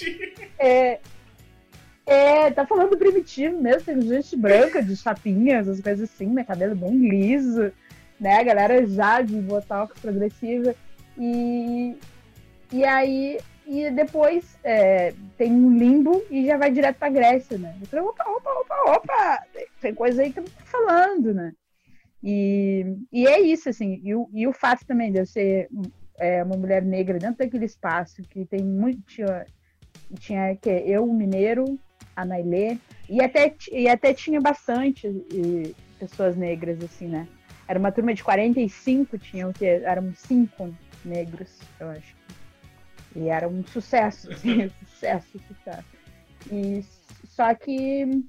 É, 0.58 1.00
é, 2.10 2.50
tá 2.50 2.66
falando 2.66 2.98
primitivo 2.98 3.62
mesmo, 3.62 3.84
tem 3.84 4.02
gente 4.02 4.36
branca, 4.36 4.82
de 4.82 4.96
chapinhas, 4.96 5.68
as 5.68 5.80
coisas 5.80 6.10
assim, 6.10 6.28
né? 6.28 6.44
Cabelo 6.44 6.76
bem 6.76 6.98
liso, 7.08 7.72
né? 8.20 8.40
A 8.40 8.44
galera 8.44 8.86
já 8.88 9.22
de 9.22 9.36
botox 9.36 10.00
progressiva. 10.00 10.76
E, 11.16 11.96
e 12.72 12.84
aí, 12.84 13.40
e 13.68 13.92
depois 13.92 14.58
é, 14.64 15.14
tem 15.38 15.52
um 15.52 15.72
limbo 15.78 16.24
e 16.32 16.48
já 16.48 16.58
vai 16.58 16.72
direto 16.72 16.98
pra 16.98 17.10
Grécia, 17.10 17.60
né? 17.60 17.76
Eu 17.80 17.88
falei, 17.88 18.06
opa, 18.06 18.24
opa, 18.28 18.50
opa, 18.50 18.92
opa, 18.96 19.44
tem 19.80 19.94
coisa 19.94 20.24
aí 20.24 20.34
que 20.34 20.40
eu 20.40 20.44
não 20.44 20.50
tô 20.50 20.66
falando, 20.66 21.34
né? 21.34 21.54
E, 22.24 22.98
e 23.12 23.28
é 23.28 23.40
isso, 23.40 23.70
assim, 23.70 24.02
e 24.04 24.16
o, 24.16 24.28
e 24.34 24.48
o 24.48 24.52
fato 24.52 24.86
também 24.86 25.12
de 25.12 25.20
eu 25.20 25.26
ser 25.28 25.70
é, 26.18 26.44
uma 26.44 26.58
mulher 26.58 26.84
negra 26.84 27.20
dentro 27.20 27.38
daquele 27.38 27.66
espaço 27.66 28.24
que 28.24 28.46
tem 28.46 28.64
muito. 28.64 29.02
Tinha, 29.04 29.46
tinha 30.20 30.56
que 30.56 30.70
eu, 30.70 31.06
mineiro, 31.06 31.80
a 32.22 32.26
Nailê, 32.26 32.78
e 33.10 33.22
até, 33.22 33.56
e 33.72 33.88
até 33.88 34.14
tinha 34.14 34.40
bastante 34.40 35.08
e, 35.08 35.76
pessoas 36.00 36.36
negras, 36.36 36.82
assim, 36.84 37.08
né? 37.08 37.28
Era 37.68 37.80
uma 37.80 37.92
turma 37.92 38.14
de 38.14 38.24
45, 38.24 39.18
tinham 39.18 39.54
que 39.54 39.66
eram 39.66 40.14
cinco 40.16 40.74
negros, 41.06 41.50
eu 41.80 41.90
acho. 41.90 42.16
E 43.16 43.30
era 43.30 43.48
um 43.48 43.64
sucesso, 43.66 44.32
assim, 44.34 44.70
sucesso, 44.86 45.40
sucesso. 45.48 45.88
E 46.52 46.84
só 47.28 47.54
que 47.54 48.24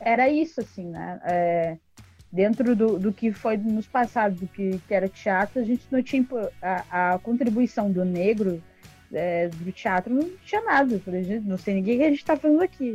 era 0.00 0.28
isso, 0.28 0.60
assim, 0.60 0.86
né? 0.86 1.20
É, 1.24 1.76
dentro 2.30 2.76
do, 2.76 2.98
do 2.98 3.12
que 3.12 3.32
foi 3.32 3.56
nos 3.56 3.86
passados, 3.86 4.38
do 4.38 4.46
que, 4.46 4.78
que 4.86 4.94
era 4.94 5.08
teatro, 5.08 5.60
a 5.60 5.64
gente 5.64 5.86
não 5.90 6.02
tinha 6.02 6.24
a, 6.60 7.14
a 7.14 7.18
contribuição 7.18 7.90
do 7.90 8.04
negro 8.04 8.62
é, 9.12 9.48
do 9.48 9.72
teatro 9.72 10.14
não 10.14 10.28
tinha 10.44 10.62
nada. 10.62 10.98
Falei, 11.00 11.40
não 11.44 11.56
sei 11.56 11.74
ninguém 11.74 11.98
que 11.98 12.04
a 12.04 12.08
gente 12.08 12.18
está 12.18 12.36
fazendo 12.36 12.62
aqui. 12.62 12.94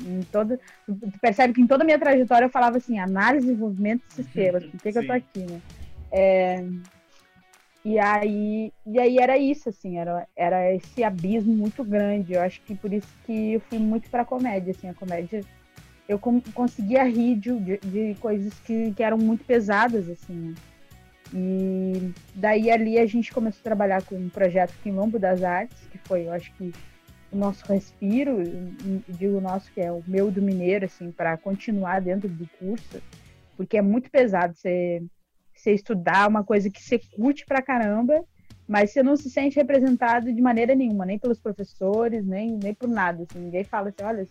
Em 0.00 0.22
toda, 0.30 0.58
tu 0.86 1.18
percebe 1.20 1.54
que 1.54 1.60
em 1.60 1.66
toda 1.66 1.82
a 1.82 1.86
minha 1.86 1.98
trajetória 1.98 2.46
eu 2.46 2.50
falava 2.50 2.76
assim, 2.76 2.98
análise, 2.98 3.46
desenvolvimento 3.46 4.02
de 4.08 4.14
sistemas, 4.14 4.64
por 4.64 4.80
que, 4.80 4.92
que 4.92 4.98
eu 4.98 5.06
tô 5.06 5.12
aqui, 5.12 5.38
né? 5.38 5.60
É, 6.10 6.64
e 7.84 7.98
aí, 7.98 8.72
e 8.86 9.00
aí 9.00 9.18
era 9.18 9.36
isso, 9.36 9.68
assim, 9.68 9.98
era, 9.98 10.26
era 10.36 10.72
esse 10.72 11.02
abismo 11.02 11.52
muito 11.52 11.82
grande. 11.82 12.34
Eu 12.34 12.42
acho 12.42 12.60
que 12.62 12.74
por 12.74 12.92
isso 12.92 13.08
que 13.26 13.54
eu 13.54 13.60
fui 13.60 13.78
muito 13.78 14.08
pra 14.08 14.24
comédia, 14.24 14.70
assim, 14.70 14.88
a 14.88 14.94
comédia 14.94 15.40
eu 16.08 16.18
conseguia 16.18 17.04
rir 17.04 17.36
de, 17.36 17.78
de, 17.78 18.14
coisas 18.20 18.52
que, 18.60 18.92
que 18.92 19.02
eram 19.02 19.16
muito 19.16 19.44
pesadas, 19.44 20.08
assim, 20.08 20.34
né? 20.34 20.54
E 21.34 22.12
daí 22.34 22.70
ali 22.70 22.98
a 22.98 23.06
gente 23.06 23.32
começou 23.32 23.60
a 23.60 23.64
trabalhar 23.64 24.02
com 24.02 24.16
um 24.16 24.28
projeto 24.28 24.74
Quilombo 24.82 25.18
das 25.18 25.42
Artes, 25.42 25.78
que 25.90 25.98
foi, 25.98 26.26
eu 26.26 26.32
acho 26.32 26.52
que 26.54 26.72
o 27.32 27.36
nosso 27.36 27.64
respiro, 27.66 28.38
digo 29.08 29.40
nosso 29.40 29.72
que 29.72 29.80
é 29.80 29.90
o 29.90 30.02
meu 30.06 30.30
do 30.30 30.42
mineiro, 30.42 30.84
assim, 30.84 31.10
para 31.10 31.36
continuar 31.38 32.00
dentro 32.00 32.28
do 32.28 32.46
curso, 32.58 33.02
porque 33.56 33.78
é 33.78 33.82
muito 33.82 34.10
pesado 34.10 34.54
você, 34.54 35.02
você 35.54 35.72
estudar 35.72 36.28
uma 36.28 36.44
coisa 36.44 36.68
que 36.68 36.82
você 36.82 36.98
curte 37.16 37.46
pra 37.46 37.62
caramba, 37.62 38.22
mas 38.68 38.92
você 38.92 39.02
não 39.02 39.16
se 39.16 39.30
sente 39.30 39.56
representado 39.56 40.32
de 40.32 40.42
maneira 40.42 40.74
nenhuma, 40.74 41.06
nem 41.06 41.18
pelos 41.18 41.40
professores, 41.40 42.24
nem, 42.26 42.58
nem 42.62 42.74
por 42.74 42.88
nada. 42.88 43.22
Assim, 43.22 43.38
ninguém 43.38 43.64
fala 43.64 43.88
assim, 43.88 44.06
olha, 44.06 44.26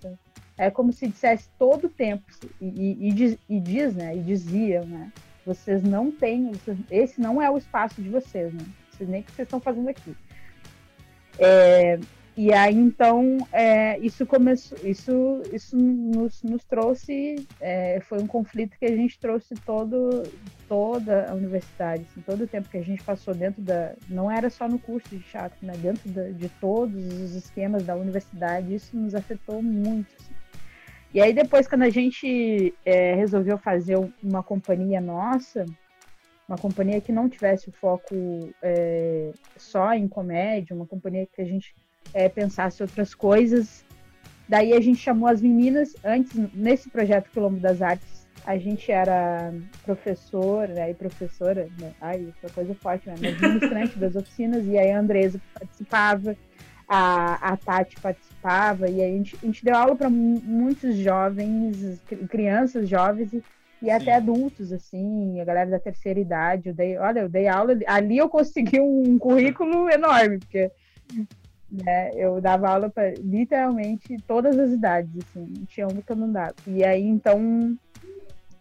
é 0.57 0.69
como 0.69 0.93
se 0.93 1.07
dissesse 1.07 1.49
todo 1.57 1.85
o 1.85 1.89
tempo, 1.89 2.23
e, 2.61 2.67
e, 2.67 3.09
e, 3.09 3.13
diz, 3.13 3.37
e 3.49 3.59
diz, 3.59 3.95
né, 3.95 4.15
e 4.15 4.19
dizia, 4.19 4.81
né, 4.81 5.11
vocês 5.45 5.83
não 5.83 6.11
têm, 6.11 6.51
vocês, 6.51 6.77
esse 6.89 7.21
não 7.21 7.41
é 7.41 7.49
o 7.49 7.57
espaço 7.57 8.01
de 8.01 8.09
vocês, 8.09 8.53
né? 8.53 8.65
Vocês, 8.91 9.09
nem 9.09 9.21
o 9.21 9.23
que 9.23 9.31
vocês 9.31 9.45
estão 9.45 9.59
fazendo 9.59 9.89
aqui. 9.89 10.15
É, 11.39 11.99
e 12.35 12.53
aí 12.53 12.75
então 12.75 13.37
é, 13.51 13.99
isso 13.99 14.25
começou, 14.25 14.77
isso, 14.83 15.41
isso 15.51 15.75
nos, 15.75 16.41
nos 16.43 16.63
trouxe, 16.63 17.47
é, 17.59 17.99
foi 18.01 18.19
um 18.19 18.27
conflito 18.27 18.77
que 18.79 18.85
a 18.85 18.95
gente 18.95 19.19
trouxe 19.19 19.53
todo, 19.65 20.23
toda 20.67 21.29
a 21.29 21.33
universidade, 21.33 22.05
assim, 22.09 22.21
todo 22.21 22.43
o 22.43 22.47
tempo 22.47 22.69
que 22.69 22.77
a 22.77 22.83
gente 22.83 23.03
passou 23.03 23.33
dentro 23.33 23.61
da, 23.61 23.93
não 24.07 24.31
era 24.31 24.49
só 24.49 24.67
no 24.67 24.79
curso 24.79 25.09
de 25.09 25.19
teatro, 25.19 25.57
né? 25.65 25.73
Dentro 25.77 26.09
da, 26.09 26.29
de 26.29 26.47
todos 26.47 27.03
os 27.21 27.35
esquemas 27.35 27.83
da 27.83 27.95
universidade, 27.95 28.75
isso 28.75 28.95
nos 28.95 29.13
afetou 29.13 29.61
muito. 29.61 30.07
Assim. 30.19 30.30
E 31.13 31.21
aí 31.21 31.33
depois, 31.33 31.67
quando 31.67 31.83
a 31.83 31.89
gente 31.89 32.73
é, 32.85 33.15
resolveu 33.15 33.57
fazer 33.57 33.97
uma 34.23 34.41
companhia 34.41 35.01
nossa, 35.01 35.65
uma 36.47 36.57
companhia 36.57 37.01
que 37.01 37.11
não 37.11 37.29
tivesse 37.29 37.69
o 37.69 37.71
foco 37.73 38.15
é, 38.61 39.31
só 39.57 39.93
em 39.93 40.07
comédia, 40.07 40.75
uma 40.75 40.85
companhia 40.85 41.27
que 41.33 41.41
a 41.41 41.45
gente 41.45 41.75
é, 42.13 42.29
pensasse 42.29 42.81
outras 42.81 43.13
coisas. 43.13 43.85
Daí 44.47 44.73
a 44.73 44.81
gente 44.81 44.99
chamou 44.99 45.29
as 45.29 45.41
meninas, 45.41 45.95
antes, 46.03 46.33
nesse 46.53 46.89
projeto 46.89 47.29
Quilombo 47.29 47.59
das 47.59 47.81
Artes, 47.81 48.27
a 48.45 48.57
gente 48.57 48.91
era 48.91 49.53
professor 49.83 50.67
né, 50.67 50.91
e 50.91 50.93
professora, 50.93 51.69
né? 51.79 51.93
ai, 52.01 52.33
essa 52.41 52.53
coisa 52.53 52.73
forte, 52.75 53.07
né? 53.07 53.15
Mas 53.21 53.39
ministrante 53.39 53.97
das 53.99 54.15
oficinas, 54.15 54.65
e 54.65 54.77
aí 54.77 54.91
a 54.91 54.99
Andresa 54.99 55.39
participava, 55.53 56.35
a, 56.87 57.53
a 57.53 57.57
Tati 57.57 57.99
participava, 58.01 58.30
e 58.89 59.01
aí 59.01 59.13
a 59.13 59.17
gente, 59.17 59.37
a 59.41 59.45
gente 59.45 59.63
deu 59.63 59.75
aula 59.75 59.95
para 59.95 60.09
muitos 60.09 60.95
jovens, 60.95 62.01
crianças 62.29 62.87
jovens, 62.89 63.33
e 63.33 63.43
e 63.81 63.89
até 63.89 64.13
adultos, 64.13 64.71
assim, 64.71 65.41
a 65.41 65.45
galera 65.45 65.71
da 65.71 65.79
terceira 65.79 66.19
idade. 66.19 66.69
Eu 66.69 66.73
dei, 66.75 66.97
olha, 66.97 67.21
eu 67.21 67.29
dei 67.29 67.47
aula, 67.47 67.77
ali 67.87 68.17
eu 68.17 68.29
consegui 68.29 68.79
um 68.79 69.17
currículo 69.17 69.89
enorme, 69.89 70.37
porque 70.37 70.71
né, 71.71 72.11
eu 72.13 72.39
dava 72.39 72.69
aula 72.69 72.89
para 72.89 73.11
literalmente 73.17 74.17
todas 74.27 74.59
as 74.59 74.71
idades, 74.71 75.09
assim, 75.17 75.47
não 75.57 75.65
tinha 75.65 75.87
uma 75.87 76.01
que 76.01 76.11
eu 76.11 76.15
não 76.15 76.31
dava. 76.31 76.53
E 76.67 76.83
aí, 76.83 77.03
então, 77.03 77.75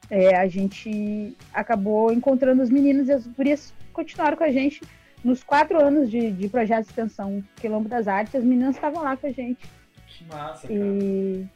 é, 0.08 0.36
a 0.36 0.48
gente 0.48 1.36
acabou 1.52 2.10
encontrando 2.10 2.62
os 2.62 2.70
meninos 2.70 3.08
e 3.08 3.12
as 3.12 3.26
gurias 3.26 3.74
continuaram 3.92 4.38
com 4.38 4.44
a 4.44 4.50
gente 4.50 4.80
nos 5.24 5.42
quatro 5.42 5.80
anos 5.80 6.10
de, 6.10 6.30
de 6.30 6.48
projeto 6.48 6.84
de 6.84 6.90
extensão 6.90 7.42
Quilombo 7.56 7.88
das 7.88 8.08
Artes, 8.08 8.34
as 8.34 8.44
meninas 8.44 8.76
estavam 8.76 9.02
lá 9.02 9.16
com 9.16 9.26
a 9.26 9.32
gente. 9.32 9.68
Que 10.06 10.24
massa, 10.24 10.66
cara. 10.66 10.80
E 10.80 11.46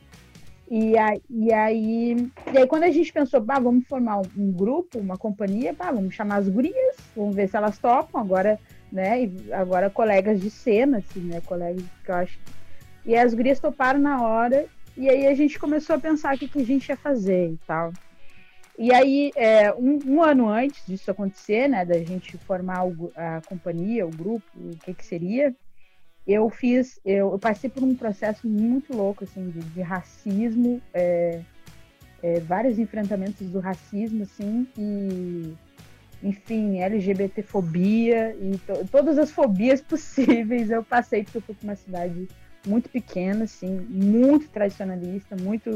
e, 0.70 0.96
a, 0.96 1.14
e, 1.28 1.52
aí, 1.52 2.16
e 2.52 2.58
aí, 2.58 2.66
quando 2.66 2.84
a 2.84 2.90
gente 2.90 3.12
pensou, 3.12 3.40
bah, 3.40 3.58
vamos 3.58 3.86
formar 3.86 4.22
um, 4.36 4.50
grupo, 4.50 4.98
uma 4.98 5.16
companhia, 5.16 5.74
bah, 5.74 5.92
vamos 5.92 6.14
chamar 6.14 6.36
as 6.36 6.48
gurias, 6.48 6.96
vamos 7.14 7.34
ver 7.34 7.48
se 7.48 7.56
elas 7.56 7.78
topam. 7.78 8.20
Agora, 8.20 8.58
né? 8.90 9.30
agora 9.52 9.90
colegas 9.90 10.40
de 10.40 10.50
cena, 10.50 10.98
assim, 10.98 11.20
né? 11.20 11.40
Colegas 11.42 11.84
que 12.02 12.10
eu 12.10 12.14
acho. 12.14 12.38
E 13.04 13.14
as 13.14 13.34
gurias 13.34 13.60
toparam 13.60 14.00
na 14.00 14.22
hora. 14.22 14.66
E 14.96 15.08
aí 15.08 15.26
a 15.26 15.34
gente 15.34 15.58
começou 15.58 15.96
a 15.96 15.98
pensar 15.98 16.34
o 16.34 16.38
que, 16.38 16.48
que 16.48 16.60
a 16.60 16.64
gente 16.64 16.88
ia 16.88 16.96
fazer 16.96 17.50
e 17.50 17.58
tal. 17.66 17.92
E 18.76 18.92
aí, 18.92 19.30
é, 19.36 19.72
um, 19.72 19.98
um, 20.04 20.22
ano 20.22 20.48
antes 20.48 20.84
disso 20.84 21.10
acontecer, 21.10 21.68
né, 21.68 21.84
da 21.84 21.98
gente 22.00 22.36
formar 22.38 22.84
o, 22.84 23.12
a 23.14 23.40
companhia, 23.42 24.04
o 24.04 24.10
grupo, 24.10 24.44
o 24.56 24.76
que 24.78 24.92
que 24.92 25.06
seria, 25.06 25.54
eu 26.26 26.48
fiz, 26.50 26.98
eu, 27.04 27.32
eu, 27.32 27.38
passei 27.38 27.70
por 27.70 27.82
um 27.82 27.94
processo 27.94 28.48
muito 28.48 28.96
louco, 28.96 29.24
assim, 29.24 29.50
de, 29.50 29.60
de 29.60 29.82
racismo, 29.82 30.80
é, 30.92 31.40
é, 32.22 32.40
vários 32.40 32.78
enfrentamentos 32.78 33.48
do 33.48 33.60
racismo, 33.60 34.24
assim, 34.24 34.66
e, 34.76 35.54
enfim, 36.22 36.80
LGBTfobia 36.80 38.34
e 38.40 38.58
to, 38.58 38.88
todas 38.90 39.18
as 39.18 39.30
fobias 39.30 39.80
possíveis 39.82 40.70
eu 40.70 40.82
passei, 40.82 41.22
porque 41.22 41.38
eu 41.38 41.42
fui 41.42 41.56
uma 41.62 41.76
cidade 41.76 42.26
muito 42.66 42.88
pequena, 42.88 43.44
assim, 43.44 43.86
muito 43.88 44.48
tradicionalista, 44.48 45.36
muito 45.36 45.70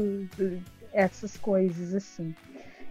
essas 0.91 1.37
coisas, 1.37 1.93
assim. 1.93 2.35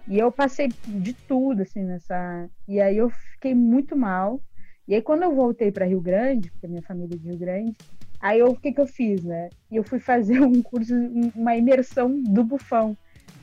E 0.08 0.18
eu 0.18 0.32
passei 0.32 0.68
de 0.86 1.12
tudo, 1.12 1.62
assim, 1.62 1.82
nessa... 1.82 2.48
E 2.66 2.80
aí 2.80 2.96
eu 2.96 3.10
fiquei 3.10 3.54
muito 3.54 3.94
mal, 3.94 4.40
e 4.88 4.94
aí, 4.94 5.02
quando 5.02 5.22
eu 5.22 5.34
voltei 5.34 5.70
para 5.70 5.84
Rio 5.84 6.00
Grande, 6.00 6.50
porque 6.50 6.66
minha 6.66 6.80
família 6.80 7.14
é 7.14 7.18
de 7.18 7.28
Rio 7.28 7.36
Grande, 7.36 7.76
aí 8.18 8.38
eu, 8.38 8.48
o 8.48 8.56
que, 8.56 8.72
que 8.72 8.80
eu 8.80 8.86
fiz, 8.86 9.22
né? 9.22 9.50
E 9.70 9.76
eu 9.76 9.84
fui 9.84 9.98
fazer 9.98 10.40
um 10.40 10.62
curso, 10.62 10.94
uma 11.36 11.54
imersão 11.54 12.22
do 12.22 12.42
bufão. 12.42 12.96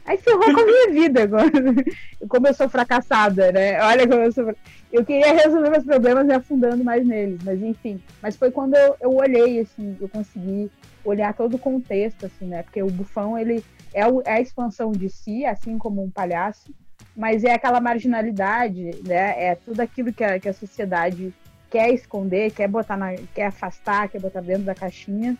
Aí 0.08 0.18
ferrou 0.18 0.44
com 0.44 0.60
a 0.60 0.66
minha 0.66 0.92
vida 0.92 1.22
agora. 1.22 1.52
Como 2.28 2.48
eu 2.48 2.54
sou 2.56 2.68
fracassada, 2.68 3.52
né? 3.52 3.80
Olha 3.84 4.08
como 4.08 4.22
eu 4.22 4.32
sou. 4.32 4.56
Eu 4.92 5.06
queria 5.06 5.34
resolver 5.34 5.70
meus 5.70 5.84
problemas 5.84 6.26
me 6.26 6.34
afundando 6.34 6.84
mais 6.84 7.06
neles, 7.06 7.40
mas 7.44 7.62
enfim. 7.62 8.02
Mas 8.22 8.36
foi 8.36 8.50
quando 8.50 8.76
eu, 8.76 8.96
eu 9.02 9.16
olhei, 9.16 9.60
assim, 9.60 9.96
eu 10.00 10.10
consegui 10.10 10.72
olhar 11.04 11.34
todo 11.34 11.56
o 11.56 11.60
contexto, 11.60 12.26
assim, 12.26 12.46
né? 12.46 12.64
Porque 12.64 12.82
o 12.82 12.90
bufão, 12.90 13.38
ele 13.38 13.64
é, 13.96 14.02
é 14.26 14.34
a 14.34 14.42
expansão 14.42 14.92
de 14.92 15.10
si, 15.10 15.46
assim 15.46 15.78
como 15.78 16.04
um 16.04 16.12
palhaço 16.12 16.74
mas 17.16 17.44
é 17.44 17.54
aquela 17.54 17.80
marginalidade, 17.80 18.92
né? 19.08 19.46
É 19.46 19.56
tudo 19.56 19.80
aquilo 19.80 20.12
que 20.12 20.24
a, 20.24 20.40
que 20.40 20.50
a 20.50 20.54
sociedade 20.54 21.34
quer 21.70 21.94
esconder, 21.94 22.52
quer 22.52 22.68
botar 22.68 22.98
na, 22.98 23.16
quer 23.34 23.48
afastar, 23.48 24.10
quer 24.10 24.20
botar 24.20 24.42
dentro 24.42 24.64
da 24.64 24.76
caixinha. 24.76 25.38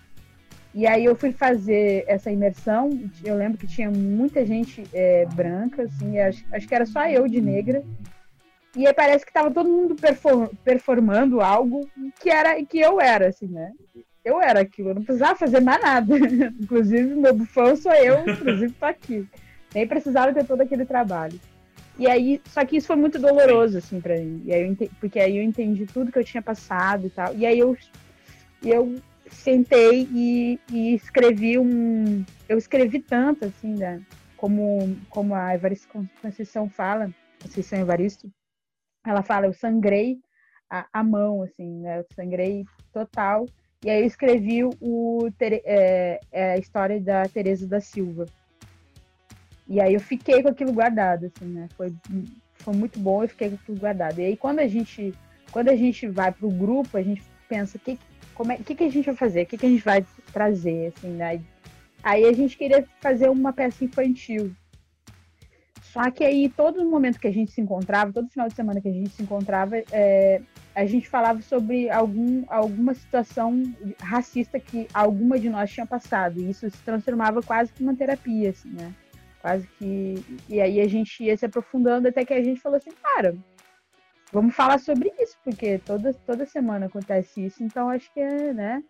E 0.74 0.86
aí 0.88 1.06
eu 1.06 1.16
fui 1.16 1.32
fazer 1.32 2.04
essa 2.08 2.32
imersão. 2.32 2.90
Eu 3.24 3.36
lembro 3.36 3.58
que 3.58 3.68
tinha 3.68 3.90
muita 3.90 4.46
gente 4.46 4.84
é, 4.94 5.26
branca, 5.34 5.84
assim, 5.84 6.20
acho, 6.20 6.46
acho 6.52 6.68
que 6.68 6.76
era 6.76 6.86
só 6.86 7.08
eu 7.08 7.28
de 7.28 7.42
negra. 7.42 7.84
E 8.76 8.86
aí 8.86 8.94
parece 8.94 9.24
que 9.24 9.32
estava 9.32 9.52
todo 9.52 9.70
mundo 9.70 9.96
perform, 9.96 10.48
performando 10.64 11.40
algo 11.40 11.90
que 12.20 12.30
era 12.30 12.62
que 12.66 12.80
eu 12.80 13.00
era, 13.00 13.30
assim, 13.30 13.48
né? 13.48 13.72
Eu 14.26 14.42
era 14.42 14.62
aquilo, 14.62 14.90
eu 14.90 14.96
não 14.96 15.04
precisava 15.04 15.38
fazer 15.38 15.60
mais 15.60 15.80
nada. 15.80 16.18
inclusive, 16.60 17.14
meu 17.14 17.34
bufão 17.36 17.76
sou 17.76 17.94
eu, 17.94 18.28
inclusive 18.28 18.74
tô 18.74 18.86
aqui. 18.86 19.24
Nem 19.74 19.88
precisava 19.88 20.34
ter 20.34 20.46
todo 20.46 20.62
aquele 20.62 20.84
trabalho. 20.84 21.40
E 21.98 22.10
aí, 22.10 22.42
só 22.48 22.66
que 22.66 22.76
isso 22.76 22.88
foi 22.88 22.96
muito 22.96 23.20
doloroso, 23.20 23.78
assim, 23.78 24.02
pra 24.02 24.18
mim. 24.18 24.42
E 24.46 24.54
aí 24.54 24.68
entendi, 24.68 24.92
porque 25.00 25.20
aí 25.20 25.38
eu 25.38 25.44
entendi 25.44 25.86
tudo 25.86 26.12
que 26.12 26.18
eu 26.18 26.24
tinha 26.24 26.42
passado 26.42 27.06
e 27.06 27.10
tal. 27.12 27.36
E 27.36 27.46
aí 27.46 27.60
eu, 27.60 27.78
eu 28.64 28.96
sentei 29.30 30.08
e, 30.12 30.60
e 30.72 30.96
escrevi 30.96 31.60
um. 31.60 32.26
Eu 32.50 32.58
escrevi 32.58 33.00
tanto, 33.00 33.46
assim, 33.46 33.76
né? 33.76 34.02
Como, 34.36 34.98
como 35.10 35.36
a 35.36 35.54
Evaristo 35.54 35.88
Conceição 36.22 36.68
fala, 36.68 37.10
Conceição 37.42 37.80
Evaristo, 37.80 38.30
ela 39.06 39.22
fala, 39.22 39.46
eu 39.46 39.54
sangrei 39.54 40.18
a, 40.70 40.88
a 40.92 41.04
mão, 41.04 41.44
assim, 41.44 41.80
né? 41.82 42.00
Eu 42.00 42.06
sangrei 42.16 42.66
total. 42.92 43.46
E 43.84 43.90
aí 43.90 44.02
eu 44.02 44.08
escrevi 44.08 44.64
o, 44.64 45.30
é, 45.40 46.20
é, 46.32 46.52
a 46.54 46.58
história 46.58 47.00
da 47.00 47.28
Teresa 47.28 47.68
da 47.68 47.80
Silva. 47.80 48.26
E 49.68 49.82
aí 49.82 49.94
eu 49.94 50.00
fiquei 50.00 50.42
com 50.42 50.50
aquilo 50.50 50.74
guardado, 50.74 51.26
assim, 51.26 51.46
né? 51.46 51.68
Foi, 51.76 51.94
foi 52.54 52.76
muito 52.76 53.00
bom, 53.00 53.24
eu 53.24 53.30
fiquei 53.30 53.50
com 53.50 53.56
aquilo 53.56 53.80
guardado. 53.80 54.20
E 54.20 54.26
aí 54.26 54.38
quando 54.38 54.60
a 54.60 54.68
gente, 54.68 55.14
quando 55.52 55.70
a 55.70 55.76
gente 55.76 56.08
vai 56.08 56.32
para 56.32 56.48
o 56.48 56.52
grupo, 56.52 56.98
a 56.98 57.02
gente 57.02 57.24
pensa, 57.48 57.78
que, 57.78 58.00
como 58.34 58.52
é, 58.52 58.58
que, 58.58 58.76
que 58.76 58.84
a 58.84 58.90
gente 58.90 59.06
vai 59.06 59.16
fazer? 59.16 59.44
O 59.44 59.46
que, 59.46 59.58
que 59.58 59.66
a 59.66 59.70
gente 59.70 59.84
vai 59.84 60.06
trazer, 60.32 60.94
assim, 60.96 61.10
né? 61.10 61.42
Aí 62.04 62.26
a 62.26 62.34
gente 62.34 62.56
queria 62.56 62.88
fazer 63.02 63.30
uma 63.30 63.52
peça 63.52 63.84
infantil. 63.84 64.56
Só 65.96 66.12
que 66.12 66.26
aí, 66.26 66.50
todo 66.50 66.84
momento 66.84 67.18
que 67.22 67.28
a 67.28 67.32
gente 67.32 67.54
se 67.54 67.62
encontrava, 67.62 68.12
todo 68.12 68.28
final 68.28 68.50
de 68.50 68.54
semana 68.54 68.82
que 68.82 68.90
a 68.90 68.92
gente 68.92 69.12
se 69.12 69.24
encontrava, 69.24 69.78
é, 69.94 70.42
a 70.76 70.86
gente 70.86 71.08
falava 71.08 71.42
sobre 71.42 71.90
algum, 71.90 72.44
alguma 72.50 72.94
situação 72.94 73.64
racista 74.02 74.60
que 74.60 74.90
alguma 74.94 75.40
de 75.40 75.50
nós 75.50 75.72
tinha 75.72 75.86
passado. 75.86 76.38
E 76.38 76.50
isso 76.50 76.70
se 76.70 76.84
transformava 76.84 77.42
quase 77.42 77.72
que 77.72 77.82
uma 77.82 77.96
terapia, 77.96 78.50
assim, 78.50 78.72
né? 78.72 78.94
Quase 79.42 79.66
que. 79.80 80.16
E 80.50 80.60
aí 80.60 80.82
a 80.82 80.88
gente 80.90 81.24
ia 81.24 81.38
se 81.38 81.46
aprofundando 81.46 82.10
até 82.10 82.26
que 82.26 82.34
a 82.34 82.44
gente 82.44 82.60
falou 82.60 82.76
assim, 82.76 82.92
cara, 83.02 83.34
vamos 84.34 84.54
falar 84.54 84.80
sobre 84.80 85.14
isso, 85.18 85.38
porque 85.46 85.78
toda, 85.78 86.14
toda 86.14 86.46
semana 86.46 86.88
acontece 86.88 87.46
isso, 87.46 87.64
então 87.64 87.88
acho 87.88 88.14
que 88.14 88.20
é, 88.20 88.52
né? 88.52 88.84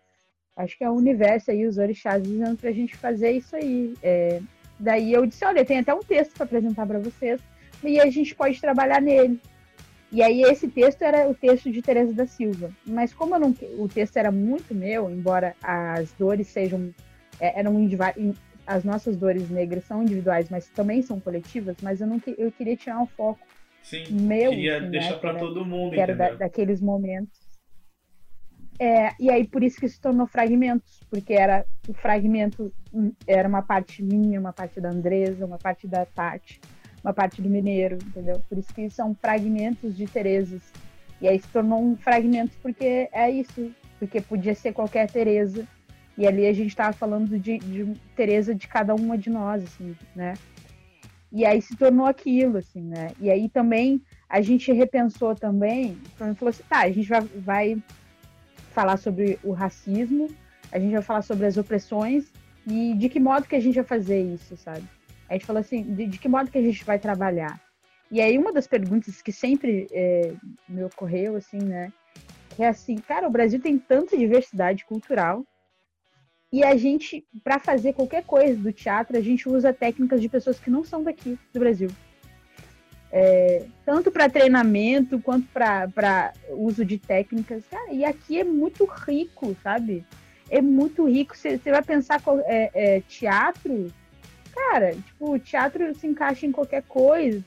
Acho 0.56 0.76
que 0.76 0.82
é 0.82 0.90
o 0.90 0.94
universo 0.94 1.52
aí, 1.52 1.68
os 1.68 1.78
orixás 1.78 2.20
dizendo 2.20 2.56
pra 2.56 2.72
gente 2.72 2.96
fazer 2.96 3.30
isso 3.30 3.54
aí. 3.54 3.94
É, 4.02 4.40
daí 4.78 5.12
eu 5.12 5.26
disse, 5.26 5.44
olha, 5.44 5.64
tem 5.64 5.78
até 5.78 5.94
um 5.94 6.00
texto 6.00 6.34
para 6.34 6.44
apresentar 6.44 6.86
para 6.86 6.98
vocês, 6.98 7.40
e 7.82 8.00
a 8.00 8.10
gente 8.10 8.34
pode 8.34 8.60
trabalhar 8.60 9.00
nele. 9.00 9.40
E 10.12 10.22
aí 10.22 10.42
esse 10.42 10.68
texto 10.68 11.02
era 11.02 11.28
o 11.28 11.34
texto 11.34 11.70
de 11.70 11.82
Teresa 11.82 12.12
da 12.12 12.26
Silva. 12.26 12.70
Mas 12.86 13.12
como 13.12 13.38
não, 13.38 13.54
o 13.78 13.88
texto 13.88 14.16
era 14.16 14.30
muito 14.30 14.74
meu, 14.74 15.10
embora 15.10 15.54
as 15.62 16.12
dores 16.12 16.46
sejam 16.48 16.94
é, 17.40 17.58
eram 17.58 17.74
as 18.66 18.82
nossas 18.82 19.16
dores 19.16 19.48
negras 19.50 19.84
são 19.84 20.02
individuais, 20.02 20.48
mas 20.48 20.68
também 20.68 21.02
são 21.02 21.20
coletivas, 21.20 21.76
mas 21.82 22.00
eu 22.00 22.06
não 22.06 22.20
eu 22.38 22.50
queria 22.50 22.76
tirar 22.76 23.00
um 23.00 23.06
foco 23.06 23.46
Sim, 23.82 24.04
meu, 24.10 24.50
queria 24.50 24.78
assim, 24.78 24.90
deixar 24.90 25.12
né, 25.12 25.18
para 25.18 25.34
todo 25.34 25.64
mundo, 25.64 25.94
que 25.94 26.00
era 26.00 26.14
da, 26.14 26.30
daqueles 26.30 26.80
momentos. 26.80 27.45
É, 28.78 29.12
e 29.18 29.30
aí 29.30 29.46
por 29.46 29.62
isso 29.62 29.80
que 29.80 29.88
se 29.88 30.00
tornou 30.00 30.26
fragmentos, 30.26 31.00
porque 31.10 31.32
era 31.32 31.64
o 31.88 31.94
fragmento 31.94 32.72
hum, 32.92 33.12
era 33.26 33.48
uma 33.48 33.62
parte 33.62 34.02
minha, 34.02 34.38
uma 34.38 34.52
parte 34.52 34.80
da 34.80 34.90
Andresa, 34.90 35.46
uma 35.46 35.58
parte 35.58 35.86
da 35.86 36.04
Tati, 36.04 36.60
uma 37.02 37.14
parte 37.14 37.40
do 37.40 37.48
Mineiro, 37.48 37.96
entendeu? 38.04 38.42
Por 38.48 38.58
isso 38.58 38.72
que 38.74 38.88
são 38.90 39.14
fragmentos 39.14 39.96
de 39.96 40.06
Terezas. 40.06 40.62
E 41.20 41.26
aí 41.26 41.40
se 41.40 41.48
tornou 41.48 41.82
um 41.82 41.96
fragmento 41.96 42.52
porque 42.62 43.08
é 43.12 43.30
isso, 43.30 43.72
porque 43.98 44.20
podia 44.20 44.54
ser 44.54 44.72
qualquer 44.72 45.10
Teresa 45.10 45.66
e 46.18 46.26
ali 46.26 46.46
a 46.46 46.52
gente 46.52 46.68
estava 46.68 46.92
falando 46.92 47.38
de, 47.38 47.58
de 47.58 47.94
Teresa 48.14 48.54
de 48.54 48.66
cada 48.68 48.94
uma 48.94 49.16
de 49.16 49.30
nós, 49.30 49.62
assim, 49.64 49.96
né? 50.14 50.34
E 51.32 51.44
aí 51.44 51.60
se 51.60 51.76
tornou 51.76 52.06
aquilo, 52.06 52.58
assim, 52.58 52.82
né? 52.82 53.10
E 53.20 53.30
aí 53.30 53.48
também 53.48 54.02
a 54.28 54.40
gente 54.40 54.72
repensou 54.72 55.34
também, 55.34 55.96
falou 56.16 56.48
assim, 56.48 56.62
tá, 56.68 56.80
a 56.80 56.90
gente 56.90 57.08
vai, 57.08 57.20
vai 57.20 57.82
falar 58.76 58.98
sobre 58.98 59.38
o 59.42 59.52
racismo, 59.52 60.28
a 60.70 60.78
gente 60.78 60.92
vai 60.92 61.00
falar 61.00 61.22
sobre 61.22 61.46
as 61.46 61.56
opressões 61.56 62.30
e 62.66 62.92
de 62.92 63.08
que 63.08 63.18
modo 63.18 63.48
que 63.48 63.56
a 63.56 63.60
gente 63.60 63.76
vai 63.76 63.84
fazer 63.84 64.20
isso, 64.20 64.54
sabe? 64.54 64.84
A 65.30 65.32
gente 65.32 65.46
falou 65.46 65.60
assim, 65.60 65.82
de, 65.82 66.06
de 66.06 66.18
que 66.18 66.28
modo 66.28 66.50
que 66.50 66.58
a 66.58 66.62
gente 66.62 66.84
vai 66.84 66.98
trabalhar? 66.98 67.58
E 68.10 68.20
aí 68.20 68.36
uma 68.36 68.52
das 68.52 68.66
perguntas 68.66 69.22
que 69.22 69.32
sempre 69.32 69.86
é, 69.90 70.34
me 70.68 70.84
ocorreu, 70.84 71.36
assim, 71.36 71.58
né? 71.58 71.90
É 72.58 72.68
assim, 72.68 72.96
cara, 72.96 73.26
o 73.26 73.30
Brasil 73.30 73.58
tem 73.60 73.78
tanta 73.78 74.14
diversidade 74.14 74.84
cultural 74.84 75.42
e 76.52 76.62
a 76.62 76.76
gente, 76.76 77.26
para 77.42 77.58
fazer 77.58 77.94
qualquer 77.94 78.24
coisa 78.24 78.60
do 78.60 78.72
teatro, 78.72 79.16
a 79.16 79.22
gente 79.22 79.48
usa 79.48 79.72
técnicas 79.72 80.20
de 80.20 80.28
pessoas 80.28 80.60
que 80.60 80.70
não 80.70 80.84
são 80.84 81.02
daqui 81.02 81.38
do 81.52 81.60
Brasil. 81.60 81.88
É, 83.12 83.64
tanto 83.84 84.10
para 84.10 84.28
treinamento 84.28 85.18
quanto 85.20 85.46
para 85.48 86.32
uso 86.50 86.84
de 86.84 86.98
técnicas. 86.98 87.64
Cara, 87.70 87.92
e 87.92 88.04
aqui 88.04 88.38
é 88.38 88.44
muito 88.44 88.84
rico, 88.84 89.56
sabe? 89.62 90.04
É 90.50 90.60
muito 90.60 91.08
rico. 91.08 91.36
Você 91.36 91.58
vai 91.58 91.82
pensar 91.82 92.20
é, 92.46 92.70
é, 92.74 93.00
teatro, 93.02 93.92
cara, 94.52 94.94
tipo, 94.94 95.38
teatro 95.38 95.94
se 95.94 96.06
encaixa 96.06 96.46
em 96.46 96.52
qualquer 96.52 96.82
coisa. 96.82 97.42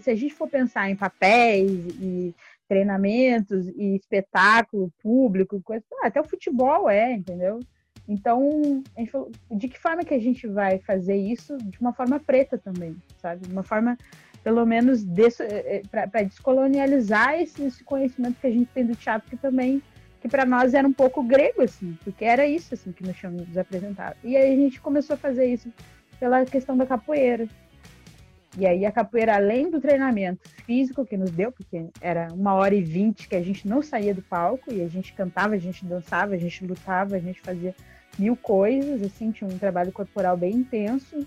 Se 0.00 0.10
a 0.10 0.14
gente 0.14 0.34
for 0.34 0.48
pensar 0.48 0.88
em 0.90 0.96
papéis 0.96 1.70
e 2.00 2.34
treinamentos 2.68 3.68
e 3.68 3.96
espetáculo 3.96 4.90
público, 5.02 5.60
coisa, 5.62 5.84
ah, 6.02 6.06
até 6.06 6.20
o 6.20 6.24
futebol 6.24 6.88
é, 6.88 7.12
entendeu? 7.12 7.60
Então, 8.08 8.82
falou, 9.10 9.30
de 9.50 9.68
que 9.68 9.78
forma 9.78 10.04
que 10.04 10.14
a 10.14 10.18
gente 10.18 10.46
vai 10.46 10.78
fazer 10.78 11.16
isso 11.16 11.56
de 11.58 11.78
uma 11.80 11.92
forma 11.92 12.18
preta 12.18 12.58
também, 12.58 12.96
sabe? 13.18 13.46
De 13.46 13.52
uma 13.52 13.62
forma, 13.62 13.96
pelo 14.42 14.66
menos, 14.66 15.04
eh, 15.40 15.82
eh, 15.82 15.82
para 15.88 16.22
descolonializar 16.22 17.34
esse, 17.40 17.62
esse, 17.62 17.84
conhecimento 17.84 18.40
que 18.40 18.46
a 18.46 18.50
gente 18.50 18.68
tem 18.74 18.84
do 18.84 18.96
teatro, 18.96 19.30
que 19.30 19.36
também, 19.36 19.80
que 20.20 20.28
para 20.28 20.44
nós 20.44 20.74
era 20.74 20.86
um 20.86 20.92
pouco 20.92 21.22
grego, 21.22 21.62
assim, 21.62 21.96
porque 22.02 22.24
era 22.24 22.46
isso, 22.46 22.74
assim, 22.74 22.92
que 22.92 23.06
nós 23.06 23.16
tínhamos 23.16 23.46
nos 23.46 23.56
apresentado. 23.56 24.16
E 24.24 24.36
aí 24.36 24.52
a 24.52 24.56
gente 24.56 24.80
começou 24.80 25.14
a 25.14 25.16
fazer 25.16 25.46
isso 25.46 25.72
pela 26.18 26.44
questão 26.44 26.76
da 26.76 26.86
capoeira. 26.86 27.48
E 28.58 28.66
aí 28.66 28.84
a 28.84 28.92
capoeira, 28.92 29.36
além 29.36 29.70
do 29.70 29.80
treinamento 29.80 30.48
físico 30.66 31.06
que 31.06 31.16
nos 31.16 31.30
deu, 31.30 31.50
porque 31.50 31.86
era 32.00 32.28
uma 32.32 32.52
hora 32.54 32.74
e 32.74 32.82
vinte 32.82 33.28
que 33.28 33.36
a 33.36 33.42
gente 33.42 33.66
não 33.66 33.80
saía 33.80 34.12
do 34.12 34.22
palco, 34.22 34.72
e 34.72 34.82
a 34.82 34.88
gente 34.88 35.12
cantava, 35.14 35.54
a 35.54 35.58
gente 35.58 35.84
dançava, 35.86 36.34
a 36.34 36.38
gente 36.38 36.66
lutava, 36.66 37.16
a 37.16 37.20
gente 37.20 37.40
fazia 37.40 37.74
mil 38.18 38.36
coisas, 38.36 39.02
assim, 39.02 39.30
tinha 39.30 39.48
um 39.48 39.58
trabalho 39.58 39.92
corporal 39.92 40.36
bem 40.36 40.56
intenso. 40.56 41.26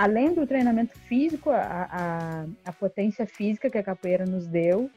Além 0.00 0.32
do 0.32 0.46
treinamento 0.46 0.98
físico, 1.00 1.50
a, 1.50 1.86
a, 1.92 2.46
a 2.64 2.72
potência 2.72 3.26
física 3.26 3.68
que 3.68 3.76
a 3.76 3.82
capoeira 3.82 4.24
nos 4.24 4.46
deu, 4.46 4.90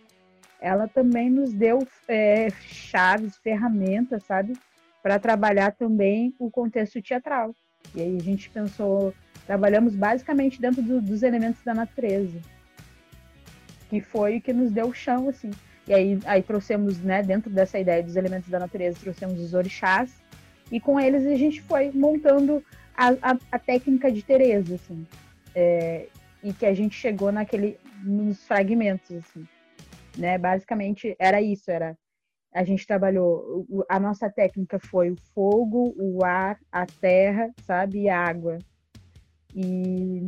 ela 0.61 0.87
também 0.87 1.29
nos 1.29 1.51
deu 1.51 1.85
é, 2.07 2.49
chaves, 2.61 3.35
ferramentas, 3.35 4.23
sabe, 4.23 4.53
para 5.01 5.19
trabalhar 5.19 5.73
também 5.73 6.33
o 6.39 6.49
contexto 6.49 7.01
teatral. 7.01 7.53
E 7.93 8.01
aí 8.01 8.15
a 8.15 8.21
gente 8.21 8.49
pensou, 8.49 9.13
trabalhamos 9.45 9.93
basicamente 9.93 10.61
dentro 10.61 10.81
do, 10.81 11.01
dos 11.01 11.21
elementos 11.21 11.61
da 11.65 11.73
natureza, 11.73 12.39
que 13.89 13.99
foi 13.99 14.37
o 14.37 14.41
que 14.41 14.53
nos 14.53 14.71
deu 14.71 14.87
o 14.87 14.93
chão, 14.93 15.27
assim. 15.27 15.51
E 15.85 15.93
aí, 15.93 16.17
aí 16.23 16.41
trouxemos, 16.41 17.01
né, 17.01 17.21
dentro 17.21 17.49
dessa 17.49 17.77
ideia 17.77 18.01
dos 18.01 18.15
elementos 18.15 18.47
da 18.47 18.57
natureza, 18.57 19.01
trouxemos 19.01 19.37
os 19.41 19.53
orixás, 19.53 20.23
e 20.71 20.79
com 20.79 20.97
eles 20.97 21.25
a 21.25 21.35
gente 21.35 21.61
foi 21.61 21.91
montando 21.91 22.63
a, 22.95 23.09
a, 23.21 23.37
a 23.51 23.59
técnica 23.59 24.11
de 24.11 24.21
Teresa, 24.21 24.75
assim. 24.75 25.05
É, 25.55 26.07
e 26.43 26.53
que 26.53 26.65
a 26.65 26.73
gente 26.73 26.95
chegou 26.95 27.31
naquele 27.31 27.77
nos 28.03 28.45
fragmentos, 28.45 29.11
assim. 29.11 29.47
Né? 30.17 30.37
Basicamente 30.37 31.15
era 31.19 31.41
isso, 31.41 31.71
era 31.71 31.97
a 32.53 32.63
gente 32.63 32.85
trabalhou 32.85 33.65
a 33.89 33.99
nossa 33.99 34.29
técnica 34.29 34.79
foi 34.79 35.09
o 35.09 35.17
fogo, 35.33 35.95
o 35.97 36.23
ar, 36.23 36.59
a 36.71 36.85
terra, 36.85 37.49
sabe, 37.65 38.03
e 38.03 38.09
a 38.09 38.19
água. 38.19 38.59
E 39.55 40.27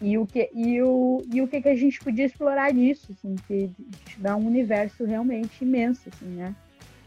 e 0.00 0.16
o 0.16 0.26
que 0.26 0.48
e 0.54 0.80
o, 0.82 1.22
e 1.32 1.42
o 1.42 1.48
que, 1.48 1.60
que 1.60 1.68
a 1.68 1.74
gente 1.74 2.00
podia 2.00 2.26
explorar 2.26 2.72
disso, 2.72 3.12
assim, 3.12 3.34
que 3.46 3.70
dá 4.18 4.36
um 4.36 4.46
universo 4.46 5.04
realmente 5.04 5.64
imenso, 5.64 6.08
assim, 6.08 6.26
né? 6.26 6.54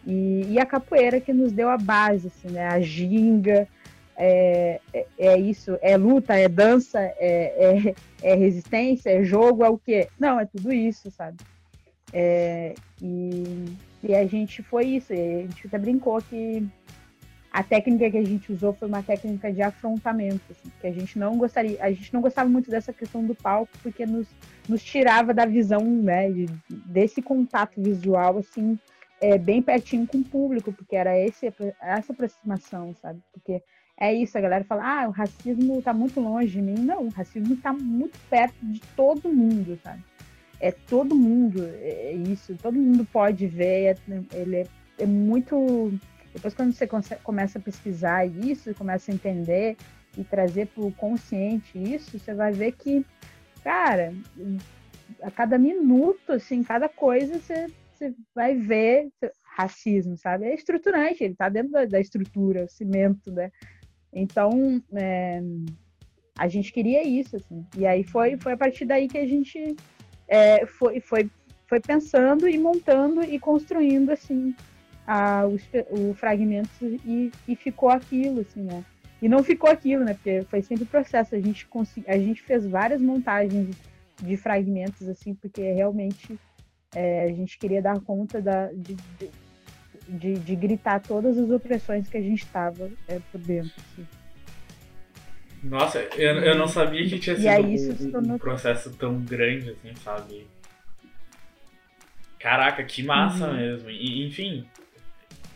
E, 0.06 0.54
e, 0.54 0.60
a 0.60 0.66
capoeira 0.66 1.22
que 1.22 1.32
nos 1.32 1.52
deu 1.52 1.70
a 1.70 1.78
base, 1.78 2.28
assim, 2.28 2.50
né? 2.50 2.68
A 2.68 2.80
ginga, 2.80 3.68
é, 4.24 4.80
é, 4.94 5.06
é 5.18 5.40
isso, 5.40 5.80
é 5.82 5.98
luta, 5.98 6.36
é 6.36 6.48
dança, 6.48 7.00
é, 7.00 7.16
é, 7.20 7.96
é, 8.22 8.36
resistência, 8.36 9.10
é 9.10 9.24
jogo, 9.24 9.66
é 9.66 9.70
o 9.70 9.80
quê? 9.80 10.08
Não, 10.20 10.40
é 10.40 10.46
tudo 10.46 10.72
isso, 10.72 11.10
sabe? 11.10 11.38
É, 12.14 12.76
e, 13.02 13.66
e 14.04 14.14
a 14.14 14.24
gente 14.28 14.62
foi 14.62 14.86
isso, 14.86 15.12
a 15.12 15.16
gente 15.16 15.66
até 15.66 15.80
brincou 15.80 16.22
que 16.22 16.64
a 17.52 17.64
técnica 17.64 18.12
que 18.12 18.18
a 18.18 18.24
gente 18.24 18.54
usou 18.54 18.74
foi 18.74 18.88
uma 18.88 19.02
técnica 19.02 19.52
de 19.52 19.64
afrontamento, 19.64 20.44
assim, 20.52 20.72
que 20.80 20.86
a 20.86 20.92
gente 20.92 21.18
não 21.18 21.36
gostaria, 21.40 21.84
a 21.84 21.92
gente 21.92 22.14
não 22.14 22.22
gostava 22.22 22.48
muito 22.48 22.70
dessa 22.70 22.94
questão 22.94 23.26
do 23.26 23.34
palco, 23.34 23.72
porque 23.82 24.06
nos, 24.06 24.28
nos 24.70 24.84
tirava 24.84 25.34
da 25.34 25.48
visão, 25.48 25.84
né, 25.84 26.30
de, 26.30 26.46
desse 26.70 27.24
contato 27.24 27.82
visual, 27.82 28.38
assim, 28.38 28.78
é, 29.20 29.36
bem 29.40 29.64
pertinho 29.64 30.06
com 30.06 30.20
o 30.20 30.24
público, 30.24 30.72
porque 30.72 30.96
era 30.96 31.18
esse, 31.18 31.52
essa 31.82 32.14
aproximação, 32.14 32.94
sabe? 33.02 33.20
Porque 33.34 33.64
é 34.02 34.12
isso, 34.12 34.36
a 34.36 34.42
galera 34.42 34.64
fala, 34.64 34.84
ah, 34.84 35.08
o 35.08 35.12
racismo 35.12 35.78
está 35.78 35.94
muito 35.94 36.20
longe 36.20 36.54
de 36.54 36.60
mim. 36.60 36.74
Não, 36.74 37.06
o 37.06 37.10
racismo 37.10 37.54
está 37.54 37.72
muito 37.72 38.18
perto 38.32 38.56
de 38.64 38.80
todo 38.96 39.32
mundo, 39.32 39.80
sabe? 39.84 40.04
É 40.60 40.72
todo 40.72 41.14
mundo, 41.14 41.64
é 41.80 42.12
isso, 42.14 42.56
todo 42.56 42.80
mundo 42.80 43.06
pode 43.06 43.46
ver, 43.46 43.96
é, 43.96 43.98
ele 44.34 44.56
é, 44.58 44.68
é 44.98 45.06
muito... 45.06 45.94
Depois 46.34 46.56
quando 46.56 46.74
você 46.74 46.88
começa 47.22 47.60
a 47.60 47.62
pesquisar 47.62 48.26
isso, 48.26 48.74
começa 48.74 49.12
a 49.12 49.14
entender 49.14 49.78
e 50.18 50.24
trazer 50.24 50.66
para 50.68 50.84
o 50.84 50.92
consciente 50.92 51.78
isso, 51.78 52.18
você 52.18 52.34
vai 52.34 52.52
ver 52.52 52.72
que, 52.72 53.06
cara, 53.64 54.16
a 55.22 55.30
cada 55.30 55.60
minuto, 55.60 56.32
assim, 56.32 56.64
cada 56.64 56.90
coisa, 56.90 57.38
você 57.38 57.68
você 58.02 58.16
vai 58.34 58.56
ver 58.56 59.10
racismo, 59.44 60.18
sabe? 60.18 60.46
É 60.46 60.56
estruturante, 60.56 61.24
ele 61.24 61.34
está 61.34 61.50
dentro 61.50 61.72
da, 61.72 61.86
da, 61.86 62.00
estrutura, 62.00 62.66
o 62.66 62.70
cimento, 62.70 63.32
né? 63.32 63.52
Então, 64.14 64.82
é, 64.94 65.42
a 66.38 66.48
gente 66.48 66.72
queria 66.72 67.04
isso, 67.04 67.36
assim. 67.36 67.66
E 67.78 67.86
aí 67.86 68.04
foi, 68.04 68.38
foi 68.38 68.54
a 68.54 68.58
partir 68.58 68.86
daí 68.86 69.08
que 69.08 69.18
a 69.18 69.26
gente 69.26 69.76
é, 70.28 70.66
foi, 70.66 71.00
foi, 71.00 71.30
foi 71.68 71.80
pensando 71.80 72.48
e 72.48 72.58
montando 72.58 73.24
e 73.24 73.40
construindo, 73.40 74.12
assim, 74.12 74.56
a, 75.06 75.46
os, 75.46 75.62
o 75.90 76.14
fragmento 76.14 76.70
e, 76.84 77.32
e 77.48 77.56
ficou 77.56 77.90
aquilo, 77.90 78.42
assim, 78.42 78.62
né? 78.62 78.84
E 79.22 79.30
não 79.30 79.44
ficou 79.44 79.70
aquilo, 79.70 80.04
né? 80.04 80.16
Porque 80.16 80.42
foi 80.50 80.62
sempre 80.62 80.84
o 80.84 80.88
processo. 80.88 81.36
A 81.36 81.40
gente, 81.40 81.68
consegui, 81.68 82.10
a 82.10 82.18
gente 82.18 82.42
fez 82.42 82.66
várias 82.66 83.02
montagens 83.02 83.76
de 84.22 84.38
fragmentos, 84.38 85.08
assim, 85.08 85.34
porque 85.36 85.62
realmente 85.62 86.40
é, 86.96 87.24
a 87.24 87.28
gente 87.28 87.58
queria 87.58 87.82
dar 87.82 88.00
conta 88.02 88.42
da, 88.42 88.68
de, 88.72 88.96
de, 88.96 89.30
de, 90.12 90.56
gritar 90.56 91.00
todas 91.00 91.38
as 91.38 91.50
opressões 91.50 92.10
que 92.10 92.18
a 92.18 92.22
gente 92.22 92.44
estava 92.44 92.90
é, 93.08 93.20
por 93.32 93.40
dentro. 93.40 93.72
Assim. 93.78 94.08
Nossa, 95.64 96.00
eu, 96.18 96.40
eu 96.40 96.56
não 96.56 96.68
sabia 96.68 97.08
que 97.08 97.20
tinha 97.20 97.36
sido 97.36 98.18
um, 98.18 98.34
um, 98.34 98.38
processo 98.38 98.92
tão 98.98 99.20
grande, 99.22 99.72
assim, 99.72 99.96
sabe? 99.96 100.48
Caraca, 102.40 102.84
que 102.84 103.04
massa 103.04 103.48
uhum. 103.48 103.56
mesmo. 103.56 103.90
E, 103.90 104.26
enfim, 104.26 104.68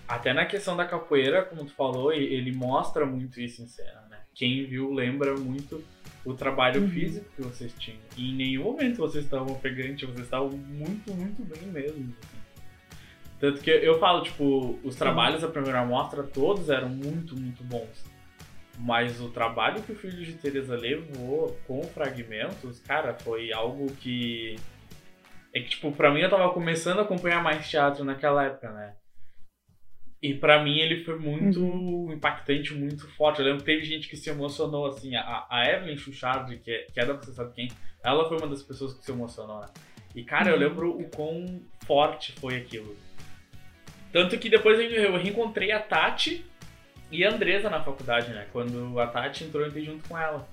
até 0.07 0.31
na 0.31 0.45
questão 0.45 0.77
da 0.77 0.85
capoeira, 0.85 1.43
como 1.43 1.65
tu 1.65 1.73
falou, 1.73 2.13
ele 2.13 2.51
mostra 2.51 3.05
muito 3.05 3.41
isso 3.41 3.63
em 3.63 3.67
cena, 3.67 4.05
né? 4.09 4.19
Quem 4.33 4.65
viu 4.65 4.93
lembra 4.93 5.35
muito 5.35 5.83
o 6.23 6.33
trabalho 6.33 6.81
uhum. 6.81 6.89
físico 6.89 7.25
que 7.35 7.41
vocês 7.41 7.73
tinham. 7.77 7.99
E 8.15 8.31
em 8.31 8.35
nenhum 8.35 8.63
momento 8.63 8.97
vocês 8.97 9.23
estavam 9.23 9.55
ofegantes, 9.55 10.07
vocês 10.07 10.25
estavam 10.25 10.49
muito, 10.51 11.11
muito 11.13 11.43
bem 11.43 11.63
mesmo. 11.71 12.13
Tanto 13.39 13.61
que 13.61 13.69
eu 13.69 13.99
falo, 13.99 14.23
tipo, 14.23 14.79
os 14.83 14.95
trabalhos 14.95 15.41
da 15.41 15.47
primeira 15.47 15.83
mostra 15.83 16.23
todos 16.23 16.69
eram 16.69 16.89
muito, 16.89 17.35
muito 17.35 17.63
bons. 17.63 18.05
Mas 18.77 19.21
o 19.21 19.29
trabalho 19.29 19.81
que 19.81 19.91
o 19.91 19.95
Filho 19.95 20.23
de 20.23 20.33
Teresa 20.33 20.75
levou 20.75 21.57
com 21.67 21.83
fragmentos, 21.83 22.79
cara, 22.79 23.13
foi 23.13 23.51
algo 23.53 23.87
que. 23.95 24.55
É 25.53 25.59
que, 25.61 25.69
tipo, 25.69 25.91
pra 25.91 26.11
mim 26.11 26.21
eu 26.21 26.29
tava 26.29 26.51
começando 26.51 26.99
a 26.99 27.03
acompanhar 27.03 27.41
mais 27.41 27.69
teatro 27.69 28.03
naquela 28.03 28.43
época, 28.43 28.71
né? 28.71 28.95
E 30.21 30.33
para 30.33 30.63
mim 30.63 30.79
ele 30.79 31.03
foi 31.03 31.17
muito 31.19 31.61
uhum. 31.61 32.11
impactante, 32.11 32.73
muito 32.73 33.07
forte. 33.15 33.39
Eu 33.39 33.45
lembro 33.45 33.59
que 33.59 33.65
teve 33.65 33.85
gente 33.85 34.09
que 34.09 34.17
se 34.17 34.29
emocionou, 34.29 34.87
assim. 34.87 35.15
A, 35.15 35.45
a 35.49 35.69
Evelyn 35.69 35.97
Chuchard, 35.97 36.57
que 36.57 36.71
é, 36.71 36.87
que 36.91 36.99
é 36.99 37.05
da 37.05 37.13
Você 37.13 37.31
Sabe 37.31 37.53
Quem, 37.53 37.71
ela 38.03 38.27
foi 38.27 38.37
uma 38.37 38.47
das 38.47 38.63
pessoas 38.63 38.93
que 38.93 39.05
se 39.05 39.11
emocionou, 39.11 39.61
né? 39.61 39.67
E, 40.15 40.23
cara, 40.23 40.47
uhum. 40.47 40.51
eu 40.51 40.59
lembro 40.59 40.97
o 40.97 41.09
quão 41.09 41.61
forte 41.85 42.33
foi 42.33 42.57
aquilo. 42.57 42.95
Tanto 44.15 44.37
que 44.37 44.47
depois 44.47 44.79
eu 44.79 45.17
reencontrei 45.17 45.73
a 45.73 45.79
Tati 45.81 46.45
e 47.11 47.25
a 47.25 47.33
Andresa 47.33 47.69
na 47.69 47.83
faculdade, 47.83 48.31
né? 48.31 48.47
Quando 48.53 48.97
a 48.97 49.07
Tati 49.07 49.43
entrou, 49.43 49.61
eu 49.61 49.67
entrei 49.67 49.83
junto 49.83 50.07
com 50.07 50.17
ela. 50.17 50.47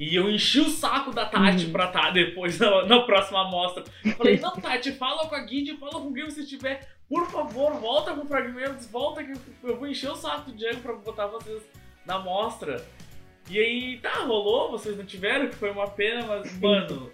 E 0.00 0.16
eu 0.16 0.30
enchi 0.30 0.58
o 0.58 0.70
saco 0.70 1.12
da 1.12 1.26
Tati 1.26 1.66
uhum. 1.66 1.72
pra 1.72 1.88
estar 1.88 2.04
tá 2.04 2.10
depois 2.10 2.58
na, 2.58 2.86
na 2.86 3.00
próxima 3.00 3.42
amostra. 3.42 3.84
Eu 4.02 4.12
falei, 4.12 4.38
não, 4.40 4.52
Tati, 4.52 4.92
fala 4.92 5.28
com 5.28 5.34
a 5.34 5.40
Guide, 5.40 5.76
fala 5.76 6.00
com 6.00 6.10
quem 6.10 6.24
você 6.24 6.42
tiver 6.42 6.88
por 7.06 7.30
favor, 7.30 7.74
volta 7.74 8.14
com 8.14 8.26
fragmentos, 8.26 8.86
volta 8.86 9.22
que 9.22 9.34
eu 9.62 9.76
vou 9.76 9.86
encher 9.86 10.10
o 10.10 10.16
saco 10.16 10.50
do 10.50 10.56
Diego 10.56 10.80
pra 10.80 10.94
botar 10.94 11.26
vocês 11.26 11.62
na 12.06 12.18
mostra. 12.18 12.82
E 13.50 13.58
aí, 13.58 13.98
tá, 13.98 14.24
rolou, 14.24 14.70
vocês 14.70 14.96
não 14.96 15.04
tiveram, 15.04 15.50
que 15.50 15.56
foi 15.56 15.70
uma 15.70 15.90
pena, 15.90 16.24
mas, 16.24 16.58
mano, 16.58 17.12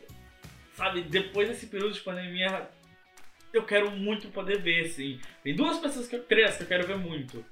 sabe, 0.74 1.02
depois 1.02 1.48
desse 1.48 1.66
período 1.66 1.94
de 1.94 2.00
pandemia, 2.00 2.68
eu 3.56 3.64
quero 3.64 3.90
muito 3.90 4.28
poder 4.28 4.60
ver, 4.60 4.86
assim. 4.86 5.20
Tem 5.42 5.54
duas 5.54 5.78
pessoas, 5.78 6.08
que 6.08 6.16
eu, 6.16 6.22
três, 6.22 6.56
que 6.56 6.62
eu 6.62 6.66
quero 6.66 6.86
ver 6.86 6.96
muito. 6.96 7.44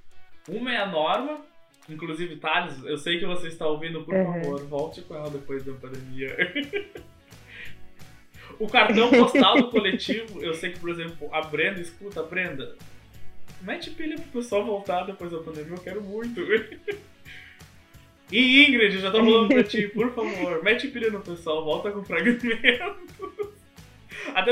Uma 0.48 0.72
é 0.72 0.78
a 0.78 0.86
Norma, 0.86 1.44
inclusive, 1.88 2.36
Thales, 2.36 2.82
eu 2.84 2.98
sei 2.98 3.18
que 3.18 3.26
você 3.26 3.48
está 3.48 3.66
ouvindo, 3.66 4.04
por 4.04 4.14
uhum. 4.14 4.42
favor, 4.42 4.66
volte 4.66 5.02
com 5.02 5.14
ela 5.14 5.30
depois 5.30 5.64
da 5.64 5.72
pandemia. 5.74 6.36
o 8.58 8.68
cartão 8.68 9.10
postal 9.10 9.56
do 9.56 9.70
coletivo, 9.70 10.42
eu 10.42 10.54
sei 10.54 10.72
que, 10.72 10.80
por 10.80 10.90
exemplo, 10.90 11.28
a 11.32 11.42
Brenda, 11.42 11.80
escuta, 11.80 12.22
Brenda, 12.22 12.76
mete 13.60 13.90
pilha 13.90 14.16
pro 14.16 14.40
pessoal 14.40 14.64
voltar 14.64 15.04
depois 15.04 15.30
da 15.30 15.38
pandemia, 15.38 15.74
eu 15.74 15.82
quero 15.82 16.02
muito. 16.02 16.40
E 18.30 18.64
Ingrid, 18.64 18.98
já 18.98 19.10
tô 19.10 19.18
falando 19.18 19.48
pra 19.48 19.62
ti, 19.62 19.88
por 19.88 20.10
favor, 20.14 20.64
mete 20.64 20.88
pilha 20.88 21.10
no 21.10 21.20
pessoal, 21.20 21.62
volta 21.62 21.90
com 21.90 22.02
fragmentos. 22.02 22.48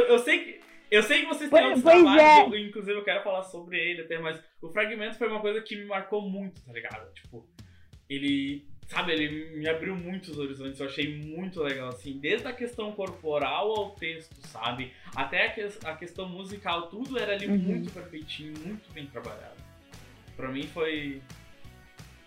Eu 0.09 0.19
sei 0.19 0.39
que. 0.39 0.60
Eu 0.91 1.03
sei 1.05 1.21
que 1.21 1.27
vocês 1.27 1.49
têm 1.49 1.65
outros 1.67 1.85
trabalhos, 1.85 2.53
é. 2.53 2.61
inclusive 2.61 2.99
eu 2.99 3.05
quero 3.05 3.23
falar 3.23 3.45
sobre 3.45 3.79
ele 3.79 4.03
até, 4.03 4.19
mas 4.19 4.43
o 4.61 4.69
fragmento 4.69 5.17
foi 5.17 5.29
uma 5.29 5.41
coisa 5.41 5.61
que 5.61 5.77
me 5.77 5.85
marcou 5.85 6.29
muito, 6.29 6.61
tá 6.63 6.73
ligado? 6.73 7.13
Tipo, 7.15 7.47
ele. 8.09 8.69
Sabe, 8.89 9.13
ele 9.13 9.57
me 9.57 9.69
abriu 9.69 9.95
muitos 9.95 10.37
horizontes, 10.37 10.81
eu 10.81 10.87
achei 10.87 11.17
muito 11.17 11.63
legal, 11.63 11.91
assim, 11.91 12.19
desde 12.19 12.49
a 12.49 12.53
questão 12.53 12.91
corporal 12.91 13.71
ao 13.71 13.91
texto, 13.93 14.35
sabe? 14.49 14.93
Até 15.15 15.47
a, 15.47 15.51
que, 15.53 15.69
a 15.85 15.95
questão 15.95 16.29
musical, 16.29 16.89
tudo 16.89 17.17
era 17.17 17.35
ali 17.35 17.47
uhum. 17.47 17.57
muito 17.57 17.93
perfeitinho, 17.93 18.53
muito 18.67 18.93
bem 18.93 19.07
trabalhado. 19.07 19.55
Pra 20.37 20.49
mim 20.49 20.65
foi, 20.65 21.23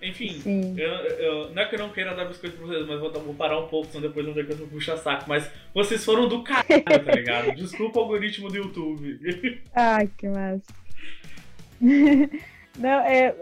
enfim, 0.04 0.76
eu, 0.78 0.92
eu, 0.92 1.50
não 1.52 1.62
é 1.62 1.66
que 1.66 1.76
eu 1.76 1.80
não 1.80 1.90
queira 1.90 2.14
dar 2.14 2.26
biscoito 2.26 2.58
pra 2.58 2.68
vocês, 2.68 2.86
mas 2.86 3.00
vou, 3.00 3.12
vou 3.12 3.34
parar 3.34 3.60
um 3.60 3.68
pouco, 3.68 3.88
senão 3.88 4.02
depois 4.02 4.26
não 4.26 4.34
ver 4.34 4.46
que 4.46 4.52
eu 4.52 4.58
tô 4.58 4.68
puxa 4.68 4.98
saco. 4.98 5.26
Mas 5.28 5.50
vocês 5.74 6.04
foram 6.04 6.28
do 6.28 6.44
caralho, 6.44 6.84
tá 6.84 7.16
ligado? 7.16 7.52
Desculpa 7.56 8.00
o 8.00 8.02
algoritmo 8.04 8.50
do 8.50 8.58
YouTube. 8.58 9.62
Ai, 9.74 10.10
que 10.18 10.28
massa. 10.28 10.62
Não, 12.78 13.00
é, 13.02 13.36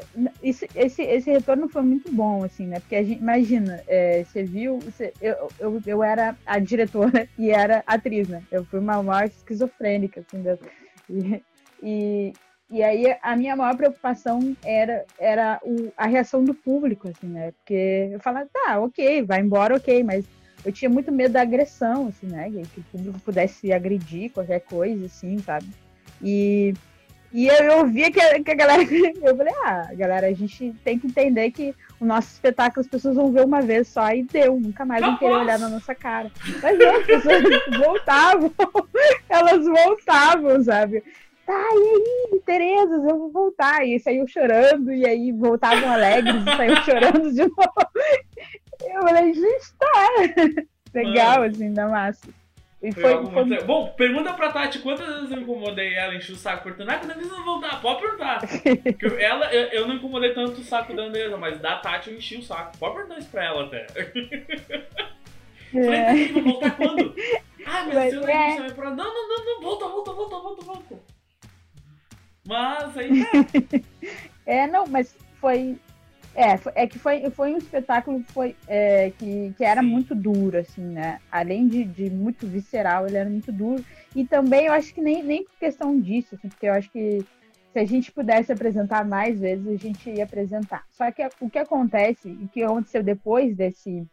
esse, 0.44 0.68
esse, 0.76 1.02
esse 1.04 1.32
retorno 1.32 1.70
foi 1.70 1.82
muito 1.84 2.12
bom, 2.12 2.44
assim, 2.44 2.68
né? 2.68 2.82
Porque 2.82 2.98
a 2.98 3.04
gente, 3.04 3.20
imagina, 3.20 3.82
é, 3.88 4.26
você 4.26 4.44
viu, 4.44 4.78
você, 4.80 5.14
eu, 5.22 5.48
eu, 5.58 5.82
eu 5.86 6.04
era 6.04 6.36
a 6.46 6.60
diretora 6.60 7.30
e 7.40 7.50
era 7.50 7.82
atriz, 7.88 8.28
né? 8.28 8.44
Eu 8.52 8.66
fui 8.66 8.80
uma 8.80 9.02
maior 9.02 9.26
esquizofrênica, 9.26 10.20
assim, 10.22 10.44
e, 11.10 11.42
e, 11.82 12.34
e 12.72 12.82
aí 12.82 13.16
a 13.22 13.36
minha 13.36 13.56
maior 13.56 13.76
preocupação 13.76 14.56
era, 14.64 15.06
era 15.20 15.60
o, 15.62 15.92
a 15.98 16.08
reação 16.08 16.44
do 16.44 16.54
público, 16.54 17.10
assim, 17.10 17.28
né? 17.28 17.52
Porque 17.52 18.10
eu 18.12 18.20
falava, 18.22 18.48
tá, 18.52 18.80
ok, 18.80 19.24
vai 19.24 19.42
embora, 19.42 19.76
ok, 19.76 20.02
mas 20.04 20.26
eu 20.64 20.72
tinha 20.72 20.90
muito 20.90 21.12
medo 21.12 21.34
da 21.34 21.42
agressão, 21.42 22.08
assim, 22.08 22.28
né? 22.28 22.50
Que 22.74 22.80
o 22.80 22.84
público 22.84 23.20
pudesse 23.20 23.74
agredir 23.74 24.32
qualquer 24.32 24.62
coisa, 24.62 25.06
assim, 25.06 25.38
sabe? 25.40 25.68
E, 26.22 26.74
e 27.34 27.48
eu, 27.48 27.56
eu 27.56 27.88
via 27.88 28.10
que 28.10 28.22
a, 28.22 28.42
que 28.42 28.52
a 28.52 28.56
galera. 28.56 28.84
Eu 29.22 29.36
falei, 29.36 29.54
ah, 29.64 29.90
galera, 29.94 30.28
a 30.28 30.34
gente 30.34 30.74
tem 30.84 31.00
que 31.00 31.08
entender 31.08 31.52
que 31.52 31.74
o 32.00 32.06
nosso 32.06 32.30
espetáculo 32.34 32.82
as 32.82 32.88
pessoas 32.88 33.16
vão 33.16 33.32
ver 33.32 33.46
uma 33.46 33.62
vez 33.62 33.88
só 33.88 34.12
e 34.12 34.24
deu, 34.24 34.60
nunca 34.60 34.86
mais 34.86 35.04
vão 35.04 35.18
querer 35.18 35.36
olhar 35.36 35.60
na 35.60 35.70
nossa 35.70 35.96
cara. 35.96 36.32
Mas 36.62 36.78
não, 36.78 36.96
as 36.98 37.06
pessoas 37.06 37.44
voltavam, 37.78 38.54
elas 39.30 39.66
voltavam, 39.66 40.64
sabe? 40.64 41.04
Tá, 41.52 41.70
e 41.74 42.34
aí, 42.34 42.40
Terezas, 42.46 43.04
eu 43.04 43.18
vou 43.18 43.32
voltar. 43.32 43.86
E 43.86 44.00
saiu 44.00 44.28
chorando, 44.28 44.92
e 44.92 45.06
aí 45.06 45.32
voltavam 45.32 45.92
alegres 45.92 46.36
e 46.42 46.58
saiu 46.58 46.76
chorando 46.78 47.32
de 47.32 47.42
novo. 47.44 47.74
Eu 48.82 49.02
falei, 49.02 49.34
gente, 49.34 49.74
tá. 49.78 50.08
Legal, 50.94 51.44
assim, 51.44 51.74
da 51.74 51.88
massa. 51.88 52.28
E 52.82 52.92
foi, 52.92 53.26
foi... 53.28 53.64
Bom, 53.64 53.94
pergunta 53.96 54.34
pra 54.34 54.52
Tati 54.52 54.80
quantas 54.80 55.06
vezes 55.06 55.32
eu 55.32 55.42
incomodei 55.42 55.94
ela, 55.94 56.16
enchi 56.16 56.32
o 56.32 56.36
saco 56.36 56.64
perguntando, 56.64 56.90
ah, 56.90 56.98
quando 56.98 57.12
eles 57.12 57.30
vão 57.30 57.46
voltar? 57.46 57.80
Pode 57.80 58.02
perguntar. 58.02 58.42
ela, 59.22 59.54
eu, 59.54 59.68
eu, 59.68 59.88
não 59.88 59.96
incomodei 59.96 60.34
tanto 60.34 60.60
o 60.60 60.64
saco 60.64 60.96
da 60.96 61.04
Andresa, 61.04 61.38
mas 61.38 61.60
da 61.60 61.78
Tati 61.78 62.10
eu 62.10 62.18
enchi 62.18 62.38
o 62.38 62.44
saco. 62.44 62.76
Pode 62.80 62.96
perguntar 62.96 63.20
isso 63.20 63.30
pra 63.30 63.46
ela 63.46 63.66
até. 63.66 63.88
É. 65.74 65.86
Falei, 65.86 66.28
vão 66.34 66.44
voltar 66.44 66.76
quando? 66.76 67.16
Ah, 67.66 67.86
mas, 67.86 67.94
mas 67.94 68.14
eu 68.14 68.28
é. 68.28 68.60
não 68.60 68.68
Não, 68.68 68.96
não, 68.96 69.30
não, 69.30 69.46
não, 69.46 69.62
volta, 69.62 69.88
volta, 69.88 70.12
volta, 70.12 70.36
volta, 70.36 70.66
volta. 70.66 71.21
Mas 72.46 72.98
aí. 72.98 73.24
É, 74.46 74.58
é 74.64 74.68
não, 74.68 74.88
mas 74.88 75.16
foi. 75.40 75.78
É, 76.34 76.58
é 76.76 76.88
que 76.88 76.98
foi, 76.98 77.30
foi 77.32 77.54
um 77.54 77.58
espetáculo 77.58 78.24
foi, 78.30 78.56
é, 78.66 79.12
que, 79.20 79.54
que 79.58 79.66
era 79.66 79.82
Sim. 79.82 79.88
muito 79.88 80.16
duro, 80.16 80.58
assim, 80.58 80.82
né? 80.82 81.20
Além 81.30 81.68
de, 81.68 81.84
de 81.84 82.10
muito 82.10 82.48
visceral, 82.48 83.06
ele 83.06 83.18
era 83.18 83.30
muito 83.30 83.52
duro. 83.52 83.84
E 84.16 84.26
também 84.26 84.68
eu 84.68 84.74
acho 84.74 84.94
que 84.94 85.02
nem, 85.02 85.22
nem 85.22 85.44
por 85.44 85.58
questão 85.60 86.00
disso, 86.00 86.36
assim, 86.36 86.48
porque 86.48 86.68
eu 86.68 86.74
acho 86.74 86.90
que 86.90 87.26
se 87.74 87.80
a 87.80 87.86
gente 87.86 88.12
pudesse 88.12 88.52
apresentar 88.52 89.06
mais 89.06 89.40
vezes, 89.40 89.68
a 89.68 89.76
gente 89.76 90.10
ia 90.10 90.24
apresentar. 90.24 90.86
Só 90.90 91.10
que 91.12 91.22
o 91.40 91.50
que 91.50 91.60
acontece, 91.60 92.30
e 92.30 92.48
que 92.48 92.64
aconteceu 92.64 93.04
depois 93.04 93.56
desse, 93.56 94.06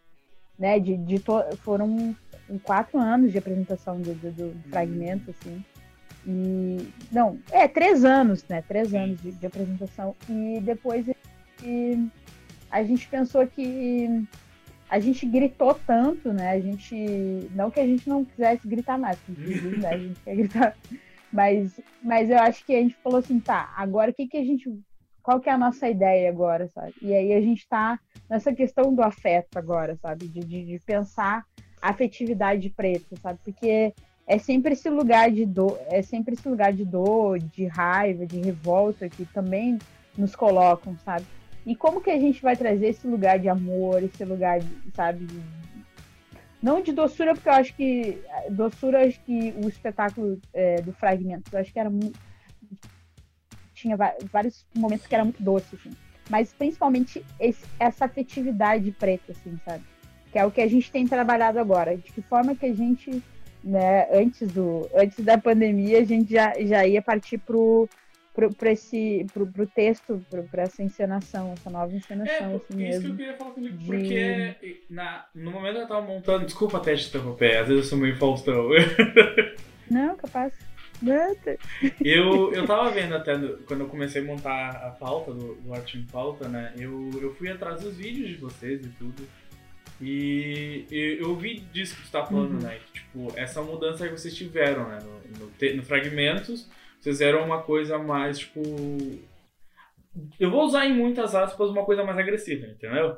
né, 0.59 0.79
de, 0.79 0.97
de 0.97 1.19
to, 1.19 1.45
foram 1.59 2.17
quatro 2.63 2.99
anos 2.99 3.33
de 3.33 3.39
apresentação 3.39 4.01
do, 4.01 4.15
do, 4.15 4.33
do 4.33 4.69
fragmento, 4.71 5.31
assim, 5.31 5.65
e, 6.27 6.89
não, 7.11 7.39
é, 7.51 7.67
três 7.67 8.05
anos, 8.05 8.45
né? 8.49 8.63
Três 8.63 8.95
anos 8.95 9.21
de, 9.21 9.33
de 9.33 9.47
apresentação. 9.47 10.15
E 10.29 10.61
depois 10.61 11.07
e, 11.63 12.09
a 12.71 12.83
gente 12.83 13.09
pensou 13.09 13.47
que 13.47 14.27
a 14.89 14.99
gente 14.99 15.27
gritou 15.27 15.79
tanto, 15.87 16.33
né? 16.33 16.51
A 16.51 16.61
gente. 16.61 16.95
Não 17.55 17.71
que 17.71 17.81
a 17.81 17.87
gente 17.87 18.09
não 18.09 18.25
quisesse 18.25 18.67
gritar 18.67 18.99
mais, 18.99 19.19
inclusive, 19.29 19.79
né? 19.79 19.89
A 19.89 19.99
gente 19.99 20.21
quer 20.21 20.37
gritar. 20.37 20.77
Mas, 21.31 21.79
mas 22.03 22.31
eu 22.31 22.39
acho 22.39 22.65
que 22.65 22.75
a 22.75 22.81
gente 22.81 22.97
falou 22.97 23.19
assim, 23.19 23.39
tá, 23.39 23.73
agora 23.77 24.11
o 24.11 24.15
que, 24.15 24.27
que 24.27 24.39
a 24.39 24.45
gente. 24.45 24.71
Qual 25.23 25.41
que 25.41 25.51
é 25.51 25.53
a 25.53 25.59
nossa 25.59 25.89
ideia 25.89 26.31
agora, 26.31 26.69
sabe? 26.69 26.95
E 27.03 27.13
aí 27.13 27.35
a 27.35 27.41
gente 27.41 27.69
tá 27.69 28.01
nessa 28.31 28.51
questão 28.53 28.95
do 28.95 29.03
afeto 29.03 29.59
agora, 29.59 29.95
sabe? 29.97 30.27
De, 30.27 30.41
de, 30.41 30.65
de 30.65 30.79
pensar 30.81 31.45
a 31.83 31.91
afetividade 31.91 32.71
preta, 32.71 33.15
sabe? 33.17 33.39
Porque 33.45 33.93
é 34.29 34.39
sempre 34.39 34.75
esse 34.75 34.91
lugar 34.91 35.31
de 35.31 35.47
dor, 35.47 35.81
é 35.87 36.03
sempre 36.03 36.35
esse 36.35 36.47
lugar 36.47 36.73
de 36.73 36.85
dor, 36.85 37.39
de 37.39 37.67
raiva, 37.67 38.27
de 38.27 38.39
revolta 38.39 39.09
que 39.09 39.25
também 39.25 39.79
nos 40.17 40.37
colocam, 40.37 40.97
sabe? 40.99 41.25
E 41.65 41.75
como 41.75 42.01
que 42.01 42.11
a 42.11 42.19
gente 42.19 42.43
vai 42.43 42.55
trazer 42.55 42.89
esse 42.89 43.07
lugar 43.07 43.39
de 43.39 43.49
amor, 43.49 44.03
esse 44.03 44.25
lugar, 44.25 44.61
sabe, 44.95 45.25
de, 45.25 45.41
não 46.63 46.83
de 46.83 46.93
doçura, 46.93 47.35
porque 47.35 47.49
eu 47.49 47.53
acho 47.55 47.75
que 47.75 48.19
doçura, 48.51 49.07
acho 49.07 49.19
que 49.21 49.55
o 49.65 49.69
espetáculo 49.69 50.39
é, 50.53 50.83
do 50.83 50.93
fragmento, 50.93 51.51
eu 51.53 51.61
acho 51.61 51.73
que 51.73 51.79
era 51.79 51.91
muito 51.91 52.19
tinha 53.79 53.97
vários 54.33 54.67
momentos 54.75 55.07
que 55.07 55.15
era 55.15 55.25
muito 55.25 55.43
doce, 55.43 55.77
assim. 55.77 55.93
Mas 56.29 56.53
principalmente 56.53 57.25
esse, 57.39 57.65
essa 57.79 58.05
afetividade 58.05 58.91
preta, 58.91 59.33
assim, 59.33 59.59
sabe? 59.65 59.85
Que 60.33 60.39
é 60.39 60.45
o 60.45 60.51
que 60.51 60.61
a 60.61 60.67
gente 60.67 60.91
tem 60.91 61.07
trabalhado 61.07 61.59
agora. 61.59 61.97
De 61.97 62.13
que 62.13 62.21
forma 62.21 62.57
que 62.57 62.67
a 62.67 62.75
gente 62.75 63.23
né, 63.63 64.09
antes, 64.13 64.51
do, 64.53 64.89
antes 64.95 65.25
da 65.25 65.39
pandemia, 65.39 66.01
a 66.01 66.05
gente 66.05 66.33
já, 66.33 66.53
já 66.61 66.87
ia 66.87 67.03
partir 67.03 67.39
pro, 67.39 67.89
pro, 68.35 68.69
esse, 68.69 69.27
pro, 69.33 69.47
pro 69.47 69.67
texto, 69.67 70.25
pro, 70.31 70.45
pra 70.45 70.63
essa 70.63 70.83
encenação, 70.83 71.53
essa 71.53 71.69
nova 71.69 71.93
encenação. 71.95 72.35
É, 72.35 72.55
assim 72.55 72.57
isso 72.57 72.77
mesmo, 72.77 73.03
que 73.03 73.09
eu 73.09 73.17
queria 73.17 73.35
falar 73.35 73.51
comigo, 73.51 73.77
de... 73.77 73.87
porque 73.87 74.83
na, 74.89 75.27
no 75.35 75.51
momento 75.51 75.79
eu 75.79 75.89
tava 75.89 76.03
montando, 76.03 76.45
desculpa 76.45 76.79
até 76.79 76.95
te 76.95 77.09
interromper, 77.09 77.57
às 77.59 77.69
vezes 77.69 77.85
eu 77.85 77.91
sou 77.91 77.99
meio 77.99 78.17
Faustão. 78.17 78.69
Não, 79.91 80.17
capaz. 80.17 80.53
eu, 82.05 82.53
eu 82.55 82.67
tava 82.67 82.91
vendo 82.91 83.15
até 83.15 83.37
quando 83.67 83.81
eu 83.81 83.89
comecei 83.89 84.23
a 84.23 84.25
montar 84.25 84.71
a 84.71 84.91
pauta 84.91 85.33
do, 85.33 85.55
do 85.55 85.75
Arte 85.75 85.99
em 85.99 86.05
Pauta, 86.05 86.49
né? 86.49 86.73
Eu, 86.77 87.11
eu 87.21 87.35
fui 87.35 87.51
atrás 87.51 87.81
dos 87.81 87.97
vídeos 87.97 88.29
de 88.29 88.37
vocês 88.37 88.85
e 88.85 88.89
tudo. 88.91 89.27
E, 90.01 90.87
eu 91.21 91.35
vi 91.37 91.61
disso 91.73 91.97
que 91.97 92.03
tu 92.03 92.11
tá 92.11 92.25
falando, 92.25 92.55
uhum. 92.55 92.61
né? 92.61 92.79
Que, 92.79 93.01
tipo, 93.01 93.33
essa 93.37 93.63
mudança 93.63 94.07
que 94.07 94.17
vocês 94.17 94.35
tiveram, 94.35 94.89
né? 94.89 94.99
No, 95.03 95.47
no, 95.47 95.77
no, 95.77 95.83
Fragmentos, 95.83 96.69
vocês 97.01 97.21
eram 97.21 97.45
uma 97.45 97.63
coisa 97.63 97.99
mais, 97.99 98.39
tipo. 98.39 98.63
Eu 100.39 100.51
vou 100.51 100.65
usar 100.65 100.87
em 100.87 100.95
muitas 100.95 101.35
aspas 101.35 101.71
uma 101.71 101.85
coisa 101.85 102.05
mais 102.05 102.19
agressiva, 102.19 102.67
entendeu? 102.67 103.17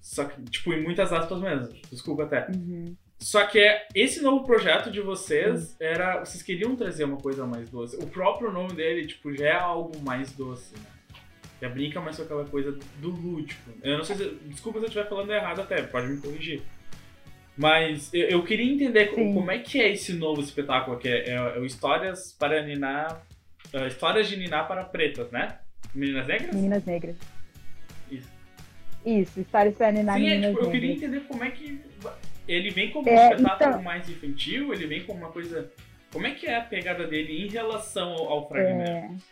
Só 0.00 0.24
que, 0.24 0.42
tipo, 0.44 0.72
em 0.72 0.82
muitas 0.82 1.12
aspas 1.12 1.40
mesmo. 1.40 1.74
Desculpa 1.90 2.24
até. 2.24 2.46
Uhum. 2.48 2.96
Só 3.18 3.44
que 3.46 3.58
é, 3.58 3.88
esse 3.94 4.22
novo 4.22 4.44
projeto 4.44 4.90
de 4.90 5.00
vocês 5.00 5.70
uhum. 5.72 5.76
era. 5.80 6.24
Vocês 6.24 6.42
queriam 6.42 6.76
trazer 6.76 7.04
uma 7.04 7.18
coisa 7.18 7.46
mais 7.46 7.68
doce. 7.68 7.96
O 7.96 8.06
próprio 8.06 8.52
nome 8.52 8.74
dele, 8.74 9.06
tipo, 9.06 9.34
já 9.34 9.46
é 9.46 9.52
algo 9.52 9.92
mais 10.02 10.32
doce, 10.32 10.74
né? 10.74 10.97
Já 11.60 11.68
brinca 11.68 12.00
mais 12.00 12.16
com 12.16 12.22
aquela 12.22 12.44
coisa 12.44 12.72
do 12.98 13.10
lúdico. 13.10 13.70
Eu 13.82 13.98
não 13.98 14.04
sei 14.04 14.16
se. 14.16 14.38
Desculpa 14.46 14.78
se 14.78 14.84
eu 14.84 14.88
estiver 14.88 15.08
falando 15.08 15.32
errado 15.32 15.60
até, 15.60 15.82
pode 15.82 16.06
me 16.06 16.20
corrigir. 16.20 16.62
Mas 17.56 18.14
eu, 18.14 18.28
eu 18.28 18.44
queria 18.44 18.72
entender 18.72 19.12
Sim. 19.12 19.34
como 19.34 19.50
é 19.50 19.58
que 19.58 19.80
é 19.80 19.90
esse 19.90 20.12
novo 20.12 20.40
espetáculo 20.40 20.96
aqui. 20.96 21.08
É, 21.08 21.30
é, 21.30 21.34
é 21.34 21.58
o 21.58 21.66
Histórias 21.66 22.32
para 22.32 22.62
Ninar. 22.62 23.22
Uh, 23.74 23.86
histórias 23.88 24.28
de 24.28 24.36
Ninar 24.36 24.68
para 24.68 24.84
Pretas, 24.84 25.30
né? 25.32 25.58
Meninas 25.92 26.26
Negras? 26.26 26.54
Meninas 26.54 26.84
Negras. 26.84 27.16
Isso. 28.10 28.28
Isso, 29.04 29.40
Histórias 29.40 29.74
para 29.74 29.90
Ninar 29.90 30.16
Sim, 30.16 30.22
Meninas 30.22 30.50
é, 30.50 30.52
tipo, 30.52 30.64
Eu 30.64 30.70
queria 30.70 30.92
entender 30.92 31.20
como 31.20 31.44
é 31.44 31.50
que. 31.50 31.80
ele 32.46 32.70
vem 32.70 32.90
como 32.92 33.10
um 33.10 33.12
é, 33.12 33.30
espetáculo 33.30 33.70
então... 33.70 33.82
mais 33.82 34.08
infantil, 34.08 34.72
ele 34.72 34.86
vem 34.86 35.02
como 35.02 35.18
uma 35.18 35.32
coisa. 35.32 35.70
Como 36.12 36.26
é 36.26 36.30
que 36.30 36.46
é 36.46 36.56
a 36.56 36.62
pegada 36.62 37.06
dele 37.06 37.44
em 37.44 37.48
relação 37.48 38.12
ao, 38.12 38.28
ao 38.28 38.48
fragmento? 38.48 39.22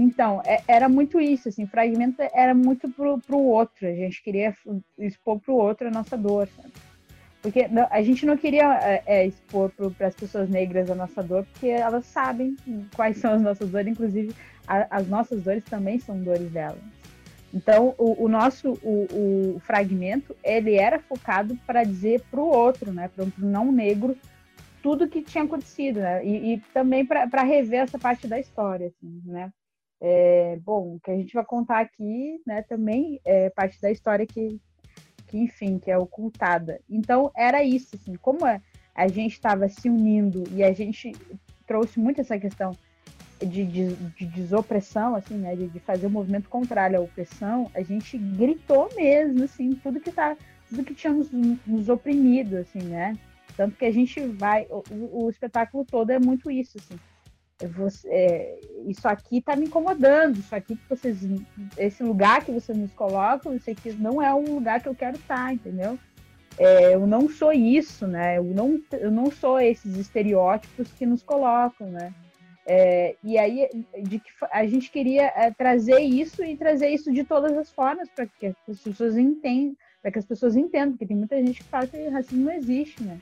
Então, 0.00 0.40
é, 0.46 0.62
era 0.68 0.88
muito 0.88 1.20
isso, 1.20 1.48
assim, 1.48 1.66
fragmento 1.66 2.22
era 2.32 2.54
muito 2.54 2.88
pro, 2.88 3.18
pro 3.18 3.36
outro, 3.36 3.84
a 3.84 3.92
gente 3.92 4.22
queria 4.22 4.54
expor 4.96 5.40
pro 5.40 5.56
outro 5.56 5.88
a 5.88 5.90
nossa 5.90 6.16
dor, 6.16 6.46
sabe? 6.54 6.72
Porque 7.42 7.68
a 7.90 8.02
gente 8.02 8.24
não 8.24 8.36
queria 8.36 8.78
é, 8.80 9.02
é 9.06 9.26
expor 9.26 9.72
para 9.96 10.06
as 10.06 10.14
pessoas 10.14 10.48
negras 10.48 10.88
a 10.88 10.94
nossa 10.94 11.20
dor, 11.20 11.44
porque 11.52 11.66
elas 11.66 12.06
sabem 12.06 12.56
quais 12.94 13.16
são 13.16 13.32
as 13.32 13.42
nossas 13.42 13.70
dores, 13.70 13.88
inclusive 13.88 14.32
a, 14.68 14.86
as 14.88 15.08
nossas 15.08 15.42
dores 15.42 15.64
também 15.64 15.98
são 15.98 16.22
dores 16.22 16.48
delas. 16.52 16.78
Então, 17.52 17.92
o, 17.98 18.24
o 18.24 18.28
nosso 18.28 18.74
o, 18.84 19.56
o, 19.56 19.60
fragmento, 19.60 20.36
ele 20.44 20.74
era 20.76 21.00
focado 21.00 21.58
para 21.66 21.82
dizer 21.82 22.22
para 22.30 22.40
o 22.40 22.46
outro, 22.48 22.92
né, 22.92 23.08
para 23.08 23.24
o 23.24 23.32
não 23.36 23.72
negro, 23.72 24.16
tudo 24.80 25.08
que 25.08 25.22
tinha 25.22 25.42
acontecido, 25.42 25.98
né, 25.98 26.24
e, 26.24 26.54
e 26.54 26.60
também 26.72 27.04
para 27.04 27.42
rever 27.42 27.80
essa 27.80 27.98
parte 27.98 28.28
da 28.28 28.38
história, 28.38 28.86
assim, 28.86 29.22
né. 29.24 29.52
É, 30.00 30.58
bom, 30.64 30.94
o 30.94 31.00
que 31.00 31.10
a 31.10 31.16
gente 31.16 31.34
vai 31.34 31.44
contar 31.44 31.80
aqui, 31.80 32.40
né, 32.46 32.62
também 32.62 33.20
é 33.24 33.50
parte 33.50 33.80
da 33.80 33.90
história 33.90 34.26
que, 34.26 34.60
que 35.26 35.38
enfim, 35.38 35.78
que 35.78 35.90
é 35.90 35.98
ocultada. 35.98 36.80
Então, 36.88 37.30
era 37.36 37.64
isso, 37.64 37.96
assim, 37.96 38.14
como 38.14 38.44
a, 38.46 38.60
a 38.94 39.08
gente 39.08 39.32
estava 39.32 39.68
se 39.68 39.88
unindo 39.88 40.44
e 40.52 40.62
a 40.62 40.72
gente 40.72 41.12
trouxe 41.66 41.98
muito 41.98 42.20
essa 42.20 42.38
questão 42.38 42.72
de, 43.40 43.64
de, 43.64 43.94
de 43.94 44.26
desopressão, 44.26 45.14
assim, 45.14 45.36
né, 45.36 45.54
de, 45.54 45.68
de, 45.68 45.80
fazer 45.80 46.06
o 46.06 46.10
movimento 46.10 46.48
contrário 46.48 46.98
à 46.98 47.00
opressão, 47.00 47.70
a 47.74 47.82
gente 47.82 48.18
gritou 48.18 48.88
mesmo, 48.96 49.44
assim, 49.44 49.74
tudo 49.74 50.00
que 50.00 50.10
tá, 50.10 50.36
tudo 50.68 50.84
que 50.84 50.94
tinha 50.94 51.12
nos, 51.12 51.30
nos 51.30 51.88
oprimido, 51.88 52.56
assim, 52.56 52.80
né, 52.80 53.16
tanto 53.56 53.76
que 53.76 53.84
a 53.84 53.92
gente 53.92 54.20
vai, 54.20 54.66
o, 54.70 55.24
o 55.24 55.30
espetáculo 55.30 55.84
todo 55.84 56.10
é 56.10 56.18
muito 56.18 56.50
isso, 56.50 56.78
assim, 56.78 56.98
você, 57.66 58.08
é, 58.08 58.60
isso 58.86 59.08
aqui 59.08 59.38
está 59.38 59.56
me 59.56 59.66
incomodando, 59.66 60.38
isso 60.38 60.54
aqui 60.54 60.76
que 60.76 60.88
vocês, 60.88 61.18
esse 61.76 62.02
lugar 62.02 62.44
que 62.44 62.52
vocês 62.52 62.76
nos 62.76 62.92
colocam, 62.92 63.54
isso 63.54 63.70
aqui 63.70 63.92
não 63.92 64.22
é 64.22 64.32
um 64.32 64.54
lugar 64.54 64.80
que 64.80 64.88
eu 64.88 64.94
quero 64.94 65.16
estar, 65.16 65.46
tá, 65.46 65.52
entendeu? 65.52 65.98
É, 66.56 66.94
eu 66.94 67.06
não 67.06 67.28
sou 67.28 67.52
isso, 67.52 68.06
né? 68.06 68.38
Eu 68.38 68.44
não, 68.44 68.80
eu 68.92 69.10
não 69.10 69.30
sou 69.30 69.60
esses 69.60 69.96
estereótipos 69.96 70.90
que 70.92 71.06
nos 71.06 71.22
colocam, 71.22 71.88
né? 71.88 72.12
É, 72.66 73.16
e 73.24 73.38
aí 73.38 73.66
de 74.02 74.18
que 74.18 74.30
a 74.52 74.66
gente 74.66 74.90
queria 74.90 75.32
é, 75.34 75.50
trazer 75.50 76.00
isso 76.00 76.44
e 76.44 76.56
trazer 76.56 76.88
isso 76.90 77.10
de 77.10 77.24
todas 77.24 77.56
as 77.56 77.70
formas 77.70 78.08
para 78.10 78.26
que 78.26 78.54
as 78.68 78.80
pessoas 78.80 79.16
entendam, 79.16 79.74
para 80.02 80.10
que 80.10 80.18
as 80.18 80.26
pessoas 80.26 80.54
entendam, 80.54 80.90
porque 80.90 81.06
tem 81.06 81.16
muita 81.16 81.36
gente 81.38 81.62
que 81.62 81.68
fala 81.68 81.86
que 81.86 82.08
racismo 82.08 82.44
não 82.44 82.52
existe, 82.52 83.02
né? 83.02 83.18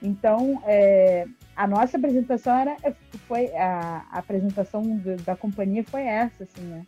Então, 0.00 0.62
é, 0.66 1.26
a 1.54 1.66
nossa 1.66 1.96
apresentação 1.96 2.54
era, 2.54 2.76
foi 3.28 3.54
a, 3.54 4.06
a 4.10 4.18
apresentação 4.18 4.82
do, 4.82 5.16
da 5.16 5.36
companhia 5.36 5.84
foi 5.84 6.02
essa, 6.02 6.44
assim, 6.44 6.62
né? 6.62 6.86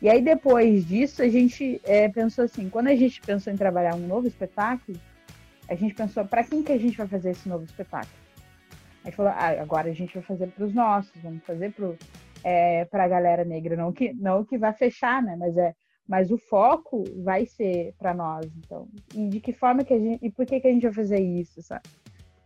E 0.00 0.08
aí 0.08 0.22
depois 0.22 0.86
disso 0.86 1.22
a 1.22 1.28
gente 1.28 1.80
é, 1.84 2.08
pensou 2.08 2.44
assim, 2.44 2.68
quando 2.68 2.86
a 2.88 2.94
gente 2.94 3.20
pensou 3.20 3.52
em 3.52 3.56
trabalhar 3.56 3.94
um 3.94 4.06
novo 4.06 4.26
espetáculo, 4.26 4.98
a 5.68 5.74
gente 5.74 5.94
pensou 5.94 6.24
para 6.24 6.44
quem 6.44 6.62
que 6.62 6.72
a 6.72 6.78
gente 6.78 6.96
vai 6.96 7.06
fazer 7.06 7.30
esse 7.30 7.48
novo 7.48 7.64
espetáculo? 7.64 8.12
A 9.02 9.08
gente 9.08 9.16
falou, 9.16 9.32
ah, 9.32 9.60
agora 9.60 9.90
a 9.90 9.92
gente 9.92 10.14
vai 10.14 10.22
fazer 10.22 10.48
para 10.48 10.64
os 10.64 10.74
nossos, 10.74 11.12
vamos 11.20 11.42
fazer 11.44 11.72
para 11.72 11.94
é, 12.44 12.88
a 12.90 13.08
galera 13.08 13.44
negra, 13.44 13.76
não 13.76 13.92
que 13.92 14.12
não 14.14 14.44
que 14.44 14.56
vai 14.56 14.72
fechar, 14.72 15.22
né? 15.22 15.36
Mas 15.36 15.56
é, 15.56 15.74
mas 16.06 16.30
o 16.30 16.38
foco 16.38 17.04
vai 17.22 17.44
ser 17.44 17.94
para 17.98 18.14
nós, 18.14 18.46
então. 18.56 18.88
E 19.14 19.28
de 19.28 19.40
que 19.40 19.52
forma 19.52 19.84
que 19.84 19.92
a 19.92 19.98
gente 19.98 20.24
e 20.24 20.30
por 20.30 20.46
que 20.46 20.60
que 20.60 20.68
a 20.68 20.72
gente 20.72 20.84
vai 20.84 20.92
fazer 20.92 21.20
isso, 21.20 21.60
sabe? 21.60 21.82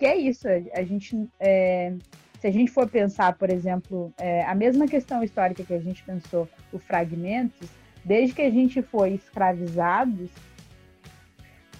Que 0.03 0.07
é 0.07 0.16
isso, 0.16 0.48
a 0.74 0.82
gente, 0.82 1.28
é, 1.38 1.94
se 2.40 2.48
a 2.48 2.50
gente 2.50 2.72
for 2.72 2.88
pensar, 2.88 3.34
por 3.34 3.48
exemplo, 3.48 4.12
é, 4.18 4.42
a 4.42 4.53
mesma 4.53 4.88
questão 4.88 5.22
histórica 5.22 5.62
que 5.62 5.72
a 5.72 5.78
gente 5.78 6.03
pensou, 6.03 6.48
o 6.72 6.78
fragmentos, 6.80 7.68
desde 8.05 8.34
que 8.34 8.42
a 8.42 8.50
gente 8.50 8.82
foi 8.82 9.11
escravizados, 9.12 10.28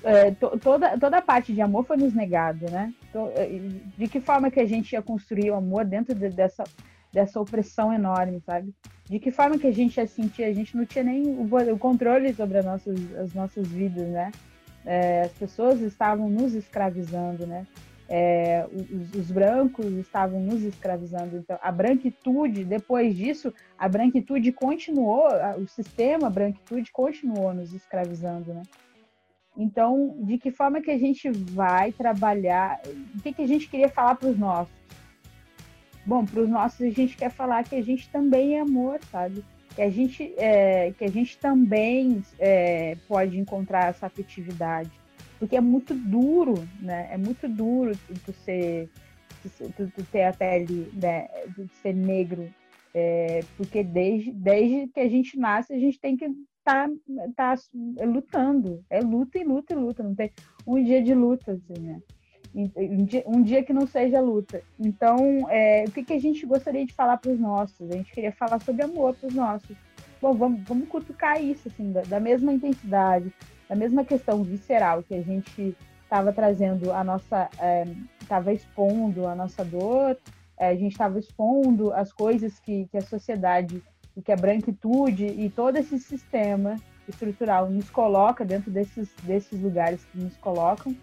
é, 0.05 0.31
to, 0.31 0.57
toda, 0.61 0.97
toda 1.01 1.19
a 1.19 1.23
parte 1.23 1.53
de 1.53 1.61
amor 1.61 1.85
foi 1.85 1.97
nos 1.97 2.15
negado, 2.15 2.71
né? 2.71 2.95
É, 3.35 3.59
de 3.99 4.07
que 4.07 4.21
forma 4.21 4.53
que 4.53 4.61
a 4.61 4.67
gente 4.67 4.93
ia 4.93 5.03
construir 5.03 5.51
o 5.51 5.57
amor 5.57 5.85
dentro 5.85 6.15
de, 6.15 6.29
dessa, 6.29 6.63
dessa 7.13 7.41
opressão 7.41 7.93
enorme, 7.93 8.41
sabe? 8.47 8.73
De 9.07 9.19
que 9.19 9.33
forma 9.33 9.59
que 9.59 9.67
a 9.67 9.75
gente 9.75 9.97
ia 9.97 10.07
sentir? 10.07 10.45
A 10.45 10.53
gente 10.53 10.77
não 10.77 10.87
tinha 10.87 11.03
nem 11.03 11.25
o, 11.27 11.73
o 11.73 11.77
controle 11.77 12.33
sobre 12.35 12.59
as 12.59 12.65
nossas, 12.65 13.17
as 13.17 13.35
nossas 13.35 13.67
vidas, 13.67 14.07
né? 14.07 14.31
É, 14.87 15.23
as 15.23 15.33
pessoas 15.33 15.81
estavam 15.81 16.31
nos 16.31 16.55
escravizando, 16.55 17.49
né? 17.49 17.67
É, 18.09 18.67
os, 18.73 19.15
os, 19.15 19.31
brancos 19.31 19.87
estavam 19.93 20.41
nos 20.41 20.63
escravizando. 20.63 21.37
Então, 21.37 21.59
a 21.63 21.73
branquitude, 21.73 22.65
depois 22.65 23.17
disso, 23.17 23.53
a 23.79 23.89
branquitude 23.89 24.53
continuou, 24.53 25.29
o 25.59 25.67
sistema 25.67 26.29
branquitude 26.29 26.91
continuou 26.93 27.55
nos 27.55 27.73
escravizando, 27.73 28.53
né? 28.53 28.63
Então, 29.57 30.17
de 30.21 30.39
que 30.39 30.51
forma 30.51 30.81
que 30.81 30.91
a 30.91 30.99
gente 30.99 31.31
vai 31.31 31.93
trabalhar? 31.93 32.81
O 33.15 33.21
que, 33.23 33.33
que 33.33 33.43
a 33.43 33.47
gente 33.47 33.69
queria 33.69 33.89
falar 33.89 34.15
para 34.15 34.31
os 34.31 34.39
nossos? 34.39 34.73
Bom, 36.05 36.25
para 36.25 36.41
os 36.41 36.49
nossos 36.49 36.81
a 36.81 36.91
gente 36.91 37.17
quer 37.17 37.31
falar 37.31 37.63
que 37.63 37.77
a 37.77 37.83
gente 37.83 38.09
também 38.09 38.57
é 38.57 38.61
amor, 38.61 38.99
sabe? 39.11 39.45
Que 39.75 39.83
a 39.83 39.91
gente, 39.91 40.35
é, 40.37 40.93
que 40.93 41.05
a 41.05 41.11
gente 41.11 41.39
também 41.39 42.23
é, 42.39 42.97
pode 43.07 43.39
encontrar 43.39 43.91
essa 43.91 44.07
afetividade 44.07 45.02
porque 45.43 45.57
é 45.57 45.61
muito 45.61 45.93
duro, 45.93 46.55
né? 46.81 47.09
É 47.11 47.19
muito 47.19 47.49
duro 47.49 47.99
tu 48.25 48.33
ser, 48.45 48.89
tu, 49.77 49.91
tu 49.91 50.05
ter 50.05 50.23
a 50.23 50.33
pele, 50.33 50.89
né? 50.95 51.27
Tu 51.57 51.69
ser 51.83 51.93
negro, 51.93 52.49
é, 52.95 53.41
porque 53.57 53.83
desde, 53.83 54.31
desde 54.31 54.87
que 54.87 55.01
a 55.01 55.09
gente 55.09 55.37
nasce 55.37 55.73
a 55.73 55.79
gente 55.81 55.99
tem 55.99 56.17
que 56.17 56.27
estar 56.27 56.89
tá, 57.35 57.55
tá 57.57 57.63
lutando, 58.07 58.85
é 58.89 59.01
luta 59.01 59.37
e 59.37 59.43
luta 59.43 59.73
e 59.73 59.77
luta, 59.77 60.05
não 60.05 60.15
tem 60.15 60.31
um 60.65 60.81
dia 60.81 61.03
de 61.03 61.13
luta, 61.13 61.55
assim, 61.55 61.83
né? 61.83 62.01
Um 62.55 63.05
dia, 63.05 63.25
um 63.27 63.43
dia 63.43 63.65
que 63.65 63.73
não 63.73 63.85
seja 63.89 64.21
luta. 64.21 64.63
Então, 64.79 65.51
é, 65.51 65.87
o 65.89 65.91
que, 65.91 66.05
que 66.05 66.13
a 66.13 66.21
gente 66.21 66.47
gostaria 66.47 66.87
de 66.87 66.95
falar 66.95 67.17
para 67.17 67.33
os 67.33 67.41
nossos? 67.41 67.91
A 67.91 67.97
gente 67.97 68.13
queria 68.13 68.31
falar 68.31 68.61
sobre 68.61 68.85
amor 68.85 69.17
para 69.17 69.27
os 69.27 69.35
nossos. 69.35 69.77
Bom, 70.21 70.35
vamos, 70.35 70.63
vamos 70.63 70.89
cutucar 70.89 71.43
isso, 71.43 71.67
assim, 71.67 71.91
da, 71.91 72.03
da 72.03 72.21
mesma 72.21 72.53
intensidade, 72.53 73.33
a 73.73 73.75
mesma 73.75 74.05
questão 74.05 74.43
visceral 74.45 75.03
que 75.03 75.15
a 75.15 75.23
gente 75.23 75.75
estava 76.05 76.31
trazendo 76.31 76.93
a 76.93 77.03
nossa, 77.03 77.49
estava 78.21 78.51
é, 78.51 78.55
expondo 78.55 79.27
a 79.27 79.35
nossa 79.35 79.65
dor, 79.65 80.19
é, 80.59 80.69
a 80.69 80.75
gente 80.75 80.93
estava 80.93 81.19
expondo 81.19 81.91
as 81.95 82.13
coisas 82.13 82.61
que, 82.61 82.87
que 82.89 82.99
a 82.99 83.01
sociedade 83.01 83.83
e 84.15 84.21
que 84.21 84.31
a 84.31 84.37
branquitude 84.37 85.25
e 85.25 85.49
todo 85.49 85.79
esse 85.79 85.99
sistema 85.99 86.77
estrutural 87.09 87.71
nos 87.71 87.89
coloca 87.89 88.45
dentro 88.45 88.71
desses, 88.71 89.11
desses 89.23 89.59
lugares 89.63 90.05
que 90.05 90.19
nos 90.19 90.37
colocam. 90.37 90.95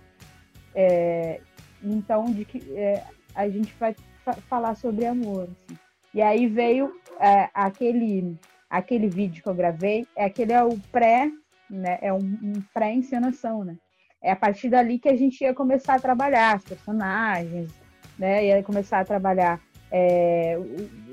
É, 0.76 1.42
então, 1.84 2.26
de 2.26 2.46
que 2.46 2.62
é, 2.78 3.04
a 3.34 3.50
gente 3.50 3.74
vai 3.80 3.96
fa 4.24 4.34
falar 4.48 4.76
sobre 4.76 5.08
amor. 5.08 5.50
Assim. 5.66 5.80
E 6.14 6.22
aí 6.22 6.46
veio 6.46 6.94
é, 7.20 7.50
aquele, 7.52 8.38
aquele 8.70 9.10
vídeo 9.10 9.42
que 9.42 9.50
eu 9.50 9.56
gravei, 9.56 10.06
é 10.16 10.26
aquele 10.26 10.54
é 10.54 10.64
o 10.64 10.78
pré 10.92 11.32
né? 11.70 11.98
É 12.02 12.14
um, 12.14 12.18
um 12.18 12.54
pré-encenação, 12.74 13.64
né? 13.64 13.76
É 14.22 14.32
a 14.32 14.36
partir 14.36 14.70
dali 14.70 15.00
que 15.00 15.10
a 15.10 15.16
gente 15.16 15.42
ia 15.42 15.54
começar 15.54 15.96
a 15.96 16.00
trabalhar 16.00 16.56
as 16.56 16.64
personagens, 16.64 17.72
né? 18.18 18.46
Ia 18.46 18.64
começar 18.64 19.00
a 19.00 19.06
trabalhar, 19.06 19.60
é, 19.92 20.58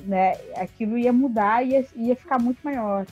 né? 0.05 0.33
Aquilo 0.57 0.99
ia 0.99 1.13
mudar 1.13 1.65
e 1.65 1.71
ia, 1.71 1.87
ia 1.95 2.17
ficar 2.17 2.39
muito 2.39 2.61
maior. 2.63 3.07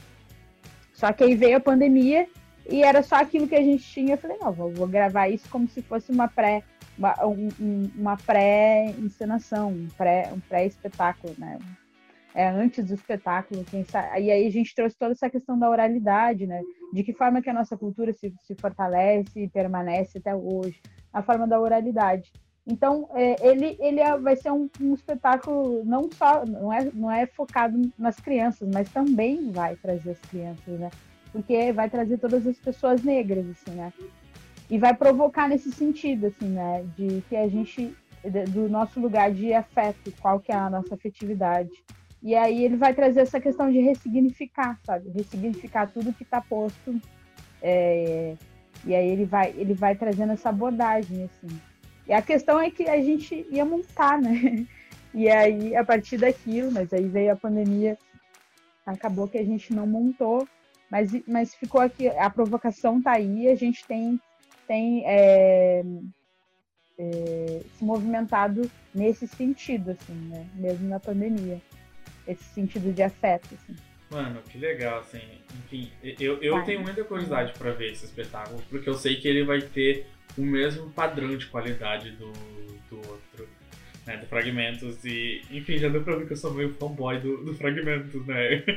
Só 0.93 1.13
que 1.13 1.25
aí 1.25 1.35
veio 1.35 1.57
a 1.57 1.61
pandemia 1.61 2.27
e 2.69 2.83
era 2.83 3.03
só 3.03 3.17
aquilo 3.17 3.49
que 3.49 3.55
a 3.55 3.63
gente 3.63 3.85
tinha. 3.85 4.15
Eu 4.15 4.19
falei, 4.19 4.39
não, 4.41 4.53
vou, 4.53 4.73
vou 4.73 4.87
gravar 4.87 5.29
isso 5.29 5.49
como 5.49 5.69
se 5.69 5.83
fosse 5.83 6.11
uma 6.11 6.29
pré 6.29 6.63
uma, 6.99 7.15
um, 7.27 7.91
uma 7.97 8.17
pré-encenação, 8.17 9.71
um 9.71 10.41
pré-espetáculo, 10.49 11.33
um 11.33 11.37
pré 11.37 11.47
né? 11.47 11.59
É, 12.35 12.49
antes 12.49 12.85
do 12.85 12.95
espetáculo. 12.95 13.65
E 14.19 14.31
aí 14.31 14.47
a 14.47 14.51
gente 14.51 14.75
trouxe 14.75 14.99
toda 14.99 15.13
essa 15.13 15.31
questão 15.31 15.57
da 15.57 15.71
oralidade, 15.71 16.47
né? 16.47 16.61
De 16.93 17.05
que 17.05 17.13
forma 17.13 17.41
que 17.41 17.49
a 17.49 17.55
nossa 17.55 17.77
cultura 17.77 18.13
se, 18.13 18.35
se 18.43 18.55
fortalece 18.57 19.45
e 19.45 19.49
permanece 19.49 20.19
até 20.19 20.35
hoje, 20.35 20.81
a 21.13 21.23
forma 21.23 21.47
da 21.47 21.61
oralidade. 21.61 22.33
Então, 22.67 23.09
é, 23.13 23.47
ele, 23.47 23.77
ele 23.79 24.01
é, 24.01 24.17
vai 24.19 24.35
ser 24.37 24.51
um, 24.51 24.69
um, 24.81 24.95
espetáculo 24.95 25.85
não 25.85 26.11
só, 26.11 26.45
não 26.47 26.73
é, 26.73 26.91
não 26.93 27.11
é 27.11 27.27
focado 27.27 27.79
nas 27.99 28.19
crianças, 28.19 28.69
mas 28.73 28.91
também 28.91 29.53
vai 29.53 29.77
trazer 29.77 30.13
as 30.13 30.21
crianças, 30.21 30.81
né? 30.81 30.91
Porque 31.31 31.73
vai 31.73 31.91
trazer 31.91 32.19
todas 32.19 32.47
as 32.47 32.57
pessoas 32.57 33.03
negras, 33.03 33.45
assim, 33.51 33.77
né? 33.77 33.93
E 34.71 34.79
vai 34.79 34.95
provocar 34.95 35.49
nesse 35.49 35.71
sentido, 35.73 36.27
assim, 36.27 36.49
né? 36.49 36.85
De 36.97 37.23
que 37.29 37.37
a 37.37 37.47
gente, 37.49 37.95
do 38.49 38.69
nosso 38.69 38.99
lugar 38.99 39.31
de 39.31 39.53
afeto, 39.53 40.11
qual 40.23 40.41
que 40.41 40.51
é 40.51 40.55
a 40.55 40.71
nossa 40.71 40.95
afetividade. 40.95 41.71
E 42.25 42.35
aí 42.35 42.65
ele 42.65 42.77
vai 42.77 42.95
trazer 42.95 43.21
essa 43.21 43.39
questão 43.39 43.71
de 43.71 43.79
ressignificar, 43.81 44.81
sabe? 44.83 45.11
Ressignificar 45.11 45.87
tudo 45.89 46.15
que 46.15 46.23
está 46.23 46.41
posto, 46.41 46.99
é, 47.61 48.35
E 48.87 48.95
aí 48.95 49.09
ele 49.09 49.27
vai, 49.27 49.55
ele 49.57 49.75
vai 49.75 49.95
trazendo 49.95 50.33
essa 50.33 50.49
abordagem, 50.49 51.25
assim. 51.25 51.61
E 52.07 52.15
a 52.15 52.23
questão 52.23 52.59
é 52.59 52.71
que 52.71 52.89
a 52.89 52.97
gente 53.03 53.47
ia 53.51 53.65
montar, 53.65 54.19
né? 54.21 54.67
E 55.17 55.31
aí, 55.31 55.77
a 55.77 55.85
partir 55.85 56.19
daquilo, 56.19 56.73
mas 56.73 56.93
aí 56.93 57.07
veio 57.07 57.33
a 57.33 57.37
pandemia, 57.37 57.97
acabou 58.85 59.29
que 59.29 59.39
a 59.39 59.45
gente 59.45 59.73
não 59.73 59.87
montou, 59.87 60.45
mas, 60.91 61.13
mas 61.25 61.55
ficou 61.55 61.81
aqui, 61.81 62.09
a 62.09 62.29
provocação 62.29 63.01
tá 63.01 63.13
aí, 63.13 63.47
a 63.47 63.55
gente 63.55 63.87
tem, 63.87 64.21
tem 64.67 65.05
é, 65.07 65.85
é, 66.99 67.61
se 67.79 67.85
movimentado 67.85 68.69
nesse 68.93 69.29
sentido, 69.29 69.93
assim, 69.93 70.15
né? 70.15 70.49
Mesmo 70.57 70.89
na 70.89 70.99
pandemia. 70.99 71.61
Esse 72.27 72.45
sentido 72.45 72.93
de 72.93 73.03
afeto, 73.03 73.49
assim. 73.55 73.77
Mano, 74.11 74.41
que 74.49 74.59
legal, 74.59 75.01
assim. 75.01 75.21
Enfim, 75.65 75.91
eu, 76.21 76.39
eu 76.41 76.63
tenho 76.63 76.81
muita 76.81 77.03
curiosidade 77.05 77.53
para 77.59 77.73
ver 77.73 77.93
esse 77.93 78.05
espetáculo, 78.05 78.63
porque 78.71 78.89
eu 78.89 78.95
sei 78.95 79.17
que 79.17 79.27
ele 79.27 79.45
vai 79.45 79.61
ter 79.61 80.07
o 80.39 80.43
mesmo 80.43 80.91
padrão 80.91 81.37
de 81.37 81.47
qualidade 81.47 82.13
do, 82.13 82.31
do 82.91 82.97
outro, 82.97 83.49
né? 84.07 84.17
Do 84.19 84.27
Fragmentos. 84.27 85.05
E, 85.05 85.43
enfim, 85.51 85.79
já 85.79 85.89
deu 85.89 86.03
pra 86.03 86.17
ver 86.17 86.27
que 86.27 86.33
eu 86.33 86.37
sou 86.37 86.55
meio 86.55 86.73
fanboy 86.75 87.19
do, 87.19 87.45
do 87.45 87.55
Fragmentos, 87.55 88.27
né? 88.27 88.63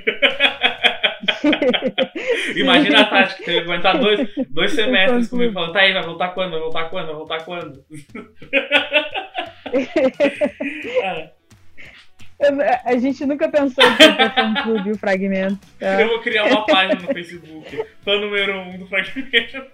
Imagina 2.55 3.01
a 3.01 3.05
Tati 3.05 3.37
que 3.37 3.43
teve 3.43 3.57
que 3.59 3.63
aguentar 3.63 3.99
dois, 3.99 4.29
dois 4.49 4.71
semestres 4.71 5.29
comigo 5.29 5.53
falando, 5.53 5.73
tá 5.73 5.79
aí, 5.79 5.93
vai 5.93 6.03
voltar 6.03 6.29
quando? 6.29 6.51
Vai 6.51 6.59
voltar 6.59 6.89
quando? 6.89 7.07
Vai 7.07 7.15
voltar 7.15 7.43
quando? 7.43 7.85
ah. 11.03 11.36
A 12.85 12.97
gente 12.97 13.25
nunca 13.25 13.49
pensou 13.49 13.83
em 13.83 13.95
ter 13.95 14.33
fã 14.33 14.53
clube 14.63 14.91
o 14.91 14.97
Fragmento. 14.97 15.59
Tá? 15.79 16.01
Eu 16.01 16.09
vou 16.09 16.21
criar 16.21 16.45
uma 16.45 16.65
página 16.65 17.01
no 17.01 17.07
Facebook, 17.13 17.85
fã 18.03 18.19
número 18.19 18.59
um 18.59 18.77
do 18.77 18.87
Fragmento. 18.87 19.65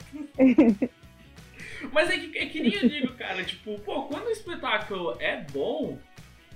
Mas 1.91 2.09
é 2.09 2.17
que, 2.17 2.37
é 2.37 2.45
que 2.45 2.61
nem 2.61 2.73
eu 2.73 2.87
digo, 2.87 3.13
cara, 3.15 3.43
tipo, 3.43 3.77
pô, 3.79 4.03
quando 4.03 4.27
o 4.27 4.31
espetáculo 4.31 5.17
é 5.19 5.41
bom, 5.51 5.99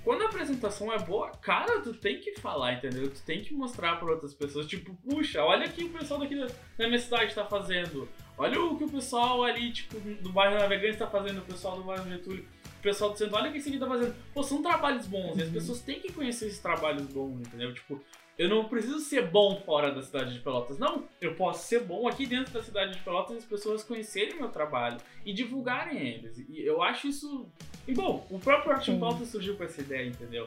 quando 0.02 0.22
a 0.22 0.26
apresentação 0.26 0.90
é 0.90 0.98
boa, 0.98 1.30
cara, 1.42 1.82
tu 1.82 1.92
tem 1.92 2.18
que 2.18 2.40
falar, 2.40 2.72
entendeu? 2.72 3.10
Tu 3.10 3.22
tem 3.22 3.42
que 3.42 3.52
mostrar 3.52 3.96
para 3.96 4.10
outras 4.10 4.32
pessoas, 4.32 4.66
tipo, 4.66 4.94
puxa, 5.06 5.44
olha 5.44 5.66
aqui 5.66 5.84
o 5.84 5.90
pessoal 5.90 6.20
daqui 6.20 6.34
da, 6.34 6.46
da 6.78 6.86
minha 6.86 6.98
cidade 6.98 7.34
tá 7.34 7.44
fazendo. 7.44 8.08
Olha 8.38 8.58
o 8.58 8.78
que 8.78 8.84
o 8.84 8.90
pessoal 8.90 9.44
ali, 9.44 9.70
tipo, 9.70 10.00
do 10.00 10.32
bairro 10.32 10.58
Navegante 10.58 10.96
tá 10.96 11.06
fazendo, 11.06 11.40
o 11.40 11.44
pessoal 11.44 11.76
do 11.76 11.84
bairro 11.84 12.08
Getúlio 12.08 12.46
o 12.78 12.82
pessoal 12.82 13.12
dizendo, 13.12 13.34
olha 13.34 13.48
o 13.48 13.52
que 13.52 13.58
esse 13.58 13.68
aqui 13.68 13.78
tá 13.78 13.86
fazendo. 13.86 14.14
Pô, 14.32 14.42
são 14.42 14.62
trabalhos 14.62 15.06
bons, 15.06 15.36
e 15.36 15.42
as 15.42 15.48
uhum. 15.48 15.54
pessoas 15.54 15.80
têm 15.80 16.00
que 16.00 16.12
conhecer 16.12 16.46
esses 16.46 16.60
trabalhos 16.60 17.02
bons, 17.08 17.40
entendeu? 17.40 17.74
Tipo, 17.74 18.00
eu 18.38 18.48
não 18.48 18.68
preciso 18.68 19.00
ser 19.00 19.26
bom 19.26 19.60
fora 19.66 19.90
da 19.90 20.00
cidade 20.00 20.32
de 20.32 20.38
Pelotas. 20.38 20.78
Não, 20.78 21.08
eu 21.20 21.34
posso 21.34 21.66
ser 21.66 21.80
bom 21.80 22.06
aqui 22.06 22.24
dentro 22.24 22.52
da 22.52 22.62
cidade 22.62 22.92
de 22.92 23.00
Pelotas 23.00 23.34
e 23.34 23.38
as 23.38 23.44
pessoas 23.44 23.82
conhecerem 23.82 24.36
meu 24.36 24.48
trabalho 24.48 24.98
e 25.26 25.32
divulgarem 25.32 25.98
eles. 25.98 26.38
E 26.48 26.60
eu 26.60 26.80
acho 26.80 27.08
isso. 27.08 27.48
E 27.86 27.92
bom, 27.92 28.24
o 28.30 28.38
próprio 28.38 28.72
Arte 28.72 28.92
em 28.92 29.00
Pauta 29.00 29.24
surgiu 29.24 29.56
com 29.56 29.64
essa 29.64 29.80
ideia, 29.80 30.06
entendeu? 30.06 30.46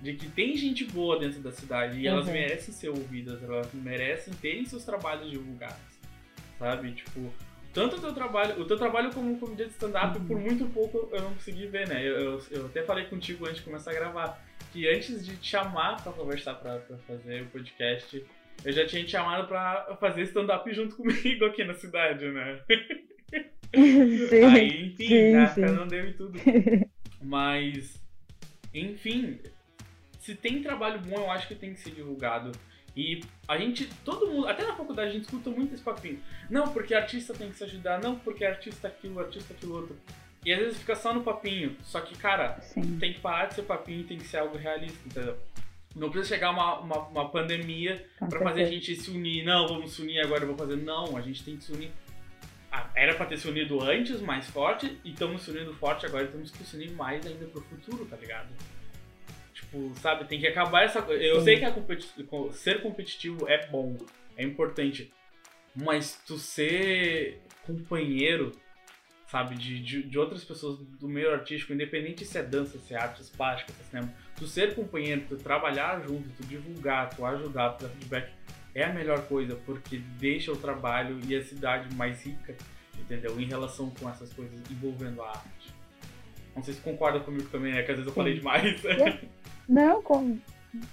De 0.00 0.14
que 0.14 0.28
tem 0.30 0.56
gente 0.56 0.84
boa 0.84 1.18
dentro 1.18 1.40
da 1.40 1.50
cidade 1.50 1.98
e 1.98 2.06
uhum. 2.06 2.14
elas 2.14 2.26
merecem 2.26 2.72
ser 2.72 2.90
ouvidas, 2.90 3.42
elas 3.42 3.72
merecem 3.74 4.32
terem 4.34 4.64
seus 4.64 4.84
trabalhos 4.84 5.28
divulgados. 5.28 5.98
Sabe? 6.60 6.92
Tipo, 6.92 7.32
tanto 7.72 7.96
o 7.96 8.00
teu 8.00 8.12
trabalho, 8.12 8.60
o 8.60 8.64
teu 8.64 8.76
trabalho 8.76 9.12
como 9.12 9.38
comediante 9.38 9.70
de 9.70 9.76
stand-up, 9.76 10.18
uhum. 10.18 10.26
por 10.26 10.38
muito 10.38 10.66
pouco 10.66 11.08
eu 11.12 11.22
não 11.22 11.34
consegui 11.34 11.66
ver, 11.66 11.88
né? 11.88 12.06
Eu, 12.06 12.14
eu, 12.14 12.42
eu, 12.50 12.66
até 12.66 12.82
falei 12.82 13.06
contigo 13.06 13.46
antes 13.46 13.58
de 13.58 13.62
começar 13.62 13.90
a 13.90 13.94
gravar, 13.94 14.44
que 14.72 14.88
antes 14.88 15.24
de 15.24 15.36
te 15.36 15.48
chamar 15.48 16.02
pra 16.02 16.12
conversar, 16.12 16.54
pra, 16.54 16.78
pra 16.78 16.96
fazer 16.98 17.42
o 17.42 17.46
podcast, 17.46 18.24
eu 18.64 18.72
já 18.72 18.86
tinha 18.86 19.04
te 19.04 19.10
chamado 19.10 19.48
pra 19.48 19.96
fazer 19.98 20.22
stand-up 20.22 20.72
junto 20.72 20.96
comigo 20.96 21.44
aqui 21.46 21.64
na 21.64 21.74
cidade, 21.74 22.26
né? 22.30 22.60
Sim, 23.74 24.44
Aí, 24.44 24.86
enfim, 24.88 25.08
sim, 25.08 25.32
né? 25.32 25.46
sim. 25.46 25.60
não 25.62 25.86
deu 25.86 26.06
e 26.06 26.12
tudo. 26.12 26.38
Mas, 27.22 28.02
enfim, 28.74 29.40
se 30.18 30.34
tem 30.34 30.62
trabalho 30.62 31.00
bom, 31.00 31.16
eu 31.16 31.30
acho 31.30 31.48
que 31.48 31.54
tem 31.54 31.72
que 31.72 31.80
ser 31.80 31.92
divulgado. 31.92 32.52
E 32.96 33.22
a 33.48 33.56
gente, 33.56 33.88
todo 34.04 34.26
mundo, 34.26 34.46
até 34.46 34.64
na 34.66 34.74
faculdade 34.74 35.10
a 35.10 35.12
gente 35.12 35.24
escuta 35.24 35.50
muito 35.50 35.74
esse 35.74 35.82
papinho. 35.82 36.20
Não, 36.50 36.68
porque 36.72 36.94
artista 36.94 37.32
tem 37.32 37.50
que 37.50 37.56
se 37.56 37.64
ajudar, 37.64 38.00
não, 38.00 38.18
porque 38.18 38.44
artista 38.44 38.88
aquilo, 38.88 39.18
artista 39.18 39.54
aquilo 39.54 39.76
outro. 39.76 39.96
E 40.44 40.52
às 40.52 40.58
vezes 40.58 40.78
fica 40.78 40.94
só 40.94 41.14
no 41.14 41.22
papinho. 41.22 41.76
Só 41.84 42.00
que, 42.00 42.16
cara, 42.16 42.60
Sim. 42.60 42.98
tem 42.98 43.12
que 43.12 43.20
parar 43.20 43.46
de 43.46 43.54
ser 43.54 43.62
papinho 43.62 44.00
e 44.00 44.04
tem 44.04 44.18
que 44.18 44.26
ser 44.26 44.38
algo 44.38 44.58
realista, 44.58 44.98
entendeu? 45.06 45.38
Não 45.94 46.10
precisa 46.10 46.34
chegar 46.34 46.50
uma, 46.50 46.80
uma, 46.80 46.98
uma 47.08 47.28
pandemia 47.28 48.04
para 48.18 48.40
fazer 48.40 48.62
a 48.64 48.66
gente 48.66 48.94
se 48.96 49.10
unir. 49.10 49.44
Não, 49.44 49.68
vamos 49.68 49.92
se 49.92 50.02
unir 50.02 50.20
agora, 50.20 50.42
eu 50.42 50.48
vou 50.48 50.56
fazer. 50.56 50.76
Não, 50.76 51.16
a 51.16 51.20
gente 51.20 51.44
tem 51.44 51.56
que 51.56 51.64
se 51.64 51.72
unir. 51.72 51.90
Ah, 52.70 52.90
era 52.94 53.14
pra 53.14 53.26
ter 53.26 53.36
se 53.36 53.46
unido 53.46 53.82
antes, 53.82 54.20
mais 54.20 54.48
forte, 54.48 54.98
e 55.04 55.10
estamos 55.10 55.42
se 55.42 55.50
unindo 55.50 55.74
forte 55.74 56.06
agora, 56.06 56.26
temos 56.26 56.50
que 56.50 56.64
se 56.64 56.74
unir 56.74 56.90
mais 56.92 57.26
ainda 57.26 57.44
pro 57.44 57.60
futuro, 57.60 58.06
tá 58.06 58.16
ligado? 58.16 58.48
Tipo, 59.72 59.90
sabe, 59.98 60.26
tem 60.26 60.38
que 60.38 60.46
acabar 60.46 60.84
essa 60.84 61.00
coisa. 61.00 61.22
Eu 61.22 61.38
Sim. 61.38 61.44
sei 61.44 61.58
que 61.58 61.70
competi 61.72 62.06
ser 62.52 62.82
competitivo 62.82 63.48
é 63.48 63.66
bom, 63.68 63.96
é 64.36 64.44
importante. 64.44 65.10
Mas 65.74 66.20
tu 66.26 66.36
ser 66.36 67.40
companheiro, 67.66 68.52
sabe, 69.26 69.54
de, 69.54 69.80
de, 69.80 70.02
de, 70.02 70.18
outras 70.18 70.44
pessoas 70.44 70.78
do 70.78 71.08
meio 71.08 71.32
artístico, 71.32 71.72
independente 71.72 72.22
se 72.26 72.36
é 72.36 72.42
dança, 72.42 72.78
se 72.78 72.92
é 72.92 72.98
artes 72.98 73.30
plásticas, 73.30 73.74
se 73.76 73.82
é 73.82 73.86
cinema, 73.86 74.14
tu 74.36 74.46
ser 74.46 74.74
companheiro, 74.74 75.22
tu 75.26 75.36
trabalhar 75.38 76.02
junto, 76.06 76.28
tu 76.36 76.44
divulgar, 76.44 77.08
tu 77.08 77.24
ajudar, 77.24 77.70
tu 77.70 77.84
dar 77.84 77.90
feedback, 77.90 78.30
é 78.74 78.84
a 78.84 78.92
melhor 78.92 79.26
coisa, 79.26 79.56
porque 79.64 80.02
deixa 80.18 80.52
o 80.52 80.56
trabalho 80.56 81.18
e 81.26 81.34
a 81.34 81.42
cidade 81.42 81.94
mais 81.94 82.22
rica, 82.22 82.54
entendeu? 82.98 83.40
Em 83.40 83.46
relação 83.46 83.88
com 83.88 84.10
essas 84.10 84.30
coisas 84.34 84.60
envolvendo 84.70 85.22
a 85.22 85.30
arte. 85.30 85.72
Não 86.54 86.62
sei 86.62 86.74
se 86.74 86.80
concorda 86.82 87.20
comigo 87.20 87.48
também, 87.48 87.72
né? 87.72 87.82
Que 87.82 87.92
às 87.92 87.96
vezes 87.96 88.06
eu 88.06 88.14
falei 88.14 88.34
demais. 88.34 88.82
Não, 89.68 90.02
com... 90.02 90.38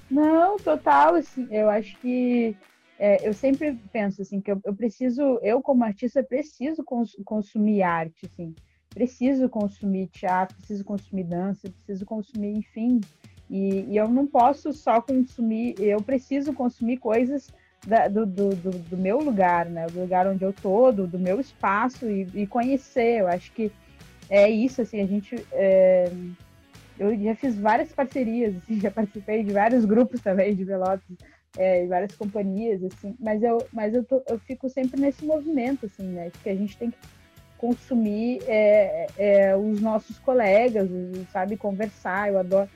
não, 0.09 0.57
total, 0.57 1.15
assim, 1.15 1.47
eu 1.51 1.69
acho 1.69 1.97
que 1.99 2.55
é, 2.99 3.25
eu 3.27 3.33
sempre 3.33 3.79
penso 3.93 4.21
assim 4.21 4.41
que 4.41 4.51
eu, 4.51 4.59
eu, 4.65 4.75
preciso, 4.75 5.39
eu 5.41 5.61
como 5.61 5.85
artista 5.85 6.21
preciso 6.21 6.83
cons 6.83 7.15
consumir 7.23 7.81
arte, 7.81 8.25
assim, 8.25 8.53
preciso 8.89 9.47
consumir 9.47 10.07
teatro, 10.07 10.57
preciso 10.57 10.83
consumir 10.83 11.23
dança, 11.23 11.69
preciso 11.69 12.05
consumir, 12.05 12.57
enfim, 12.57 12.99
e, 13.49 13.85
e 13.87 13.97
eu 13.97 14.09
não 14.09 14.27
posso 14.27 14.73
só 14.73 15.01
consumir, 15.01 15.75
eu 15.79 16.01
preciso 16.01 16.51
consumir 16.53 16.97
coisas 16.97 17.49
da, 17.87 18.09
do, 18.09 18.25
do, 18.25 18.49
do, 18.49 18.71
do, 18.71 18.97
meu 18.97 19.19
lugar, 19.19 19.65
né, 19.67 19.87
do 19.87 20.01
lugar 20.01 20.27
onde 20.27 20.43
eu 20.43 20.51
tô, 20.51 20.91
do, 20.91 21.07
do 21.07 21.17
meu 21.17 21.39
espaço 21.39 22.05
e, 22.09 22.27
e, 22.33 22.45
conhecer, 22.45 23.21
eu 23.21 23.27
acho 23.27 23.51
que 23.53 23.71
é 24.29 24.49
isso, 24.49 24.81
assim, 24.81 24.99
a 25.01 25.07
gente 25.07 25.35
é, 25.53 26.11
eu 26.99 27.17
já 27.17 27.33
fiz 27.35 27.57
várias 27.57 27.91
parcerias, 27.91 28.55
assim, 28.57 28.79
já 28.81 28.91
participei 28.91 29.43
de 29.43 29.53
vários 29.53 29.85
grupos 29.85 30.21
também 30.21 30.53
de 30.53 30.65
Pelotas, 30.65 31.01
é, 31.57 31.87
várias 31.87 32.15
companhias, 32.15 32.83
assim, 32.83 33.15
mas 33.19 33.41
eu, 33.41 33.57
mas 33.73 33.93
eu, 33.93 34.03
tô, 34.03 34.21
eu 34.27 34.37
fico 34.39 34.69
sempre 34.69 34.99
nesse 35.01 35.25
movimento, 35.25 35.85
assim, 35.85 36.03
né, 36.03 36.31
que 36.43 36.49
a 36.49 36.55
gente 36.55 36.77
tem 36.77 36.91
que 36.91 36.97
consumir 37.57 38.39
é, 38.47 39.07
é, 39.17 39.55
os 39.55 39.81
nossos 39.81 40.19
colegas, 40.19 40.87
sabe, 41.31 41.57
conversar, 41.57 42.29
eu 42.29 42.39
adoro, 42.39 42.69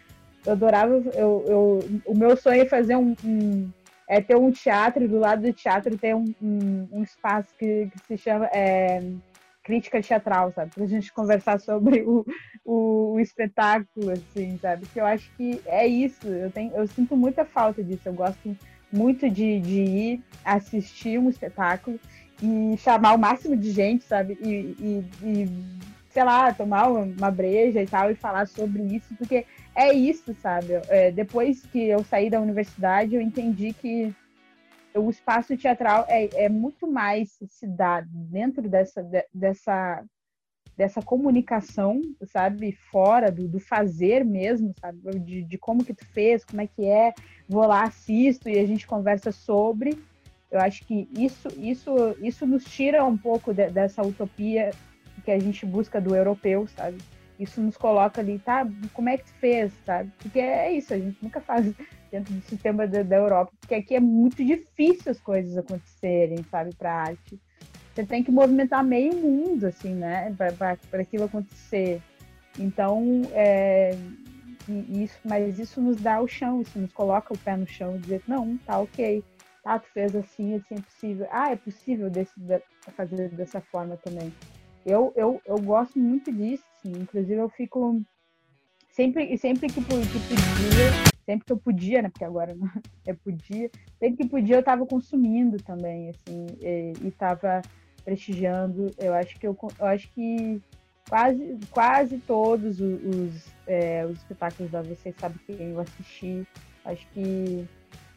eu 0.46 0.52
adorava, 0.52 0.94
eu, 1.14 1.46
eu, 1.48 1.80
o 2.06 2.16
meu 2.16 2.36
sonho 2.36 2.64
é 2.64 2.66
fazer 2.66 2.96
um, 2.96 3.16
um 3.24 3.70
é 4.08 4.22
ter 4.22 4.36
um 4.36 4.52
teatro, 4.52 5.04
e 5.04 5.08
do 5.08 5.20
lado 5.20 5.42
do 5.42 5.54
teatro 5.54 5.98
ter 5.98 6.14
um, 6.14 6.26
um, 6.42 6.88
um 6.92 7.04
espaço 7.04 7.48
que, 7.58 7.90
que 7.90 8.00
se 8.06 8.18
chama 8.18 8.46
é, 8.48 9.02
crítica 9.64 10.02
teatral, 10.02 10.52
sabe? 10.52 10.72
Pra 10.76 10.86
gente 10.86 11.12
conversar 11.14 11.60
sobre 11.60 12.02
o, 12.02 12.26
o, 12.66 13.14
o, 13.14 13.20
espetáculo, 13.20 14.12
assim, 14.12 14.58
sabe? 14.62 14.86
Que 14.88 15.00
eu 15.00 15.06
acho 15.06 15.32
que 15.36 15.62
é 15.66 15.88
isso. 15.88 16.28
Eu, 16.28 16.52
tenho, 16.52 16.76
eu 16.76 16.86
sinto 16.88 17.16
muita 17.16 17.46
falta 17.46 17.84
disso. 17.84 18.02
Eu 18.06 18.14
gosto 18.14 18.56
muito 18.92 19.30
de, 19.30 19.60
de 19.60 19.82
ir 19.82 20.24
assistir 20.44 21.18
um 21.18 21.30
espetáculo 21.30 22.00
e 22.42 22.78
chamar 22.78 23.14
o 23.14 23.18
máximo 23.18 23.56
de 23.56 23.72
gente, 23.72 24.04
sabe? 24.04 24.38
E, 24.42 24.76
e, 24.80 25.06
e 25.24 25.50
sei 26.10 26.24
lá, 26.24 26.54
tomar 26.54 26.90
uma 26.90 27.32
breja 27.32 27.82
e 27.82 27.88
tal 27.88 28.12
e 28.12 28.16
falar 28.16 28.48
sobre 28.48 28.84
isso, 28.84 29.16
porque 29.16 29.46
é 29.76 29.92
isso, 29.92 30.36
sabe? 30.42 30.74
É, 30.88 31.12
depois 31.12 31.66
que 31.66 31.88
eu 31.88 32.04
saí 32.04 32.30
da 32.30 32.40
universidade, 32.40 33.16
eu 33.16 33.22
entendi 33.22 33.74
que 33.74 34.14
o 34.96 35.10
espaço 35.10 35.58
teatral 35.58 36.06
é, 36.08 36.46
é 36.46 36.50
muito 36.50 36.88
mais 36.88 37.38
se 37.48 37.68
dá 37.68 38.04
dentro 38.08 38.70
dessa, 38.70 39.02
de, 39.02 39.26
dessa, 39.34 40.04
dessa 40.78 41.02
comunicação, 41.02 42.02
sabe? 42.26 42.72
Fora 42.92 43.32
do, 43.32 43.48
do 43.48 43.60
fazer 43.60 44.24
mesmo, 44.24 44.74
sabe? 44.80 45.20
De, 45.20 45.44
de, 45.44 45.58
como 45.58 45.84
que 45.84 45.94
tu 45.94 46.06
fez, 46.06 46.46
como 46.46 46.62
é 46.62 46.68
que 46.68 46.86
é, 46.86 47.14
vou 47.48 47.66
lá, 47.66 47.84
assisto 47.84 48.50
e 48.50 48.60
a 48.60 48.66
gente 48.66 48.88
conversa 48.88 49.32
sobre. 49.32 49.98
Eu 50.52 50.60
acho 50.60 50.86
que 50.86 51.10
isso, 51.18 51.48
isso, 51.58 51.96
isso 52.22 52.46
nos 52.46 52.64
tira 52.64 53.04
um 53.04 53.18
pouco 53.18 53.54
de, 53.54 53.70
dessa 53.70 54.04
utopia 54.04 54.72
que 55.26 55.32
a 55.32 55.40
gente 55.40 55.66
busca 55.66 56.00
do 56.00 56.16
europeu, 56.16 56.68
sabe? 56.68 56.98
Isso 57.40 57.60
nos 57.62 57.78
coloca 57.78 58.22
ali, 58.22 58.38
tá? 58.38 58.68
Como 58.94 59.10
é 59.10 59.18
que 59.18 59.26
tu 59.26 59.34
fez, 59.34 59.74
sabe? 59.86 60.12
Porque 60.20 60.40
é 60.40 60.72
isso, 60.72 60.94
a 60.94 61.00
gente 61.00 61.18
nunca 61.22 61.42
faz 61.42 61.74
dentro 62.14 62.32
do 62.32 62.42
sistema 62.42 62.86
da, 62.86 63.02
da 63.02 63.16
Europa, 63.16 63.52
porque 63.60 63.74
aqui 63.74 63.96
é 63.96 64.00
muito 64.00 64.46
difícil 64.46 65.12
as 65.12 65.20
coisas 65.20 65.58
acontecerem, 65.58 66.38
sabe, 66.52 66.72
para 66.76 66.94
arte. 66.94 67.42
você 67.92 68.06
tem 68.06 68.24
que 68.24 68.32
movimentar 68.32 68.84
meio 68.84 69.16
mundo, 69.16 69.66
assim, 69.66 69.96
né, 69.96 70.32
para 70.38 71.02
aquilo 71.02 71.24
acontecer. 71.24 72.00
Então, 72.60 73.24
é, 73.32 73.98
isso, 74.90 75.18
mas 75.26 75.58
isso 75.58 75.82
nos 75.82 75.98
dá 75.98 76.22
o 76.22 76.28
chão, 76.28 76.62
isso 76.62 76.78
nos 76.78 76.94
coloca 76.94 77.34
o 77.34 77.38
pé 77.38 77.58
no 77.58 77.66
chão 77.66 77.96
e 77.96 78.00
dizer, 78.00 78.22
não, 78.28 78.58
tá 78.60 78.78
ok, 78.78 79.24
tá, 79.64 79.80
tu 79.80 79.90
fez 79.92 80.16
assim, 80.16 80.54
assim 80.54 80.76
é 80.76 80.82
possível. 80.82 81.28
Ah, 81.32 81.52
é 81.52 81.56
possível 81.56 82.12
desse, 82.12 82.40
de, 82.40 82.62
fazer 82.96 83.30
dessa 83.30 83.60
forma 83.60 83.98
também. 83.98 84.32
Eu, 84.86 85.12
eu, 85.16 85.42
eu 85.48 85.60
gosto 85.60 85.98
muito 85.98 86.32
disso, 86.32 86.64
assim, 86.78 86.92
inclusive 86.92 87.42
eu 87.42 87.50
fico 87.50 88.00
sempre, 88.92 89.36
sempre 89.40 89.68
que, 89.68 89.82
que 89.82 89.88
podia, 89.88 91.13
sempre 91.26 91.46
que 91.46 91.52
eu 91.52 91.58
podia, 91.58 92.02
né, 92.02 92.10
porque 92.10 92.24
agora 92.24 92.54
não 92.56 92.70
é 93.06 93.14
podia, 93.14 93.70
sempre 94.00 94.24
que 94.24 94.30
podia 94.30 94.56
eu 94.56 94.60
estava 94.60 94.86
consumindo 94.86 95.60
também, 95.60 96.10
assim, 96.10 96.46
e, 96.62 97.08
estava 97.08 97.64
prestigiando. 98.04 98.94
Eu 98.98 99.14
acho 99.14 99.38
que 99.40 99.48
eu, 99.48 99.58
eu 99.80 99.86
acho 99.86 100.12
que 100.14 100.62
quase, 101.08 101.60
quase 101.72 102.18
todos 102.20 102.80
os, 102.80 103.04
os, 103.06 103.48
é, 103.68 104.06
os 104.06 104.18
espetáculos 104.18 104.72
da 104.72 104.82
Você 104.82 105.14
Sabe 105.20 105.40
Quem 105.46 105.72
eu 105.72 105.80
assisti. 105.80 106.44
Acho 106.86 107.08
que 107.12 107.66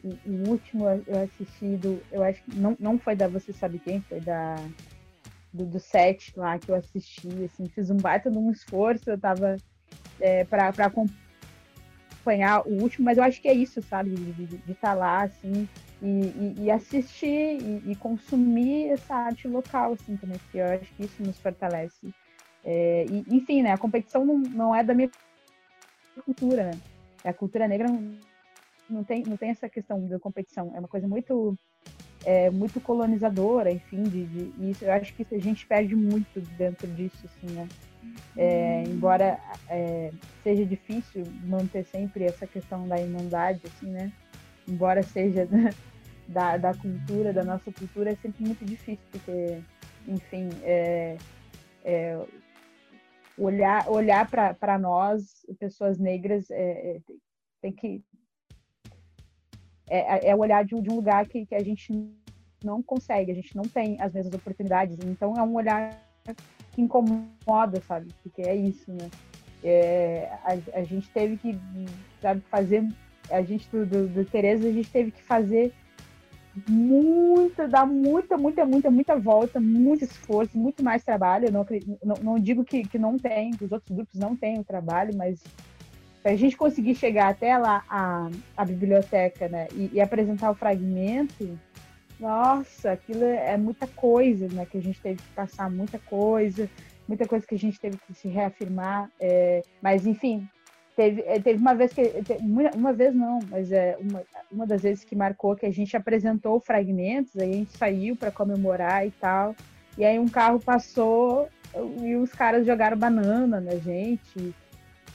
o, 0.03 0.09
o, 0.29 0.49
último 0.49 0.87
eu 0.89 1.17
assisti 1.23 1.77
do. 1.77 2.01
Eu 2.11 2.23
acho 2.23 2.43
que 2.43 2.59
não, 2.59 2.75
não 2.79 2.99
foi 2.99 3.15
da 3.15 3.27
Você 3.27 3.53
Sabe 3.53 3.79
Quem, 3.79 4.01
foi 4.01 4.19
da. 4.21 4.55
Do, 5.53 5.65
do 5.65 5.79
set 5.79 6.33
lá 6.35 6.59
que 6.59 6.69
eu 6.69 6.75
assisti, 6.75 7.29
assim, 7.45 7.67
fiz 7.69 7.89
um 7.89 7.95
baita 7.95 8.29
de 8.29 8.37
um 8.37 8.51
esforço, 8.51 9.09
eu 9.09 9.17
tava 9.17 9.55
é, 10.19 10.43
para 10.43 10.73
acompanhar 12.27 12.67
o 12.67 12.81
último, 12.81 13.05
mas 13.05 13.17
eu 13.17 13.23
acho 13.23 13.41
que 13.41 13.47
é 13.47 13.53
isso, 13.53 13.81
sabe? 13.81 14.09
De 14.09 14.71
estar 14.71 14.89
tá 14.89 14.93
lá, 14.93 15.23
assim, 15.23 15.67
e, 16.01 16.07
e, 16.07 16.55
e 16.63 16.71
assistir 16.71 17.27
e, 17.27 17.91
e, 17.91 17.95
consumir 17.95 18.89
essa 18.89 19.15
arte 19.15 19.47
local, 19.47 19.93
assim, 19.93 20.17
também, 20.17 20.37
porque 20.37 20.57
eu 20.57 20.65
acho 20.65 20.93
que 20.93 21.03
isso 21.05 21.23
nos 21.23 21.37
fortalece. 21.39 22.13
É, 22.63 23.05
e, 23.09 23.25
enfim, 23.35 23.63
né, 23.63 23.71
a 23.71 23.77
competição 23.77 24.25
não, 24.25 24.37
não 24.37 24.75
é 24.75 24.83
da 24.83 24.93
minha 24.93 25.09
cultura, 26.25 26.65
né? 26.65 26.77
A 27.23 27.33
cultura 27.33 27.67
negra 27.67 27.87
não, 27.87 28.17
não, 28.89 29.03
tem, 29.03 29.23
não 29.25 29.37
tem 29.37 29.49
essa 29.49 29.69
questão 29.69 30.05
da 30.07 30.19
competição, 30.19 30.71
é 30.75 30.79
uma 30.79 30.87
coisa 30.87 31.07
muito 31.07 31.57
é, 32.25 32.49
muito 32.49 32.81
colonizadora, 32.81 33.71
enfim, 33.71 34.03
de, 34.03 34.25
de, 34.25 34.69
isso, 34.69 34.83
eu 34.83 34.91
acho 34.91 35.13
que 35.13 35.25
a 35.33 35.39
gente 35.39 35.65
perde 35.65 35.95
muito 35.95 36.41
dentro 36.57 36.87
disso, 36.87 37.25
assim, 37.25 37.53
né? 37.53 37.67
É, 38.35 38.83
embora 38.83 39.39
é, 39.69 40.11
seja 40.43 40.65
difícil 40.65 41.23
manter 41.45 41.83
sempre 41.85 42.25
essa 42.25 42.45
questão 42.45 42.87
da 42.87 42.99
irmandade, 42.99 43.61
assim, 43.65 43.87
né? 43.87 44.11
Embora 44.67 45.01
seja 45.03 45.47
da, 46.27 46.57
da 46.57 46.73
cultura, 46.73 47.33
da 47.33 47.43
nossa 47.43 47.71
cultura, 47.71 48.11
é 48.11 48.15
sempre 48.15 48.45
muito 48.45 48.63
difícil, 48.63 49.03
porque, 49.11 49.59
enfim, 50.07 50.49
é, 50.63 51.17
é 51.83 52.25
olhar, 53.37 53.89
olhar 53.89 54.29
para 54.29 54.77
nós, 54.77 55.45
pessoas 55.59 55.97
negras, 55.97 56.49
é, 56.49 56.97
é, 56.97 57.01
tem 57.61 57.71
que. 57.71 58.03
É, 59.89 60.35
olhar 60.35 60.65
de, 60.65 60.81
de 60.81 60.89
um 60.89 60.95
lugar 60.95 61.25
que, 61.27 61.45
que 61.45 61.55
a 61.55 61.63
gente 61.63 61.93
não 62.61 62.83
consegue, 62.83 63.31
a 63.31 63.35
gente 63.35 63.55
não 63.55 63.63
tem 63.63 63.99
as 64.01 64.11
mesmas 64.11 64.33
oportunidades. 64.33 64.97
Então, 65.05 65.37
é 65.37 65.41
um 65.41 65.55
olhar 65.55 65.97
que 66.77 66.81
incomoda, 66.83 67.81
sabe? 67.87 68.07
Porque 68.21 68.43
é 68.43 68.55
isso, 68.55 68.91
né? 68.91 69.09
É, 69.63 70.29
a, 70.43 70.79
a, 70.79 70.83
gente 70.83 71.09
teve 71.09 71.35
que, 71.37 71.57
sabe, 72.21 72.41
fazer. 72.51 72.87
A 73.31 73.41
gente, 73.41 73.67
do, 73.69 73.83
do, 73.83 74.07
do 74.07 74.23
Tereza, 74.25 74.67
a 74.67 74.71
gente 74.71 74.89
teve 74.89 75.09
que 75.09 75.23
fazer 75.23 75.73
muita, 76.69 77.67
dar 77.67 77.85
muita, 77.87 78.37
muita, 78.37 78.63
muita, 78.63 78.91
muita 78.91 79.15
volta, 79.17 79.59
muito 79.59 80.03
esforço, 80.03 80.55
muito 80.55 80.83
mais 80.83 81.03
trabalho. 81.03 81.47
Eu 81.47 81.51
não, 81.51 81.65
não, 82.03 82.15
não 82.21 82.39
digo 82.39 82.63
que, 82.63 82.87
que 82.87 82.99
não 82.99 83.17
tem, 83.17 83.51
que 83.51 83.65
os 83.65 83.71
outros 83.71 83.95
grupos 83.95 84.19
não 84.19 84.35
têm 84.35 84.59
o 84.59 84.63
trabalho, 84.63 85.17
mas 85.17 85.43
para 86.21 86.33
a 86.33 86.35
gente 86.35 86.55
conseguir 86.55 86.93
chegar 86.93 87.29
até 87.29 87.57
lá 87.57 87.83
a, 87.89 88.29
a 88.55 88.65
biblioteca 88.65 89.47
né, 89.49 89.67
e, 89.73 89.89
e, 89.93 90.01
apresentar 90.01 90.51
o 90.51 90.55
fragmento, 90.55 91.57
nossa, 92.19 92.91
aquilo 92.91 93.23
é 93.23 93.55
muita 93.57 93.87
coisa, 93.87 94.47
né? 94.47 94.65
Que 94.65 94.77
a 94.77 94.81
gente 94.81 94.99
teve 94.99 95.21
que 95.21 95.29
passar 95.35 95.69
muita 95.69 95.99
coisa, 95.99 96.69
muita 97.07 97.27
coisa 97.27 97.45
que 97.45 97.55
a 97.55 97.59
gente 97.59 97.79
teve 97.79 97.97
que 97.97 98.13
se 98.13 98.27
reafirmar. 98.27 99.09
É, 99.19 99.61
mas 99.81 100.05
enfim, 100.05 100.47
Teve, 100.97 101.23
eh, 101.27 101.39
teve 101.39 101.59
uma 101.59 101.75
vez 101.75 101.93
que. 101.93 102.01
Uma 102.75 102.91
vez 102.91 103.13
não, 103.13 103.37
mas 103.51 103.71
é 103.71 103.95
uma, 103.99 104.23
uma 104.51 104.65
das 104.65 104.81
vezes 104.81 105.03
que 105.03 105.15
marcou 105.15 105.55
que 105.55 105.67
a 105.67 105.71
gente 105.71 105.95
apresentou 105.95 106.59
fragmentos, 106.59 107.37
aí 107.37 107.51
a 107.51 107.53
gente 107.53 107.77
saiu 107.77 108.15
para 108.15 108.31
comemorar 108.31 109.05
e 109.05 109.11
tal. 109.11 109.55
E 109.95 110.03
aí 110.03 110.17
um 110.17 110.27
carro 110.27 110.59
passou 110.59 111.47
e 112.01 112.15
os 112.15 112.31
caras 112.31 112.65
jogaram 112.65 112.97
banana 112.97 113.61
na 113.61 113.75
gente. 113.75 114.55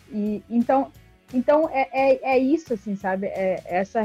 E 0.09 0.41
então, 0.49 0.93
então 1.35 1.69
é, 1.69 1.89
é, 1.93 2.35
é 2.35 2.39
isso, 2.39 2.75
assim, 2.75 2.95
sabe? 2.95 3.27
É, 3.27 3.61
essa 3.65 4.03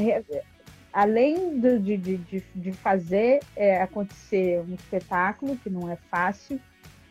além 0.98 1.60
do, 1.60 1.80
de, 1.80 1.96
de, 1.96 2.44
de 2.56 2.72
fazer 2.72 3.40
é, 3.56 3.80
acontecer 3.80 4.60
um 4.62 4.74
espetáculo 4.74 5.56
que 5.56 5.70
não 5.70 5.88
é 5.88 5.96
fácil, 5.96 6.60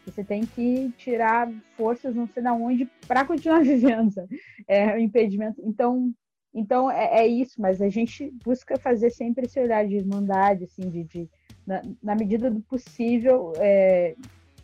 você 0.04 0.24
tem 0.24 0.44
que 0.44 0.92
tirar 0.98 1.48
forças 1.76 2.12
não 2.12 2.26
sei 2.26 2.42
de 2.42 2.48
onde 2.48 2.90
para 3.06 3.24
continuar 3.24 3.62
vivendo. 3.62 4.26
É 4.66 4.92
o 4.92 4.98
impedimento. 4.98 5.62
Então, 5.64 6.12
então 6.52 6.90
é, 6.90 7.20
é, 7.20 7.28
isso, 7.28 7.60
mas 7.60 7.80
a 7.80 7.88
gente 7.88 8.28
busca 8.44 8.76
fazer 8.76 9.10
sempre 9.10 9.46
esse 9.46 9.60
olhar 9.60 9.86
de 9.86 9.94
irmandade, 9.94 10.64
assim, 10.64 10.90
de, 10.90 11.04
de 11.04 11.30
na, 11.64 11.80
na, 12.02 12.16
medida 12.16 12.50
do 12.50 12.60
possível, 12.62 13.52
é, 13.56 14.16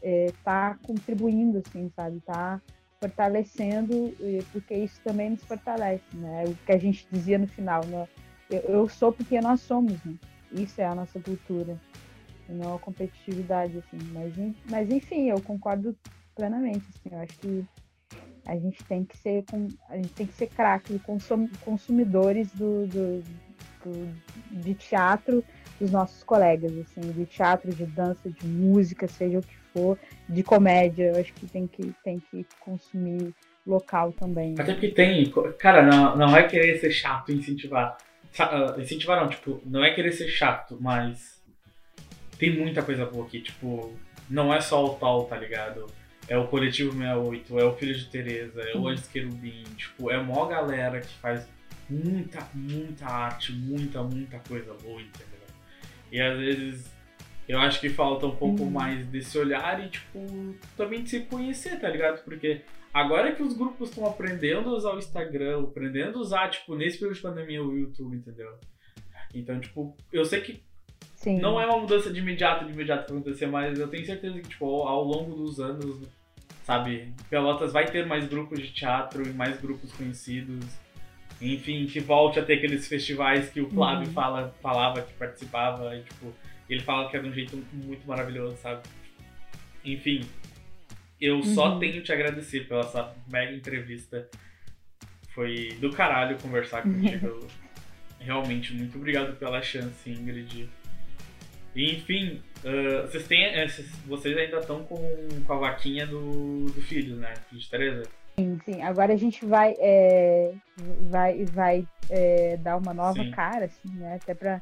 é, 0.02 0.32
tá 0.42 0.76
contribuindo, 0.84 1.62
assim, 1.64 1.88
sabe? 1.94 2.18
Tá 2.26 2.60
fortalecendo, 2.98 4.12
porque 4.50 4.74
isso 4.74 5.00
também 5.04 5.30
nos 5.30 5.44
fortalece, 5.44 6.16
né? 6.16 6.42
O 6.44 6.54
que 6.66 6.72
a 6.72 6.78
gente 6.78 7.06
dizia 7.12 7.38
no 7.38 7.46
final, 7.46 7.84
né? 7.86 8.08
Eu, 8.52 8.60
eu 8.60 8.88
sou 8.88 9.12
porque 9.12 9.40
nós 9.40 9.60
somos, 9.60 10.02
né? 10.04 10.14
Isso 10.52 10.80
é 10.80 10.84
a 10.84 10.94
nossa 10.94 11.18
cultura 11.18 11.76
não 12.52 12.74
a 12.74 12.78
competitividade, 12.78 13.78
assim. 13.78 13.98
Mas, 14.12 14.34
mas 14.68 14.90
enfim, 14.90 15.30
eu 15.30 15.40
concordo 15.40 15.96
plenamente, 16.34 16.84
assim, 16.90 17.14
eu 17.14 17.20
acho 17.20 17.38
que 17.38 17.64
a 18.46 18.56
gente 18.56 18.82
tem 18.84 19.04
que 19.04 19.16
ser 19.16 19.44
a 19.88 19.96
gente 19.96 20.08
tem 20.10 20.26
que 20.26 20.34
ser 20.34 20.48
craque, 20.48 20.98
consum, 21.00 21.48
consumidores 21.60 22.50
do, 22.52 22.86
do, 22.86 23.22
do, 23.84 24.62
de 24.62 24.74
teatro 24.74 25.44
dos 25.80 25.90
nossos 25.90 26.22
colegas, 26.22 26.72
assim, 26.78 27.00
de 27.00 27.26
teatro, 27.26 27.72
de 27.72 27.86
dança, 27.86 28.28
de 28.28 28.46
música, 28.46 29.06
seja 29.08 29.38
o 29.38 29.42
que 29.42 29.56
for, 29.72 29.98
de 30.28 30.42
comédia, 30.42 31.12
eu 31.12 31.20
acho 31.20 31.32
que 31.34 31.46
tem 31.46 31.66
que, 31.66 31.92
tem 32.04 32.20
que 32.20 32.46
consumir 32.60 33.32
local 33.66 34.12
também. 34.12 34.54
Até 34.58 34.72
porque 34.72 34.88
tem, 34.88 35.32
cara, 35.58 35.82
não, 35.82 36.16
não 36.16 36.36
é 36.36 36.42
querer 36.42 36.78
ser 36.78 36.90
chato 36.90 37.32
incentivar. 37.32 37.96
Ah, 38.38 38.76
incentivar 38.78 39.20
não, 39.20 39.28
tipo, 39.28 39.60
não 39.64 39.84
é 39.84 39.92
querer 39.92 40.12
ser 40.12 40.28
chato, 40.28 40.78
mas 40.80 41.42
tem 42.38 42.56
muita 42.56 42.82
coisa 42.82 43.04
boa 43.06 43.26
aqui, 43.26 43.40
tipo, 43.40 43.96
não 44.28 44.52
é 44.52 44.60
só 44.60 44.84
o 44.84 44.94
tal, 44.94 45.24
tá 45.24 45.36
ligado? 45.36 45.86
É 46.28 46.36
o 46.36 46.46
Coletivo 46.48 46.92
68, 46.92 47.58
é 47.58 47.64
o 47.64 47.74
Filho 47.74 47.94
de 47.94 48.06
Tereza, 48.06 48.62
é 48.62 48.76
o 48.76 48.88
Antes 48.88 49.06
Querubim, 49.06 49.64
tipo, 49.76 50.10
é 50.10 50.22
mó 50.22 50.46
galera 50.46 51.00
que 51.00 51.12
faz 51.18 51.46
muita, 51.90 52.48
muita 52.54 53.06
arte, 53.06 53.52
muita, 53.52 54.02
muita 54.02 54.38
coisa 54.40 54.72
boa, 54.74 55.00
entendeu? 55.00 55.40
E 56.10 56.20
às 56.20 56.38
vezes 56.38 56.92
eu 57.48 57.58
acho 57.58 57.80
que 57.80 57.88
falta 57.88 58.26
um 58.26 58.36
pouco 58.36 58.62
uhum. 58.62 58.70
mais 58.70 59.06
desse 59.06 59.36
olhar 59.36 59.84
e, 59.84 59.88
tipo, 59.88 60.56
também 60.76 61.02
de 61.02 61.10
se 61.10 61.20
conhecer, 61.20 61.78
tá 61.78 61.88
ligado? 61.88 62.22
Porque 62.24 62.62
agora 62.92 63.34
que 63.34 63.42
os 63.42 63.54
grupos 63.56 63.88
estão 63.88 64.06
aprendendo 64.06 64.70
a 64.70 64.74
usar 64.74 64.94
o 64.94 64.98
Instagram, 64.98 65.62
aprendendo 65.62 66.18
a 66.18 66.20
usar, 66.22 66.48
tipo, 66.50 66.74
nesse 66.74 66.98
período 66.98 67.16
de 67.16 67.22
pandemia 67.22 67.62
o 67.62 67.76
YouTube, 67.76 68.16
entendeu? 68.16 68.58
Então, 69.34 69.58
tipo, 69.58 69.96
eu 70.12 70.24
sei 70.24 70.40
que 70.40 70.62
Sim. 71.22 71.38
Não 71.38 71.60
é 71.60 71.64
uma 71.64 71.78
mudança 71.78 72.12
de 72.12 72.18
imediato, 72.18 72.64
de 72.64 72.72
imediato 72.72 73.06
que 73.06 73.12
acontecer, 73.12 73.46
mas 73.46 73.78
eu 73.78 73.86
tenho 73.86 74.04
certeza 74.04 74.40
que, 74.40 74.48
tipo, 74.48 74.66
ao 74.82 75.04
longo 75.04 75.36
dos 75.36 75.60
anos, 75.60 76.00
sabe, 76.64 77.14
Pelotas 77.30 77.72
vai 77.72 77.84
ter 77.84 78.04
mais 78.04 78.26
grupos 78.26 78.58
de 78.58 78.72
teatro 78.72 79.24
e 79.24 79.32
mais 79.32 79.60
grupos 79.60 79.92
conhecidos. 79.92 80.64
Enfim, 81.40 81.86
que 81.86 82.00
volte 82.00 82.40
a 82.40 82.44
ter 82.44 82.54
aqueles 82.54 82.88
festivais 82.88 83.48
que 83.50 83.60
o 83.60 83.70
Flávio 83.70 84.08
uhum. 84.08 84.12
fala, 84.12 84.54
falava 84.60 85.02
que 85.02 85.12
participava 85.14 85.96
e, 85.96 86.02
tipo, 86.02 86.34
ele 86.68 86.80
fala 86.80 87.08
que 87.08 87.16
é 87.16 87.20
de 87.20 87.28
um 87.28 87.32
jeito 87.32 87.56
muito 87.72 88.04
maravilhoso, 88.04 88.56
sabe? 88.56 88.82
Enfim, 89.84 90.26
eu 91.22 91.36
uhum. 91.36 91.54
só 91.54 91.78
tenho 91.78 92.02
te 92.02 92.12
agradecer 92.12 92.66
pela 92.66 92.80
essa 92.80 93.14
mega 93.30 93.52
entrevista. 93.52 94.28
Foi 95.28 95.68
do 95.80 95.90
caralho 95.92 96.36
conversar 96.42 96.82
contigo. 96.82 97.46
Realmente, 98.18 98.74
muito 98.74 98.98
obrigado 98.98 99.36
pela 99.36 99.62
chance, 99.62 100.10
Ingrid. 100.10 100.68
Enfim, 101.74 102.42
uh, 102.64 103.06
vocês, 103.06 103.26
têm, 103.26 103.44
eh, 103.44 103.66
vocês 104.04 104.36
ainda 104.36 104.58
estão 104.58 104.82
com, 104.84 104.98
com 105.46 105.52
a 105.52 105.56
vaquinha 105.56 106.06
do, 106.06 106.66
do 106.66 106.82
filho, 106.82 107.16
né? 107.16 107.32
Filho 107.48 107.60
de 107.60 107.70
Tereza? 107.70 108.02
Sim, 108.38 108.58
sim. 108.64 108.82
Agora 108.82 109.12
a 109.12 109.16
gente 109.16 109.46
vai, 109.46 109.74
é, 109.78 110.52
vai, 111.08 111.44
vai 111.46 111.86
é, 112.10 112.56
dar 112.58 112.76
uma 112.76 112.92
nova 112.92 113.22
sim. 113.22 113.30
cara, 113.30 113.66
assim, 113.66 113.88
né? 113.94 114.16
Até 114.20 114.34
para 114.34 114.60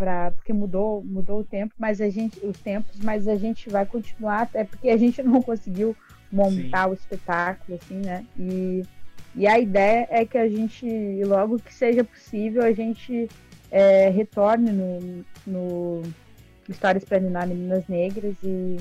pra, 0.00 0.30
porque 0.30 0.50
mudou, 0.50 1.04
mudou 1.04 1.40
o 1.40 1.44
tempo, 1.44 1.74
mas 1.78 2.00
a 2.00 2.08
gente, 2.08 2.40
os 2.42 2.58
tempos, 2.58 2.98
mas 3.04 3.28
a 3.28 3.36
gente 3.36 3.68
vai 3.68 3.84
continuar, 3.84 4.42
até 4.44 4.64
porque 4.64 4.88
a 4.88 4.96
gente 4.96 5.20
não 5.22 5.42
conseguiu 5.42 5.94
montar 6.32 6.84
Sim. 6.84 6.90
o 6.90 6.94
espetáculo, 6.94 7.78
assim, 7.80 7.96
né? 7.96 8.24
E, 8.38 8.82
e 9.34 9.46
a 9.46 9.58
ideia 9.58 10.08
é 10.10 10.24
que 10.24 10.38
a 10.38 10.48
gente, 10.48 10.86
logo 11.26 11.58
que 11.58 11.74
seja 11.74 12.02
possível, 12.02 12.62
a 12.62 12.72
gente 12.72 13.28
é, 13.70 14.08
retorne 14.08 14.72
no, 14.72 15.24
no 15.46 16.02
Histórias 16.66 17.04
para 17.04 17.20
Meninas 17.20 17.86
Negras 17.86 18.36
e, 18.42 18.78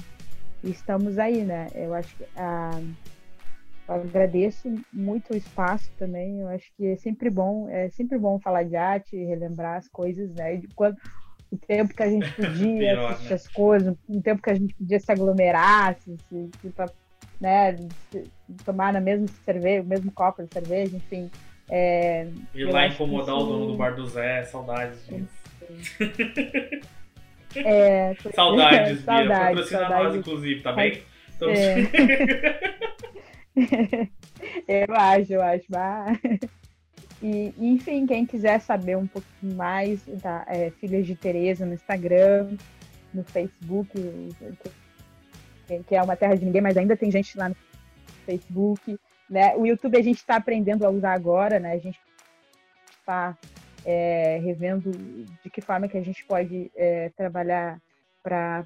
e, 0.63 0.72
estamos 0.72 1.20
aí, 1.20 1.43
né? 1.43 1.67
Eu 1.76 1.93
acho 1.93 2.15
que 2.15 2.24
a, 2.38 2.80
eu 3.89 3.95
agradeço 3.95 4.73
muito 4.93 5.33
o 5.33 5.37
espaço 5.37 5.91
também. 5.97 6.39
Eu 6.39 6.47
acho 6.49 6.71
que 6.77 6.85
é 6.85 6.95
sempre 6.95 7.29
bom, 7.29 7.67
é 7.69 7.89
sempre 7.89 8.17
bom 8.17 8.39
falar 8.39 8.63
de 8.63 8.75
arte, 8.75 9.15
relembrar 9.15 9.77
as 9.77 9.87
coisas, 9.87 10.33
né? 10.35 10.57
De 10.57 10.67
quando, 10.75 10.95
o 11.51 11.57
tempo 11.57 11.93
que 11.93 12.03
a 12.03 12.09
gente 12.09 12.31
podia 12.35 12.93
Pior, 12.93 13.11
assistir 13.11 13.29
né? 13.29 13.35
as 13.35 13.47
coisas, 13.47 13.95
o 14.07 14.21
tempo 14.21 14.41
que 14.41 14.49
a 14.49 14.55
gente 14.55 14.73
podia 14.75 14.99
se 14.99 15.11
aglomerar, 15.11 15.95
se, 15.95 16.15
se, 16.17 16.49
se 16.61 16.73
né, 17.41 17.75
tomar 18.65 18.93
na 18.93 19.01
mesma 19.01 19.27
cerveja, 19.45 19.81
o 19.81 19.87
mesmo 19.87 20.11
copo 20.11 20.43
de 20.43 20.53
cerveja, 20.53 20.95
enfim. 20.95 21.29
É, 21.71 22.27
Ir 22.53 22.65
lá 22.65 22.87
incomodar 22.87 23.35
o 23.35 23.45
dono 23.45 23.67
do 23.67 23.77
bar 23.77 23.95
do 23.95 24.07
Zé, 24.07 24.43
saudades 24.43 25.05
disso. 25.07 25.39
É, 27.55 28.13
saudades, 28.35 28.97
Bia. 28.97 29.05
Saudades, 29.05 29.39
Patrocina 29.39 29.79
saudades. 29.79 30.05
nós, 30.05 30.15
inclusive, 30.15 30.61
tá 30.61 30.71
bem? 30.71 31.01
Então... 31.35 31.49
É. 31.49 32.59
eu 34.67 34.93
acho, 34.95 35.33
eu 35.33 35.41
acho. 35.41 35.65
E, 37.21 37.53
enfim, 37.57 38.05
quem 38.05 38.25
quiser 38.25 38.61
saber 38.61 38.95
um 38.95 39.05
pouquinho 39.05 39.53
mais, 39.53 40.01
tá, 40.21 40.45
é, 40.47 40.69
Filhas 40.71 41.05
de 41.05 41.15
Tereza 41.15 41.65
no 41.65 41.73
Instagram, 41.73 42.55
no 43.13 43.25
Facebook, 43.25 43.91
que 45.85 45.95
é 45.95 46.01
uma 46.01 46.15
terra 46.15 46.35
de 46.35 46.45
ninguém, 46.45 46.61
mas 46.61 46.77
ainda 46.77 46.95
tem 46.95 47.11
gente 47.11 47.37
lá 47.37 47.49
no 47.49 47.55
Facebook. 48.25 48.97
Né? 49.29 49.55
O 49.57 49.65
YouTube 49.65 49.97
a 49.97 50.01
gente 50.01 50.17
está 50.17 50.37
aprendendo 50.37 50.85
a 50.85 50.89
usar 50.89 51.13
agora, 51.13 51.59
né? 51.59 51.73
A 51.73 51.77
gente 51.77 51.99
está 52.99 53.37
é, 53.85 54.39
revendo 54.43 54.91
de 54.91 55.49
que 55.49 55.61
forma 55.61 55.87
que 55.87 55.97
a 55.97 56.03
gente 56.03 56.25
pode 56.25 56.71
é, 56.75 57.09
trabalhar 57.09 57.79
para 58.23 58.65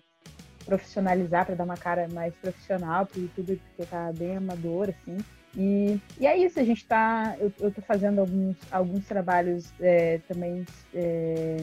profissionalizar, 0.66 1.46
para 1.46 1.56
dar 1.56 1.64
uma 1.64 1.78
cara 1.78 2.08
mais 2.10 2.34
profissional 2.36 3.06
para 3.06 3.20
o 3.20 3.24
YouTube, 3.24 3.62
porque 3.68 3.84
está 3.84 4.12
bem 4.14 4.38
amador, 4.38 4.90
assim. 4.90 5.18
E, 5.56 6.00
e 6.20 6.26
é 6.26 6.38
isso, 6.38 6.60
a 6.60 6.64
gente 6.64 6.80
está. 6.80 7.36
Eu, 7.40 7.48
estou 7.48 7.84
fazendo 7.84 8.20
alguns, 8.20 8.58
alguns 8.72 9.06
trabalhos 9.06 9.72
é, 9.80 10.20
também 10.28 10.66
é, 10.94 11.58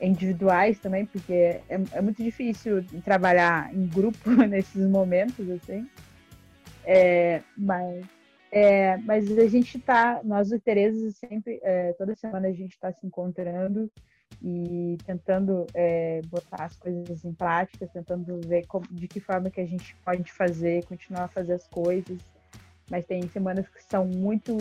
individuais 0.00 0.78
também, 0.78 1.06
porque 1.06 1.32
é, 1.32 1.62
é, 1.92 2.00
muito 2.00 2.22
difícil 2.22 2.84
trabalhar 3.02 3.74
em 3.74 3.86
grupo 3.86 4.30
nesses 4.46 4.86
momentos, 4.88 5.48
assim. 5.50 5.88
É, 6.84 7.42
mas, 7.56 8.04
é, 8.50 8.96
mas 8.98 9.38
a 9.38 9.46
gente 9.46 9.78
está, 9.78 10.20
nós 10.24 10.50
o 10.50 10.58
Tereza 10.58 11.10
sempre, 11.12 11.60
é, 11.62 11.92
toda 11.94 12.14
semana 12.14 12.48
a 12.48 12.52
gente 12.52 12.72
está 12.72 12.92
se 12.92 13.06
encontrando 13.06 13.90
e 14.42 14.96
tentando 15.04 15.66
é, 15.74 16.20
botar 16.26 16.64
as 16.64 16.76
coisas 16.76 17.24
em 17.24 17.32
prática, 17.32 17.86
tentando 17.86 18.40
ver 18.46 18.66
como, 18.66 18.86
de 18.90 19.06
que 19.06 19.20
forma 19.20 19.50
que 19.50 19.60
a 19.60 19.66
gente 19.66 19.94
pode 20.04 20.32
fazer, 20.32 20.84
continuar 20.86 21.24
a 21.24 21.28
fazer 21.28 21.54
as 21.54 21.66
coisas. 21.66 22.18
Mas 22.90 23.04
tem 23.04 23.28
semanas 23.28 23.68
que 23.68 23.82
são 23.84 24.04
muito 24.04 24.56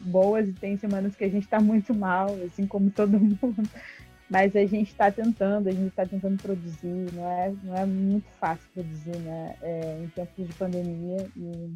boas 0.00 0.48
e 0.48 0.52
tem 0.52 0.76
semanas 0.78 1.14
que 1.14 1.24
a 1.24 1.28
gente 1.28 1.44
está 1.44 1.60
muito 1.60 1.94
mal, 1.94 2.28
assim 2.44 2.66
como 2.66 2.90
todo 2.90 3.18
mundo. 3.20 3.68
Mas 4.30 4.56
a 4.56 4.64
gente 4.64 4.90
está 4.90 5.10
tentando, 5.10 5.68
a 5.68 5.72
gente 5.72 5.88
está 5.88 6.06
tentando 6.06 6.40
produzir, 6.40 7.12
não 7.12 7.30
é, 7.30 7.54
não 7.62 7.76
é 7.76 7.84
muito 7.84 8.26
fácil 8.40 8.66
produzir, 8.72 9.16
né? 9.18 9.56
É, 9.60 10.00
em 10.02 10.08
tempos 10.08 10.46
de 10.46 10.54
pandemia. 10.54 11.28
E... 11.36 11.74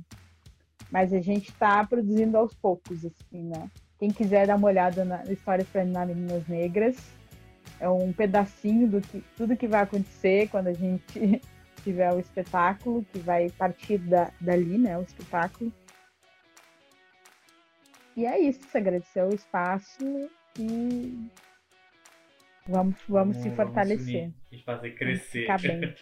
Mas 0.90 1.12
a 1.12 1.20
gente 1.20 1.50
está 1.50 1.84
produzindo 1.86 2.38
aos 2.38 2.54
poucos, 2.54 3.04
assim, 3.04 3.42
né? 3.42 3.70
Quem 3.98 4.10
quiser 4.10 4.46
dar 4.46 4.56
uma 4.56 4.68
olhada 4.68 5.04
na 5.04 5.22
Histórias 5.24 5.68
para 5.68 5.84
Meninas 5.84 6.46
Negras, 6.46 6.96
é 7.80 7.88
um 7.88 8.12
pedacinho 8.12 8.88
do 8.88 9.00
que 9.00 9.22
tudo 9.36 9.56
que 9.56 9.68
vai 9.68 9.82
acontecer 9.82 10.48
quando 10.48 10.68
a 10.68 10.72
gente 10.72 11.40
tiver 11.82 12.12
o 12.12 12.18
espetáculo, 12.18 13.04
que 13.12 13.18
vai 13.18 13.50
partir 13.50 13.98
da, 13.98 14.30
dali, 14.40 14.78
né? 14.78 14.98
O 14.98 15.02
espetáculo. 15.02 15.72
E 18.16 18.26
é 18.26 18.38
isso, 18.38 18.60
agradecer 18.76 19.22
o 19.22 19.34
espaço 19.34 20.04
e 20.58 21.30
Vamos, 22.68 22.96
vamos, 23.08 23.36
se 23.38 23.50
fortalecer. 23.52 24.30
e 24.52 24.58
fazer 24.58 24.90
crescer. 24.90 25.46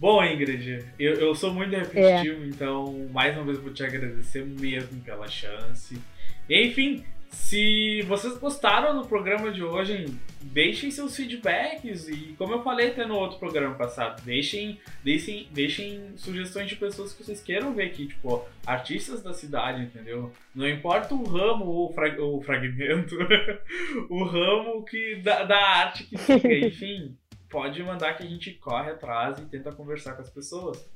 Bom, 0.00 0.24
Ingrid, 0.24 0.86
eu, 0.98 1.12
eu 1.16 1.34
sou 1.34 1.52
muito 1.52 1.76
repetitivo, 1.76 2.44
é. 2.44 2.46
então 2.46 3.06
mais 3.12 3.36
uma 3.36 3.44
vez 3.44 3.58
vou 3.58 3.70
te 3.70 3.84
agradecer 3.84 4.42
mesmo 4.46 4.98
pela 5.02 5.28
chance. 5.28 6.00
Enfim, 6.48 7.04
se 7.30 8.02
vocês 8.02 8.36
gostaram 8.38 9.00
do 9.00 9.06
programa 9.06 9.52
de 9.52 9.62
hoje, 9.62 10.06
deixem 10.42 10.90
seus 10.90 11.14
feedbacks 11.14 12.08
e, 12.08 12.34
como 12.36 12.54
eu 12.54 12.62
falei 12.62 12.90
até 12.90 13.06
no 13.06 13.14
outro 13.14 13.38
programa 13.38 13.74
passado, 13.76 14.22
deixem, 14.22 14.80
deixem, 15.04 15.48
deixem 15.52 16.12
sugestões 16.16 16.68
de 16.68 16.76
pessoas 16.76 17.12
que 17.12 17.22
vocês 17.22 17.40
queiram 17.40 17.72
ver 17.72 17.84
aqui, 17.84 18.08
tipo, 18.08 18.44
artistas 18.66 19.22
da 19.22 19.32
cidade, 19.32 19.82
entendeu? 19.82 20.32
Não 20.54 20.68
importa 20.68 21.14
o 21.14 21.22
ramo 21.22 21.66
ou 21.66 21.92
fra 21.92 22.20
o 22.20 22.42
fragmento, 22.42 23.16
o 24.10 24.24
ramo 24.24 24.84
que 24.84 25.16
da, 25.16 25.44
da 25.44 25.58
arte 25.58 26.04
que 26.04 26.18
fica, 26.18 26.52
enfim, 26.52 27.16
pode 27.48 27.80
mandar 27.82 28.14
que 28.14 28.24
a 28.24 28.28
gente 28.28 28.52
corre 28.54 28.90
atrás 28.90 29.38
e 29.38 29.46
tenta 29.46 29.70
conversar 29.70 30.14
com 30.14 30.22
as 30.22 30.30
pessoas. 30.30 30.90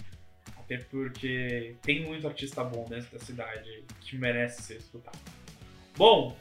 Até 0.57 0.79
porque 0.79 1.77
tem 1.83 2.03
muito 2.03 2.27
artista 2.27 2.65
bom 2.65 2.87
dentro 2.89 3.13
da 3.13 3.19
cidade 3.19 3.85
que 4.01 4.17
merece 4.17 4.63
ser 4.63 4.77
escutado. 4.79 5.19
Bom, 5.97 6.37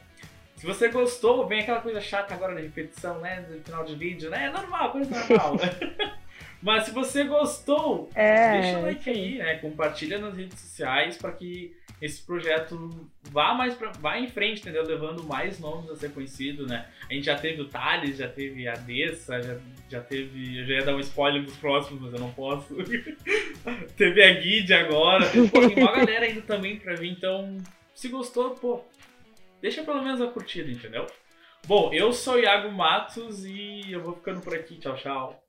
se 0.55 0.65
você 0.65 0.87
gostou, 0.89 1.45
vem 1.47 1.61
aquela 1.61 1.81
coisa 1.81 1.99
chata 1.99 2.33
agora 2.33 2.55
da 2.55 2.61
repetição, 2.61 3.19
né? 3.19 3.45
No 3.49 3.61
final 3.61 3.83
de 3.83 3.95
vídeo, 3.95 4.29
né? 4.29 4.45
É 4.45 4.49
normal, 4.49 4.91
coisa 4.91 5.09
normal. 5.09 5.57
Mas 6.61 6.85
se 6.85 6.91
você 6.91 7.25
gostou, 7.25 8.09
é, 8.15 8.61
deixa 8.61 8.79
o 8.79 8.81
like 8.83 9.09
aí, 9.09 9.37
né? 9.37 9.55
Compartilha 9.55 10.17
nas 10.17 10.37
redes 10.37 10.57
sociais 10.57 11.17
para 11.17 11.33
que 11.33 11.75
esse 12.01 12.21
projeto 12.21 13.09
vá 13.23 13.53
mais 13.53 13.75
pra, 13.75 13.91
vá 13.99 14.17
em 14.17 14.27
frente, 14.27 14.61
entendeu? 14.61 14.83
Levando 14.83 15.23
mais 15.23 15.59
nomes 15.59 15.89
a 15.89 15.95
ser 15.97 16.11
conhecido, 16.11 16.65
né? 16.65 16.85
A 17.09 17.13
gente 17.13 17.25
já 17.25 17.37
teve 17.37 17.61
o 17.61 17.67
Thales, 17.67 18.17
já 18.17 18.29
teve 18.29 18.65
a 18.67 18.75
Dessa, 18.75 19.41
já, 19.41 19.57
já 19.89 19.99
teve. 19.99 20.59
Eu 20.59 20.65
já 20.65 20.73
ia 20.75 20.85
dar 20.85 20.95
um 20.95 20.99
spoiler 21.01 21.43
dos 21.43 21.57
próximos, 21.57 22.01
mas 22.01 22.13
eu 22.13 22.19
não 22.19 22.31
posso. 22.31 22.73
teve 23.97 24.23
a 24.23 24.33
Guide 24.33 24.73
agora. 24.73 25.25
Pô, 25.51 25.67
tem 25.67 25.83
uma 25.83 25.91
galera 25.91 26.25
ainda 26.25 26.41
também 26.41 26.77
pra 26.77 26.95
vir, 26.95 27.11
então. 27.11 27.57
Se 27.93 28.07
gostou, 28.07 28.51
pô, 28.51 28.83
deixa 29.63 29.81
pelo 29.81 30.03
menos 30.03 30.19
a 30.19 30.27
curtida, 30.27 30.69
entendeu? 30.69 31.07
Bom, 31.65 31.93
eu 31.93 32.11
sou 32.11 32.37
Iago 32.37 32.69
Matos 32.69 33.45
e 33.45 33.89
eu 33.89 34.03
vou 34.03 34.13
ficando 34.13 34.41
por 34.41 34.53
aqui. 34.53 34.77
Tchau, 34.77 34.97
tchau. 34.97 35.42